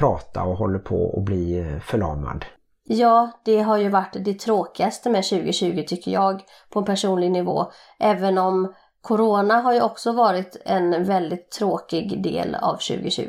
prata 0.00 0.42
och 0.42 0.56
håller 0.56 0.78
på 0.78 1.14
att 1.16 1.24
bli 1.24 1.78
förlamad. 1.84 2.44
Ja, 2.84 3.30
det 3.44 3.60
har 3.60 3.76
ju 3.76 3.88
varit 3.88 4.16
det 4.24 4.34
tråkigaste 4.34 5.10
med 5.10 5.24
2020 5.24 5.84
tycker 5.86 6.10
jag 6.10 6.42
på 6.70 6.78
en 6.78 6.84
personlig 6.84 7.30
nivå. 7.30 7.72
Även 7.98 8.38
om 8.38 8.74
Corona 9.02 9.54
har 9.54 9.74
ju 9.74 9.80
också 9.80 10.12
varit 10.12 10.56
en 10.64 11.04
väldigt 11.04 11.50
tråkig 11.50 12.22
del 12.22 12.54
av 12.54 12.72
2020. 12.72 13.24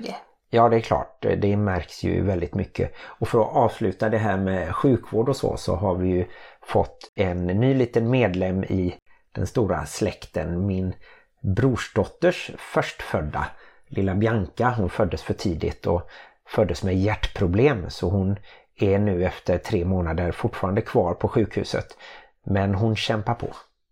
Ja 0.49 0.69
det 0.69 0.75
är 0.75 0.81
klart, 0.81 1.25
det 1.41 1.57
märks 1.57 2.03
ju 2.03 2.23
väldigt 2.23 2.55
mycket. 2.55 2.93
Och 3.19 3.27
för 3.27 3.41
att 3.41 3.55
avsluta 3.55 4.09
det 4.09 4.17
här 4.17 4.37
med 4.37 4.75
sjukvård 4.75 5.29
och 5.29 5.35
så 5.35 5.57
så 5.57 5.75
har 5.75 5.95
vi 5.95 6.09
ju 6.09 6.25
fått 6.61 7.11
en 7.15 7.47
ny 7.47 7.73
liten 7.73 8.09
medlem 8.09 8.63
i 8.63 8.95
den 9.35 9.47
stora 9.47 9.85
släkten. 9.85 10.67
Min 10.67 10.93
brorsdotters 11.41 12.51
förstfödda 12.57 13.47
lilla 13.87 14.15
Bianca, 14.15 14.73
hon 14.77 14.89
föddes 14.89 15.23
för 15.23 15.33
tidigt 15.33 15.87
och 15.87 16.09
föddes 16.51 16.83
med 16.83 16.95
hjärtproblem 16.95 17.89
så 17.89 18.09
hon 18.09 18.37
är 18.75 18.99
nu 18.99 19.25
efter 19.25 19.57
tre 19.57 19.85
månader 19.85 20.31
fortfarande 20.31 20.81
kvar 20.81 21.13
på 21.13 21.27
sjukhuset. 21.27 21.97
Men 22.45 22.75
hon 22.75 22.95
kämpar 22.95 23.33
på. 23.33 23.47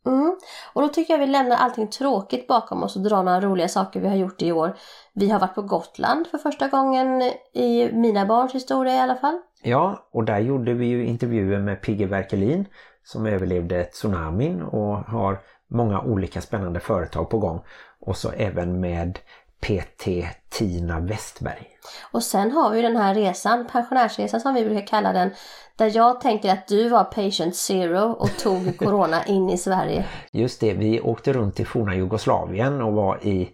Mm. 0.05 0.35
Och 0.73 0.81
då 0.81 0.87
tycker 0.87 1.13
jag 1.13 1.19
vi 1.19 1.27
lämnar 1.27 1.55
allting 1.55 1.87
tråkigt 1.87 2.47
bakom 2.47 2.83
oss 2.83 2.95
och 2.95 3.01
drar 3.01 3.23
några 3.23 3.41
roliga 3.41 3.67
saker 3.67 3.99
vi 3.99 4.07
har 4.07 4.15
gjort 4.15 4.41
i 4.41 4.51
år. 4.51 4.75
Vi 5.13 5.29
har 5.29 5.39
varit 5.39 5.55
på 5.55 5.61
Gotland 5.61 6.27
för 6.27 6.37
första 6.37 6.67
gången 6.67 7.21
i 7.53 7.91
mina 7.93 8.25
barns 8.25 8.55
historia 8.55 8.95
i 8.95 8.99
alla 8.99 9.15
fall. 9.15 9.39
Ja, 9.63 10.09
och 10.11 10.23
där 10.23 10.39
gjorde 10.39 10.73
vi 10.73 10.85
ju 10.85 11.05
intervjuer 11.05 11.59
med 11.59 11.81
Pigge 11.81 12.05
Werkelin 12.05 12.65
som 13.03 13.25
överlevde 13.25 13.83
tsunamin 13.83 14.61
och 14.61 14.97
har 14.97 15.39
många 15.69 16.01
olika 16.01 16.41
spännande 16.41 16.79
företag 16.79 17.29
på 17.29 17.37
gång. 17.37 17.61
Och 17.99 18.17
så 18.17 18.31
även 18.31 18.79
med 18.79 19.19
PT 19.59 20.07
Tina 20.49 20.99
Westberg. 20.99 21.67
Och 22.11 22.23
sen 22.23 22.51
har 22.51 22.71
vi 22.71 22.81
den 22.81 22.95
här 22.95 23.15
resan, 23.15 23.67
pensionärsresan 23.71 24.41
som 24.41 24.53
vi 24.53 24.65
brukar 24.65 24.87
kalla 24.87 25.13
den, 25.13 25.31
där 25.75 25.91
jag 25.95 26.21
tänker 26.21 26.51
att 26.51 26.67
du 26.67 26.89
var 26.89 27.03
patient 27.03 27.55
zero 27.55 28.11
och 28.11 28.37
tog 28.37 28.77
corona 28.79 29.25
in 29.25 29.49
i 29.49 29.57
Sverige. 29.57 30.05
Just 30.31 30.61
det, 30.61 30.73
vi 30.73 31.01
åkte 31.01 31.33
runt 31.33 31.59
i 31.59 31.65
forna 31.65 31.95
Jugoslavien 31.95 32.81
och 32.81 32.93
var 32.93 33.27
i 33.27 33.49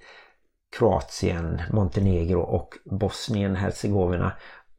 Kroatien, 0.77 1.61
Montenegro 1.71 2.41
och 2.41 2.77
Bosnien-Hercegovina 2.85 4.31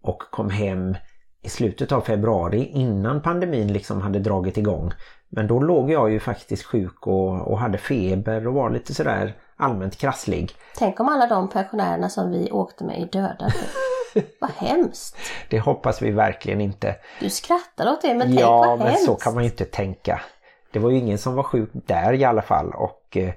och 0.03 0.23
kom 0.31 0.51
hem 0.51 0.97
i 1.43 1.49
slutet 1.49 1.93
av 1.93 2.01
februari 2.01 2.65
innan 2.65 3.23
pandemin 3.23 3.73
liksom 3.73 4.01
hade 4.01 4.19
dragit 4.19 4.59
igång. 4.59 4.93
Men 5.29 5.47
då 5.47 5.61
låg 5.61 5.91
jag 5.91 6.11
ju 6.11 6.21
faktiskt 6.21 6.65
sjuk 6.65 7.07
och, 7.07 7.51
och 7.51 7.59
hade 7.59 7.79
feber 7.79 8.47
och 8.47 8.55
var 8.55 8.71
lite 8.71 8.95
sådär 8.95 9.37
allmänt 9.57 9.97
krasslig. 9.97 10.53
Tänk 10.77 11.01
om 11.01 11.09
alla 11.09 11.27
de 11.27 11.49
pensionärerna 11.49 12.09
som 12.09 12.31
vi 12.31 12.51
åkte 12.51 12.85
med 12.85 13.03
är 13.03 13.07
döda. 13.07 13.51
vad 14.41 14.51
hemskt! 14.51 15.17
Det 15.51 15.61
hoppas 15.61 16.03
vi 16.03 16.11
verkligen 16.11 16.61
inte. 16.61 16.97
Du 17.21 17.31
skrattar 17.31 17.93
åt 17.93 18.03
det 18.03 18.15
men 18.15 18.27
tänk 18.27 18.41
ja, 18.41 18.59
vad 18.59 18.79
men 18.79 18.87
hemskt! 18.87 19.05
så 19.05 19.15
kan 19.15 19.35
man 19.35 19.43
ju 19.43 19.51
inte 19.51 19.65
tänka. 19.65 20.21
Det 20.73 20.79
var 20.79 20.91
ju 20.91 20.99
ingen 20.99 21.19
som 21.19 21.35
var 21.35 21.43
sjuk 21.43 21.71
där 21.73 22.13
i 22.13 22.25
alla 22.25 22.43
fall 22.43 22.73
och 22.75 23.17
eh, 23.17 23.35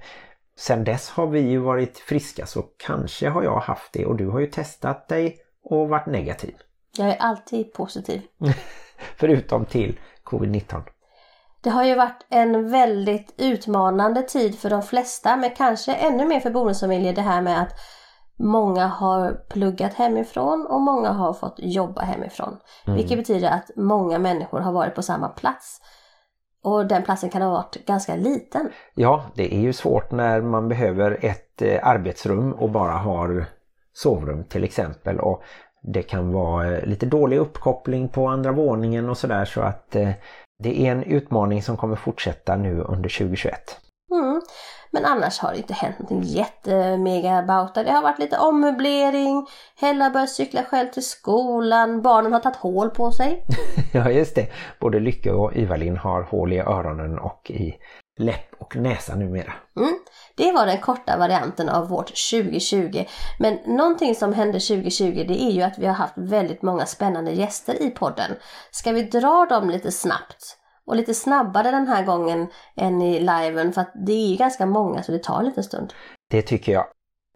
sen 0.59 0.83
dess 0.83 1.09
har 1.09 1.27
vi 1.27 1.39
ju 1.39 1.57
varit 1.57 1.97
friska 1.97 2.45
så 2.45 2.61
kanske 2.61 3.29
har 3.29 3.43
jag 3.43 3.59
haft 3.59 3.93
det 3.93 4.05
och 4.05 4.15
du 4.15 4.27
har 4.27 4.39
ju 4.39 4.47
testat 4.47 5.07
dig 5.07 5.37
och 5.63 5.89
varit 5.89 6.05
negativ. 6.05 6.55
Jag 6.97 7.09
är 7.09 7.17
alltid 7.17 7.73
positiv. 7.73 8.21
Förutom 9.15 9.65
till 9.65 9.99
covid-19. 10.23 10.81
Det 11.63 11.69
har 11.69 11.83
ju 11.83 11.95
varit 11.95 12.25
en 12.29 12.71
väldigt 12.71 13.35
utmanande 13.37 14.21
tid 14.21 14.59
för 14.59 14.69
de 14.69 14.81
flesta 14.81 15.37
men 15.37 15.49
kanske 15.49 15.93
ännu 15.93 16.25
mer 16.25 16.39
för 16.39 16.51
bonusfamiljer 16.51 17.13
det 17.13 17.21
här 17.21 17.41
med 17.41 17.61
att 17.61 17.73
många 18.39 18.87
har 18.87 19.33
pluggat 19.49 19.93
hemifrån 19.93 20.67
och 20.69 20.81
många 20.81 21.09
har 21.09 21.33
fått 21.33 21.55
jobba 21.57 22.01
hemifrån. 22.01 22.57
Mm. 22.87 22.97
Vilket 22.97 23.17
betyder 23.17 23.49
att 23.49 23.71
många 23.75 24.19
människor 24.19 24.59
har 24.59 24.71
varit 24.71 24.95
på 24.95 25.01
samma 25.01 25.29
plats. 25.29 25.81
Och 26.63 26.87
den 26.87 27.03
platsen 27.03 27.29
kan 27.29 27.41
ha 27.41 27.49
varit 27.49 27.85
ganska 27.85 28.15
liten. 28.15 28.69
Ja, 28.95 29.23
det 29.35 29.55
är 29.55 29.59
ju 29.59 29.73
svårt 29.73 30.11
när 30.11 30.41
man 30.41 30.67
behöver 30.67 31.25
ett 31.25 31.61
eh, 31.61 31.87
arbetsrum 31.87 32.53
och 32.53 32.71
bara 32.71 32.91
har 32.91 33.45
sovrum 33.93 34.43
till 34.43 34.63
exempel 34.63 35.19
och 35.19 35.43
det 35.81 36.03
kan 36.03 36.31
vara 36.31 36.77
eh, 36.77 36.85
lite 36.85 37.05
dålig 37.05 37.37
uppkoppling 37.37 38.09
på 38.09 38.27
andra 38.27 38.51
våningen 38.51 39.09
och 39.09 39.17
sådär 39.17 39.45
så 39.45 39.61
att 39.61 39.95
eh, 39.95 40.09
det 40.63 40.87
är 40.87 40.91
en 40.91 41.03
utmaning 41.03 41.63
som 41.63 41.77
kommer 41.77 41.95
fortsätta 41.95 42.55
nu 42.55 42.81
under 42.81 43.09
2021. 43.09 43.79
Mm. 44.11 44.41
Men 44.91 45.05
annars 45.05 45.39
har 45.39 45.51
det 45.51 45.57
inte 45.57 45.73
hänt 45.73 45.99
någonting 45.99 46.31
jättemega 46.31 47.41
det. 47.73 47.83
Det 47.83 47.91
har 47.91 48.01
varit 48.01 48.19
lite 48.19 48.37
ommöblering, 48.37 49.47
Hella 49.75 50.05
har 50.05 50.11
börjat 50.11 50.29
cykla 50.29 50.63
själv 50.63 50.87
till 50.87 51.05
skolan, 51.05 52.01
barnen 52.01 52.33
har 52.33 52.39
tagit 52.39 52.55
hål 52.55 52.89
på 52.89 53.11
sig. 53.11 53.45
ja 53.91 54.09
just 54.09 54.35
det, 54.35 54.47
både 54.79 54.99
Lycke 54.99 55.31
och 55.31 55.55
Ivalin 55.55 55.97
har 55.97 56.21
hål 56.21 56.53
i 56.53 56.59
öronen 56.59 57.19
och 57.19 57.51
i 57.51 57.75
läpp 58.19 58.53
och 58.59 58.75
näsa 58.75 59.15
numera. 59.15 59.53
Mm. 59.77 59.99
Det 60.35 60.51
var 60.51 60.65
den 60.65 60.77
korta 60.77 61.17
varianten 61.17 61.69
av 61.69 61.89
vårt 61.89 62.07
2020. 62.31 63.05
Men 63.39 63.59
någonting 63.65 64.15
som 64.15 64.33
hände 64.33 64.59
2020 64.59 65.25
det 65.27 65.43
är 65.43 65.51
ju 65.51 65.61
att 65.61 65.77
vi 65.77 65.85
har 65.85 65.93
haft 65.93 66.13
väldigt 66.17 66.61
många 66.61 66.85
spännande 66.85 67.31
gäster 67.31 67.81
i 67.81 67.89
podden. 67.89 68.31
Ska 68.71 68.91
vi 68.91 69.03
dra 69.03 69.45
dem 69.49 69.69
lite 69.69 69.91
snabbt? 69.91 70.55
Och 70.85 70.95
lite 70.95 71.13
snabbare 71.13 71.71
den 71.71 71.87
här 71.87 72.05
gången 72.05 72.47
än 72.75 73.01
i 73.01 73.19
liven 73.19 73.73
för 73.73 73.81
att 73.81 73.91
det 74.05 74.11
är 74.11 74.27
ju 74.27 74.35
ganska 74.35 74.65
många 74.65 75.03
så 75.03 75.11
det 75.11 75.23
tar 75.23 75.39
en 75.39 75.45
liten 75.45 75.63
stund. 75.63 75.93
Det 76.29 76.41
tycker 76.41 76.71
jag. 76.71 76.85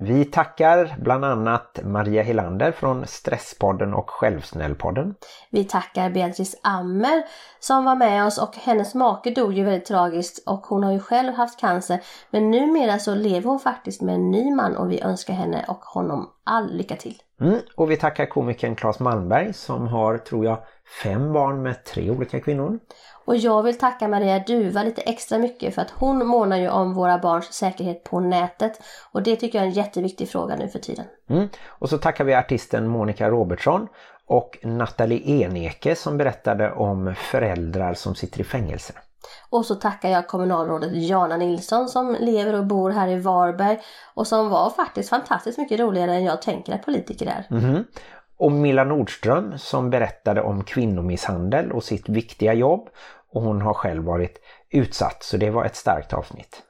Vi 0.05 0.25
tackar 0.25 0.95
bland 0.99 1.25
annat 1.25 1.79
Maria 1.83 2.23
Helander 2.23 2.71
från 2.71 3.07
Stresspodden 3.07 3.93
och 3.93 4.09
Självsnällpodden. 4.09 5.15
Vi 5.49 5.63
tackar 5.63 6.09
Beatrice 6.09 6.55
Ammer 6.63 7.23
som 7.59 7.85
var 7.85 7.95
med 7.95 8.25
oss 8.25 8.37
och 8.37 8.55
hennes 8.55 8.95
make 8.95 9.31
dog 9.31 9.53
ju 9.53 9.63
väldigt 9.63 9.85
tragiskt 9.85 10.47
och 10.47 10.65
hon 10.65 10.83
har 10.83 10.91
ju 10.91 10.99
själv 10.99 11.33
haft 11.33 11.59
cancer. 11.59 11.99
Men 12.29 12.51
numera 12.51 12.99
så 12.99 13.15
lever 13.15 13.49
hon 13.49 13.59
faktiskt 13.59 14.01
med 14.01 14.15
en 14.15 14.31
ny 14.31 14.55
man 14.55 14.77
och 14.77 14.91
vi 14.91 15.01
önskar 15.01 15.33
henne 15.33 15.65
och 15.67 15.83
honom 15.83 16.29
all 16.43 16.77
lycka 16.77 16.95
till. 16.95 17.15
Mm, 17.41 17.59
och 17.75 17.91
vi 17.91 17.97
tackar 17.97 18.25
komikern 18.25 18.75
Claes 18.75 18.99
Malmberg 18.99 19.53
som 19.53 19.87
har, 19.87 20.17
tror 20.17 20.45
jag, 20.45 20.57
fem 21.03 21.33
barn 21.33 21.61
med 21.61 21.83
tre 21.83 22.11
olika 22.11 22.39
kvinnor. 22.39 22.79
Och 23.25 23.35
jag 23.35 23.63
vill 23.63 23.77
tacka 23.77 24.07
Maria 24.07 24.39
Duva 24.39 24.83
lite 24.83 25.01
extra 25.01 25.37
mycket 25.37 25.75
för 25.75 25.81
att 25.81 25.91
hon 25.91 26.27
månar 26.27 26.57
ju 26.57 26.69
om 26.69 26.93
våra 26.93 27.17
barns 27.17 27.53
säkerhet 27.53 28.03
på 28.03 28.19
nätet. 28.19 28.81
Och 29.11 29.23
det 29.23 29.35
tycker 29.35 29.57
jag 29.57 29.63
är 29.63 29.69
en 29.69 29.73
jätteviktig 29.73 30.29
fråga 30.29 30.55
nu 30.55 30.67
för 30.67 30.79
tiden. 30.79 31.05
Mm. 31.29 31.49
Och 31.67 31.89
så 31.89 31.97
tackar 31.97 32.23
vi 32.23 32.35
artisten 32.35 32.87
Monica 32.87 33.29
Robertsson 33.29 33.87
och 34.27 34.57
Nathalie 34.63 35.43
Eneke 35.43 35.95
som 35.95 36.17
berättade 36.17 36.71
om 36.71 37.15
föräldrar 37.15 37.93
som 37.93 38.15
sitter 38.15 38.41
i 38.41 38.43
fängelse. 38.43 38.93
Och 39.49 39.65
så 39.65 39.75
tackar 39.75 40.09
jag 40.09 40.27
kommunalrådet 40.27 40.91
Jana 40.93 41.37
Nilsson 41.37 41.89
som 41.89 42.17
lever 42.19 42.53
och 42.53 42.65
bor 42.65 42.89
här 42.89 43.07
i 43.07 43.19
Varberg 43.19 43.79
och 44.13 44.27
som 44.27 44.49
var 44.49 44.69
faktiskt 44.69 45.09
fantastiskt 45.09 45.57
mycket 45.57 45.79
roligare 45.79 46.13
än 46.13 46.23
jag 46.23 46.41
tänker 46.41 46.73
att 46.73 46.85
politiker 46.85 47.25
är. 47.25 47.57
Mm. 47.57 47.83
Och 48.37 48.51
Milla 48.51 48.83
Nordström 48.83 49.57
som 49.57 49.89
berättade 49.89 50.41
om 50.41 50.63
kvinnomisshandel 50.63 51.71
och 51.71 51.83
sitt 51.83 52.09
viktiga 52.09 52.53
jobb 52.53 52.89
och 53.33 53.41
hon 53.41 53.61
har 53.61 53.73
själv 53.73 54.03
varit 54.03 54.39
utsatt 54.69 55.23
så 55.23 55.37
det 55.37 55.49
var 55.49 55.65
ett 55.65 55.75
starkt 55.75 56.13
avsnitt. 56.13 56.63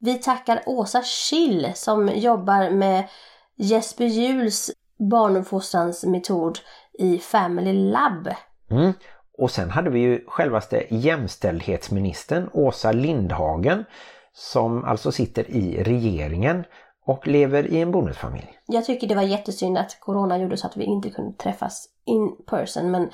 Vi 0.00 0.14
tackar 0.14 0.62
Åsa 0.66 1.02
Schill 1.02 1.72
som 1.74 2.08
jobbar 2.08 2.70
med 2.70 3.08
Jesper 3.56 4.04
Juhls 4.04 4.70
barnuppfostransmetod 5.10 6.58
i 6.98 7.18
Family 7.18 7.72
Lab. 7.72 8.28
Mm. 8.70 8.92
Och 9.38 9.50
sen 9.50 9.70
hade 9.70 9.90
vi 9.90 9.98
ju 9.98 10.24
självaste 10.26 10.84
jämställdhetsministern 10.88 12.50
Åsa 12.52 12.92
Lindhagen 12.92 13.84
som 14.32 14.84
alltså 14.84 15.12
sitter 15.12 15.50
i 15.50 15.82
regeringen 15.82 16.64
och 17.04 17.26
lever 17.26 17.66
i 17.66 17.80
en 17.80 17.90
bonusfamilj. 17.90 18.58
Jag 18.66 18.84
tycker 18.84 19.06
det 19.06 19.14
var 19.14 19.22
jättesynd 19.22 19.78
att 19.78 20.00
Corona 20.00 20.38
gjorde 20.38 20.56
så 20.56 20.66
att 20.66 20.76
vi 20.76 20.84
inte 20.84 21.10
kunde 21.10 21.36
träffas 21.36 21.88
in 22.04 22.36
person. 22.46 22.90
Men 22.90 23.10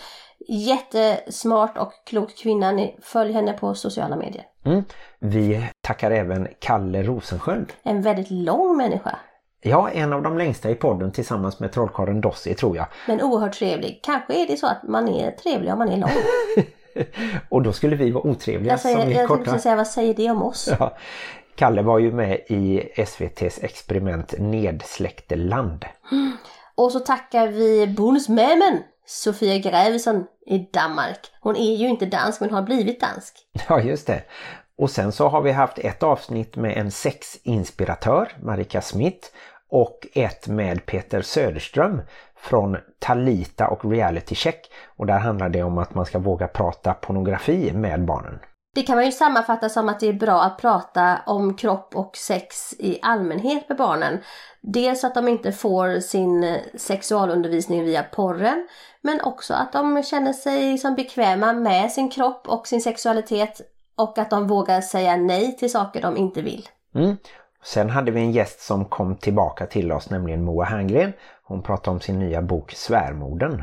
jättesmart 0.49 1.79
och 1.79 1.93
klok 2.07 2.37
kvinna. 2.37 2.73
Ni 2.73 2.97
följ 3.03 3.33
henne 3.33 3.53
på 3.53 3.75
sociala 3.75 4.17
medier. 4.17 4.45
Mm. 4.65 4.85
Vi 5.19 5.69
tackar 5.81 6.11
även 6.11 6.49
Kalle 6.59 7.03
Rosensköld. 7.03 7.73
En 7.83 8.03
väldigt 8.03 8.31
lång 8.31 8.77
människa. 8.77 9.17
Ja, 9.63 9.91
en 9.91 10.13
av 10.13 10.23
de 10.23 10.39
längsta 10.39 10.71
i 10.71 10.75
podden 10.75 11.13
tillsammans 11.13 11.61
med 11.61 11.73
trollkarlen 11.73 12.21
Dossi 12.21 12.55
tror 12.55 12.77
jag. 12.77 12.87
Men 13.07 13.23
oerhört 13.23 13.53
trevlig. 13.53 14.01
Kanske 14.03 14.43
är 14.43 14.47
det 14.47 14.57
så 14.57 14.67
att 14.67 14.83
man 14.89 15.09
är 15.09 15.31
trevlig 15.31 15.73
om 15.73 15.79
man 15.79 15.89
är 15.89 15.97
lång. 15.97 16.11
Och 17.49 17.63
då 17.63 17.73
skulle 17.73 17.97
vi 17.97 18.11
vara 18.11 18.27
otrevliga 18.27 18.73
Jag, 18.73 18.81
säger, 18.81 19.01
som 19.01 19.11
är 19.11 19.15
jag 19.15 19.29
korta. 19.29 19.45
tänkte 19.45 19.63
säga, 19.63 19.77
vad 19.77 19.87
säger 19.87 20.15
det 20.15 20.31
om 20.31 20.43
oss? 20.43 20.69
Ja. 20.79 20.97
Kalle 21.55 21.83
var 21.83 21.99
ju 21.99 22.13
med 22.13 22.41
i 22.49 22.93
SVTs 22.97 23.59
experiment 23.63 24.35
Nedsläkteland. 24.39 25.85
Och 26.75 26.93
så 26.93 27.01
tackar 27.01 27.49
vi 27.49 27.87
bonusmämen 27.87 28.83
Sofia 29.07 29.59
Grävesen 29.59 30.27
i 30.47 30.59
Danmark. 30.59 31.19
Hon 31.41 31.57
är 31.57 31.77
ju 31.77 31.89
inte 31.89 32.07
dansk 32.07 32.41
men 32.41 32.51
har 32.51 32.63
blivit 32.63 33.01
dansk. 33.01 33.35
Ja, 33.69 33.81
just 33.81 34.07
det. 34.07 34.23
Och 34.79 34.91
sen 34.91 35.13
så 35.13 35.29
har 35.29 35.43
vi 35.43 35.53
haft 35.53 35.79
ett 35.79 36.03
avsnitt 36.03 36.57
med 36.57 36.77
en 36.77 36.91
sexinspiratör, 36.91 38.33
Marika 38.43 38.81
Smith, 38.81 39.29
och 39.71 40.07
ett 40.15 40.49
med 40.49 40.87
Peter 40.87 41.23
Söderström 41.23 42.03
från 42.37 42.77
Talita 42.99 43.69
och 43.69 43.91
Reality 43.91 44.35
Check. 44.35 44.71
Och 44.97 45.07
där 45.07 45.19
handlar 45.19 45.49
det 45.49 45.63
om 45.63 45.79
att 45.79 45.95
man 45.95 46.07
ska 46.07 46.19
våga 46.19 46.49
prata 46.49 46.95
pornografi 46.95 47.73
med 47.73 48.05
barnen. 48.05 48.39
Det 48.75 48.83
kan 48.83 48.97
man 48.97 49.05
ju 49.05 49.13
sammanfatta 49.13 49.69
som 49.69 49.89
att 49.89 50.01
det 50.01 50.09
är 50.09 50.13
bra 50.13 50.43
att 50.43 50.59
prata 50.59 51.19
om 51.27 51.55
kropp 51.57 51.97
och 51.97 52.17
sex 52.17 52.75
i 52.79 52.99
allmänhet 53.03 53.69
med 53.69 53.79
barnen. 53.79 54.19
Dels 54.61 55.05
att 55.05 55.15
de 55.15 55.29
inte 55.29 55.53
får 55.53 56.01
sin 56.01 56.59
sexualundervisning 56.75 57.85
via 57.85 58.03
porren, 58.03 58.69
men 59.01 59.21
också 59.21 59.55
att 59.55 59.73
de 59.73 60.03
känner 60.03 60.33
sig 60.33 60.79
som 60.79 60.95
bekväma 60.95 61.53
med 61.53 61.93
sin 61.93 62.11
kropp 62.11 62.49
och 62.49 62.67
sin 62.67 62.81
sexualitet 62.81 63.61
och 63.97 64.19
att 64.19 64.31
de 64.31 64.47
vågar 64.47 64.81
säga 64.81 65.17
nej 65.17 65.57
till 65.57 65.71
saker 65.71 66.03
de 66.03 66.17
inte 66.17 66.43
vill. 66.43 66.69
Mm. 66.95 67.17
Sen 67.63 67.91
hade 67.91 68.11
vi 68.11 68.21
en 68.21 68.33
gäst 68.33 68.61
som 68.61 68.85
kom 68.85 69.17
tillbaka 69.17 69.67
till 69.67 69.93
oss, 69.93 70.11
nämligen 70.11 70.45
Moa 70.45 70.65
Herngren. 70.65 71.13
Hon 71.43 71.63
pratade 71.63 71.95
om 71.95 72.01
sin 72.01 72.19
nya 72.19 72.43
bok 72.43 72.73
Svärmorden. 72.73 73.63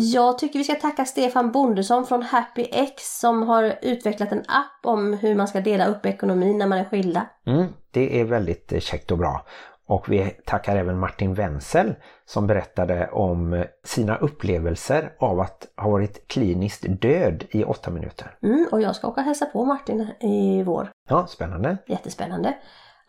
Jag 0.00 0.38
tycker 0.38 0.58
vi 0.58 0.64
ska 0.64 0.74
tacka 0.74 1.04
Stefan 1.04 1.52
Bondesson 1.52 2.06
från 2.06 2.22
Happy 2.22 2.66
X 2.72 3.18
som 3.20 3.42
har 3.42 3.78
utvecklat 3.82 4.32
en 4.32 4.38
app 4.48 4.86
om 4.86 5.12
hur 5.12 5.34
man 5.34 5.48
ska 5.48 5.60
dela 5.60 5.86
upp 5.86 6.06
ekonomin 6.06 6.58
när 6.58 6.66
man 6.66 6.78
är 6.78 6.84
skilda. 6.84 7.26
Mm, 7.46 7.66
det 7.90 8.20
är 8.20 8.24
väldigt 8.24 8.72
eh, 8.72 8.80
käckt 8.80 9.10
och 9.10 9.18
bra. 9.18 9.44
Och 9.86 10.12
vi 10.12 10.30
tackar 10.44 10.76
även 10.76 10.98
Martin 10.98 11.34
Wenzel 11.34 11.94
som 12.26 12.46
berättade 12.46 13.08
om 13.08 13.64
sina 13.84 14.16
upplevelser 14.16 15.12
av 15.18 15.40
att 15.40 15.66
ha 15.76 15.90
varit 15.90 16.28
kliniskt 16.28 16.84
död 17.00 17.44
i 17.50 17.64
åtta 17.64 17.90
minuter. 17.90 18.36
Mm, 18.42 18.66
och 18.72 18.80
jag 18.80 18.96
ska 18.96 19.08
åka 19.08 19.20
och 19.20 19.26
hälsa 19.26 19.46
på 19.46 19.64
Martin 19.64 20.08
i 20.20 20.62
vår. 20.62 20.90
Ja, 21.08 21.26
spännande. 21.26 21.76
Jättespännande. 21.86 22.54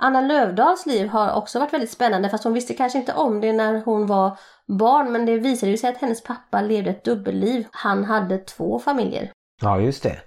Anna 0.01 0.21
Lövdahls 0.21 0.85
liv 0.85 1.07
har 1.07 1.33
också 1.33 1.59
varit 1.59 1.73
väldigt 1.73 1.91
spännande 1.91 2.29
fast 2.29 2.43
hon 2.43 2.53
visste 2.53 2.73
kanske 2.73 2.99
inte 2.99 3.13
om 3.13 3.41
det 3.41 3.53
när 3.53 3.81
hon 3.85 4.07
var 4.07 4.37
barn 4.67 5.11
men 5.11 5.25
det 5.25 5.37
visade 5.37 5.71
ju 5.71 5.77
sig 5.77 5.89
att 5.89 5.97
hennes 5.97 6.23
pappa 6.23 6.61
levde 6.61 6.89
ett 6.89 7.03
dubbelliv. 7.03 7.67
Han 7.71 8.05
hade 8.05 8.37
två 8.37 8.79
familjer. 8.79 9.31
Ja, 9.61 9.79
just 9.79 10.03
det. 10.03 10.19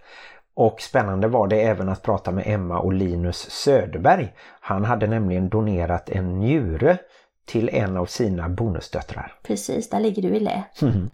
Och 0.55 0.81
spännande 0.81 1.29
var 1.29 1.49
det 1.49 1.63
även 1.63 1.89
att 1.89 2.03
prata 2.03 2.31
med 2.31 2.45
Emma 2.47 2.79
och 2.79 2.93
Linus 2.93 3.51
Söderberg. 3.51 4.33
Han 4.61 4.85
hade 4.85 5.07
nämligen 5.07 5.49
donerat 5.49 6.11
en 6.11 6.39
njure 6.39 6.99
till 7.45 7.69
en 7.73 7.97
av 7.97 8.07
sina 8.07 8.49
bonusdöttrar. 8.49 9.35
Precis, 9.43 9.91
där 9.91 10.01
ligger 10.01 10.23
du 10.23 10.29
i 10.29 10.41
lä. 10.41 10.65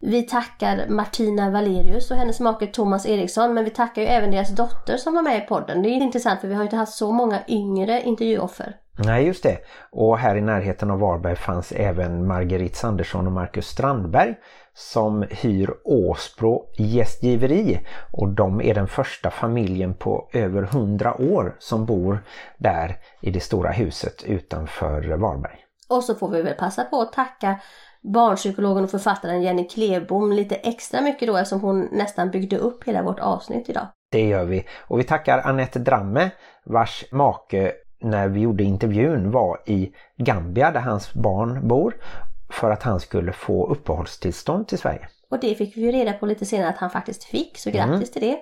Vi 0.00 0.22
tackar 0.22 0.88
Martina 0.88 1.50
Valerius 1.50 2.10
och 2.10 2.16
hennes 2.16 2.40
make 2.40 2.66
Thomas 2.66 3.06
Eriksson 3.06 3.54
men 3.54 3.64
vi 3.64 3.70
tackar 3.70 4.02
ju 4.02 4.08
även 4.08 4.30
deras 4.30 4.50
dotter 4.50 4.96
som 4.96 5.14
var 5.14 5.22
med 5.22 5.38
i 5.38 5.40
podden. 5.40 5.82
Det 5.82 5.88
är 5.88 5.92
intressant 5.92 6.40
för 6.40 6.48
vi 6.48 6.54
har 6.54 6.62
inte 6.62 6.76
haft 6.76 6.92
så 6.92 7.12
många 7.12 7.40
yngre 7.48 8.02
intervjuoffer. 8.02 8.76
Nej, 8.98 9.26
just 9.26 9.42
det. 9.42 9.58
Och 9.90 10.18
här 10.18 10.36
i 10.36 10.40
närheten 10.40 10.90
av 10.90 10.98
Varberg 10.98 11.36
fanns 11.36 11.72
även 11.72 12.26
Marguerite 12.26 12.78
Sandersson 12.78 13.26
och 13.26 13.32
Marcus 13.32 13.66
Strandberg 13.66 14.34
som 14.74 15.24
hyr 15.30 15.70
Åsbro 15.84 16.66
gästgiveri 16.78 17.86
och 18.12 18.28
de 18.28 18.60
är 18.60 18.74
den 18.74 18.88
första 18.88 19.30
familjen 19.30 19.94
på 19.94 20.30
över 20.32 20.62
hundra 20.62 21.20
år 21.20 21.56
som 21.58 21.86
bor 21.86 22.24
där 22.58 22.96
i 23.20 23.30
det 23.30 23.40
stora 23.40 23.70
huset 23.70 24.24
utanför 24.26 25.16
Varberg. 25.16 25.58
Och 25.88 26.04
så 26.04 26.14
får 26.14 26.28
vi 26.28 26.42
väl 26.42 26.54
passa 26.54 26.84
på 26.84 27.00
att 27.00 27.12
tacka 27.12 27.60
barnpsykologen 28.02 28.84
och 28.84 28.90
författaren 28.90 29.42
Jenny 29.42 29.68
Klebom 29.68 30.32
lite 30.32 30.54
extra 30.54 31.00
mycket 31.00 31.28
då 31.28 31.36
eftersom 31.36 31.60
hon 31.60 31.88
nästan 31.92 32.30
byggde 32.30 32.58
upp 32.58 32.84
hela 32.84 33.02
vårt 33.02 33.18
avsnitt 33.18 33.68
idag. 33.68 33.86
Det 34.10 34.28
gör 34.28 34.44
vi. 34.44 34.64
Och 34.88 34.98
vi 34.98 35.04
tackar 35.04 35.38
Annette 35.38 35.78
Dramme 35.78 36.30
vars 36.64 37.04
make 37.12 37.72
när 38.00 38.28
vi 38.28 38.40
gjorde 38.40 38.64
intervjun 38.64 39.30
var 39.30 39.62
i 39.66 39.92
Gambia 40.16 40.70
där 40.70 40.80
hans 40.80 41.14
barn 41.14 41.68
bor 41.68 41.94
för 42.50 42.70
att 42.70 42.82
han 42.82 43.00
skulle 43.00 43.32
få 43.32 43.66
uppehållstillstånd 43.66 44.68
till 44.68 44.78
Sverige. 44.78 45.08
Och 45.30 45.40
det 45.40 45.54
fick 45.54 45.76
vi 45.76 45.80
ju 45.80 45.92
reda 45.92 46.12
på 46.12 46.26
lite 46.26 46.46
senare 46.46 46.68
att 46.68 46.78
han 46.78 46.90
faktiskt 46.90 47.24
fick, 47.24 47.58
så 47.58 47.70
grattis 47.70 48.10
till 48.10 48.22
det. 48.22 48.38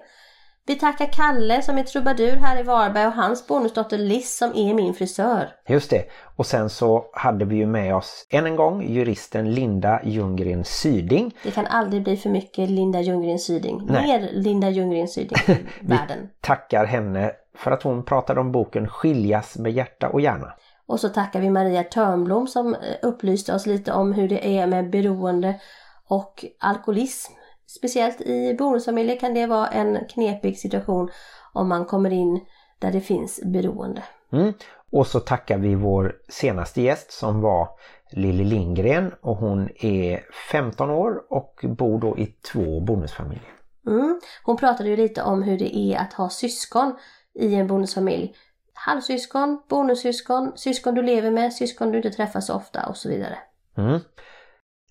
Vi 0.69 0.75
tackar 0.75 1.07
Kalle 1.13 1.63
som 1.63 1.79
är 1.79 1.83
trubadur 1.83 2.37
här 2.37 2.61
i 2.61 2.63
Varberg 2.63 3.07
och 3.07 3.13
hans 3.13 3.47
bonusdotter 3.47 3.99
Liz 3.99 4.37
som 4.37 4.53
är 4.55 4.75
min 4.75 4.95
frisör. 4.95 5.49
Just 5.69 5.91
det. 5.91 6.05
Och 6.37 6.47
sen 6.47 6.71
så 6.71 7.05
hade 7.13 7.45
vi 7.45 7.57
ju 7.57 7.67
med 7.67 7.97
oss 7.97 8.27
än 8.31 8.47
en 8.47 8.57
gång 8.57 8.83
juristen 8.83 9.55
Linda 9.55 10.01
Ljunggren 10.05 10.65
Syding. 10.65 11.37
Det 11.43 11.51
kan 11.51 11.67
aldrig 11.67 12.03
bli 12.03 12.17
för 12.17 12.31
mycket 12.31 12.71
Linda 12.71 13.01
Ljunggren 13.01 13.39
Syding. 13.39 13.87
Nej. 13.87 14.07
Mer 14.07 14.31
Linda 14.33 14.71
Ljunggren 14.71 15.09
Syding 15.09 15.39
i 15.49 15.57
världen. 15.81 16.29
Tackar 16.41 16.85
henne 16.85 17.33
för 17.57 17.71
att 17.71 17.83
hon 17.83 18.05
pratade 18.05 18.41
om 18.41 18.53
boken 18.53 18.89
Skiljas 18.89 19.59
med 19.59 19.73
hjärta 19.73 20.09
och 20.09 20.21
hjärna. 20.21 20.53
Och 20.87 21.01
så 21.01 21.09
tackar 21.09 21.41
vi 21.41 21.51
Maria 21.51 21.83
Törnblom 21.83 22.47
som 22.47 22.75
eh, 22.75 22.81
upplyste 23.03 23.55
oss 23.55 23.67
lite 23.67 23.93
om 23.93 24.13
hur 24.13 24.29
det 24.29 24.59
är 24.59 24.67
med 24.67 24.91
beroende 24.91 25.61
och 26.09 26.45
alkoholism. 26.61 27.33
Speciellt 27.67 28.21
i 28.21 28.55
bonusfamiljer 28.55 29.17
kan 29.17 29.35
det 29.35 29.47
vara 29.47 29.69
en 29.69 29.99
knepig 30.09 30.59
situation 30.59 31.11
om 31.53 31.69
man 31.69 31.85
kommer 31.85 32.11
in 32.13 32.41
där 32.79 32.93
det 32.93 33.01
finns 33.01 33.41
beroende. 33.45 34.03
Mm. 34.33 34.53
Och 34.93 35.07
så 35.07 35.21
tackar 35.21 35.59
vi 35.59 35.75
vår 35.75 36.17
senaste 36.29 36.83
gäst 36.83 37.13
som 37.13 37.41
var 37.41 37.69
Lilly 38.13 38.45
Lindgren 38.45 39.15
och 39.21 39.37
hon 39.37 39.69
är 39.77 40.25
15 40.53 40.91
år 40.91 41.33
och 41.33 41.65
bor 41.79 42.01
då 42.01 42.19
i 42.19 42.27
två 42.27 42.81
bonusfamiljer. 42.81 43.53
Mm. 43.87 44.21
Hon 44.43 44.57
pratade 44.57 44.89
ju 44.89 44.97
lite 44.97 45.23
om 45.23 45.43
hur 45.43 45.59
det 45.59 45.77
är 45.77 45.99
att 45.99 46.13
ha 46.13 46.29
syskon 46.29 46.97
i 47.35 47.55
en 47.55 47.67
bonusfamilj. 47.67 48.35
Halvsyskon, 48.75 49.63
bonussyskon, 49.69 50.53
syskon 50.57 50.95
du 50.95 51.03
lever 51.03 51.31
med, 51.31 51.53
syskon 51.53 51.91
du 51.91 51.97
inte 51.97 52.11
träffar 52.11 52.41
så 52.41 52.55
ofta 52.55 52.87
och 52.87 52.97
så 52.97 53.09
vidare. 53.09 53.39
Mm. 53.77 54.01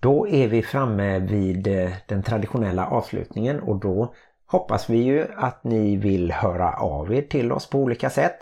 Då 0.00 0.28
är 0.28 0.48
vi 0.48 0.62
framme 0.62 1.18
vid 1.18 1.66
eh, 1.66 1.92
den 2.06 2.22
traditionella 2.22 2.86
avslutningen 2.86 3.60
och 3.60 3.76
då 3.76 4.14
hoppas 4.46 4.90
vi 4.90 4.96
ju 4.96 5.26
att 5.36 5.64
ni 5.64 5.96
vill 5.96 6.32
höra 6.32 6.72
av 6.72 7.14
er 7.14 7.22
till 7.22 7.52
oss 7.52 7.70
på 7.70 7.78
olika 7.78 8.10
sätt. 8.10 8.38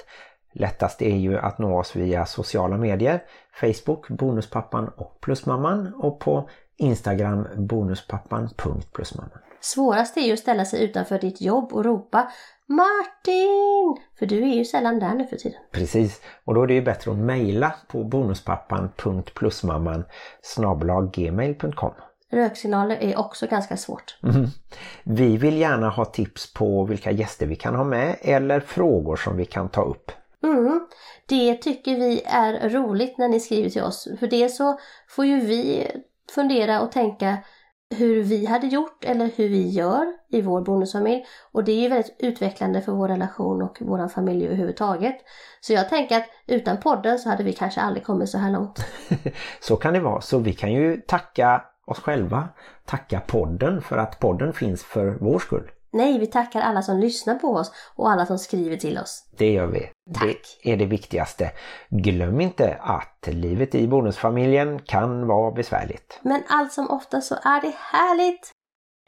Lättast 0.53 1.03
är 1.03 1.17
ju 1.17 1.39
att 1.39 1.59
nå 1.59 1.79
oss 1.79 1.97
via 1.97 2.27
sociala 2.27 2.77
medier, 2.77 3.23
Facebook, 3.61 4.09
Bonuspappan 4.09 4.89
och 4.89 5.21
Plusmamman 5.21 5.95
och 5.95 6.21
på 6.21 6.49
Instagram 6.77 7.47
bonuspappan.plusmamman. 7.57 9.39
Svårast 9.65 10.17
är 10.17 10.21
ju 10.21 10.33
att 10.33 10.39
ställa 10.39 10.65
sig 10.65 10.85
utanför 10.85 11.19
ditt 11.19 11.41
jobb 11.41 11.73
och 11.73 11.85
ropa 11.85 12.31
Martin! 12.69 13.97
För 14.19 14.27
du 14.27 14.43
är 14.43 14.55
ju 14.55 14.65
sällan 14.65 14.99
där 14.99 15.15
nu 15.15 15.27
för 15.27 15.37
tiden. 15.37 15.61
Precis, 15.73 16.21
och 16.45 16.55
då 16.55 16.62
är 16.62 16.67
det 16.67 16.75
ju 16.75 16.83
bättre 16.83 17.11
att 17.11 17.17
mejla 17.17 17.75
på 17.89 18.05
bonuspappan.plusmamman 18.05 20.05
gmail.com. 21.12 21.95
Röksignaler 22.31 22.97
är 22.97 23.19
också 23.19 23.47
ganska 23.47 23.77
svårt. 23.77 24.19
Vi 25.05 25.37
vill 25.37 25.59
gärna 25.59 25.89
ha 25.89 26.05
tips 26.05 26.53
på 26.53 26.85
vilka 26.85 27.11
gäster 27.11 27.47
vi 27.47 27.57
kan 27.57 27.75
ha 27.75 27.85
med 27.85 28.17
eller 28.21 28.61
frågor 28.61 29.17
som 29.17 29.37
vi 29.37 29.45
kan 29.45 29.69
ta 29.69 29.83
upp. 29.83 30.12
Mm. 30.43 30.87
Det 31.27 31.55
tycker 31.55 31.95
vi 31.95 32.23
är 32.27 32.69
roligt 32.69 33.19
när 33.19 33.29
ni 33.29 33.41
skriver 33.41 33.71
till 33.71 33.83
oss. 33.83 34.09
För 34.21 34.27
det 34.27 34.49
så 34.49 34.79
får 35.09 35.27
ju 35.27 35.41
vi 35.41 35.91
fundera 36.35 36.81
och 36.81 36.93
tänka 36.93 37.39
hur 37.91 38.22
vi 38.22 38.47
hade 38.47 38.66
gjort 38.66 39.05
eller 39.05 39.30
hur 39.37 39.49
vi 39.49 39.68
gör 39.68 40.07
i 40.30 40.41
vår 40.41 40.61
bonusfamilj. 40.61 41.24
Och 41.53 41.64
det 41.64 41.72
är 41.72 41.80
ju 41.80 41.89
väldigt 41.89 42.16
utvecklande 42.18 42.80
för 42.80 42.93
vår 42.93 43.09
relation 43.09 43.62
och 43.62 43.78
vår 43.80 44.09
familj 44.09 44.47
överhuvudtaget. 44.47 45.16
Så 45.61 45.72
jag 45.72 45.89
tänker 45.89 46.16
att 46.16 46.26
utan 46.47 46.76
podden 46.80 47.18
så 47.18 47.28
hade 47.28 47.45
vi 47.45 47.53
kanske 47.53 47.80
aldrig 47.80 48.07
kommit 48.07 48.28
så 48.28 48.39
här 48.39 48.51
långt. 48.51 48.87
Så 49.61 49.76
kan 49.76 49.95
det 49.95 50.01
vara. 50.01 50.20
Så 50.20 50.39
vi 50.39 50.53
kan 50.53 50.72
ju 50.72 51.01
tacka 51.01 51.64
oss 51.87 51.99
själva, 51.99 52.49
tacka 52.85 53.20
podden 53.20 53.82
för 53.82 53.99
att 53.99 54.18
podden 54.18 54.53
finns 54.53 54.85
för 54.85 55.16
vår 55.20 55.39
skull. 55.39 55.70
Nej, 55.95 56.19
vi 56.19 56.27
tackar 56.27 56.61
alla 56.61 56.83
som 56.83 56.99
lyssnar 56.99 57.35
på 57.35 57.49
oss 57.49 57.73
och 57.95 58.11
alla 58.11 58.27
som 58.27 58.39
skriver 58.39 58.77
till 58.77 58.99
oss. 58.99 59.29
Det 59.37 59.53
gör 59.53 59.67
vi. 59.67 59.91
Tack. 60.15 60.61
Det 60.63 60.73
är 60.73 60.77
det 60.77 60.87
viktigaste. 60.87 61.51
Glöm 61.89 62.41
inte 62.41 62.79
att 62.81 63.29
livet 63.33 63.75
i 63.75 63.89
bonusfamiljen 63.89 64.79
kan 64.79 65.27
vara 65.27 65.51
besvärligt. 65.53 66.21
Men 66.23 66.43
allt 66.49 66.73
som 66.73 66.91
ofta 66.91 67.21
så 67.21 67.35
är 67.35 67.61
det 67.61 67.75
härligt. 67.77 68.51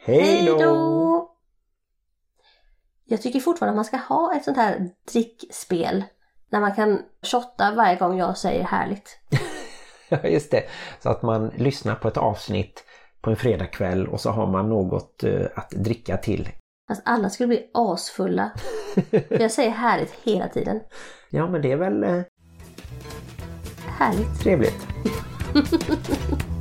Hej 0.03 0.47
då! 0.47 1.30
Jag 3.05 3.22
tycker 3.22 3.41
fortfarande 3.41 3.70
att 3.70 3.76
man 3.76 3.84
ska 3.84 3.97
ha 3.97 4.34
ett 4.34 4.45
sånt 4.45 4.57
här 4.57 4.91
drickspel. 5.12 6.05
När 6.51 6.61
man 6.61 6.74
kan 6.74 7.03
shotta 7.22 7.72
varje 7.76 7.97
gång 7.97 8.18
jag 8.18 8.39
säger 8.39 8.64
härligt. 8.64 9.18
Ja, 10.09 10.18
just 10.28 10.51
det. 10.51 10.62
Så 11.03 11.09
att 11.09 11.22
man 11.22 11.49
lyssnar 11.49 11.95
på 11.95 12.09
ett 12.09 12.16
avsnitt 12.16 12.84
på 13.20 13.30
en 13.30 13.37
fredagkväll 13.37 14.09
och 14.09 14.20
så 14.20 14.30
har 14.30 14.47
man 14.47 14.68
något 14.68 15.24
eh, 15.24 15.47
att 15.55 15.70
dricka 15.70 16.16
till. 16.16 16.49
Fast 16.89 17.03
alla 17.05 17.30
skulle 17.30 17.47
bli 17.47 17.70
asfulla. 17.74 18.51
För 19.11 19.41
jag 19.41 19.51
säger 19.51 19.70
härligt 19.70 20.12
hela 20.22 20.49
tiden. 20.49 20.80
Ja, 21.30 21.51
men 21.51 21.62
det 21.62 21.72
är 21.72 21.76
väl 21.76 22.05
eh, 22.05 22.22
Härligt. 23.99 24.41
trevligt. 24.41 24.87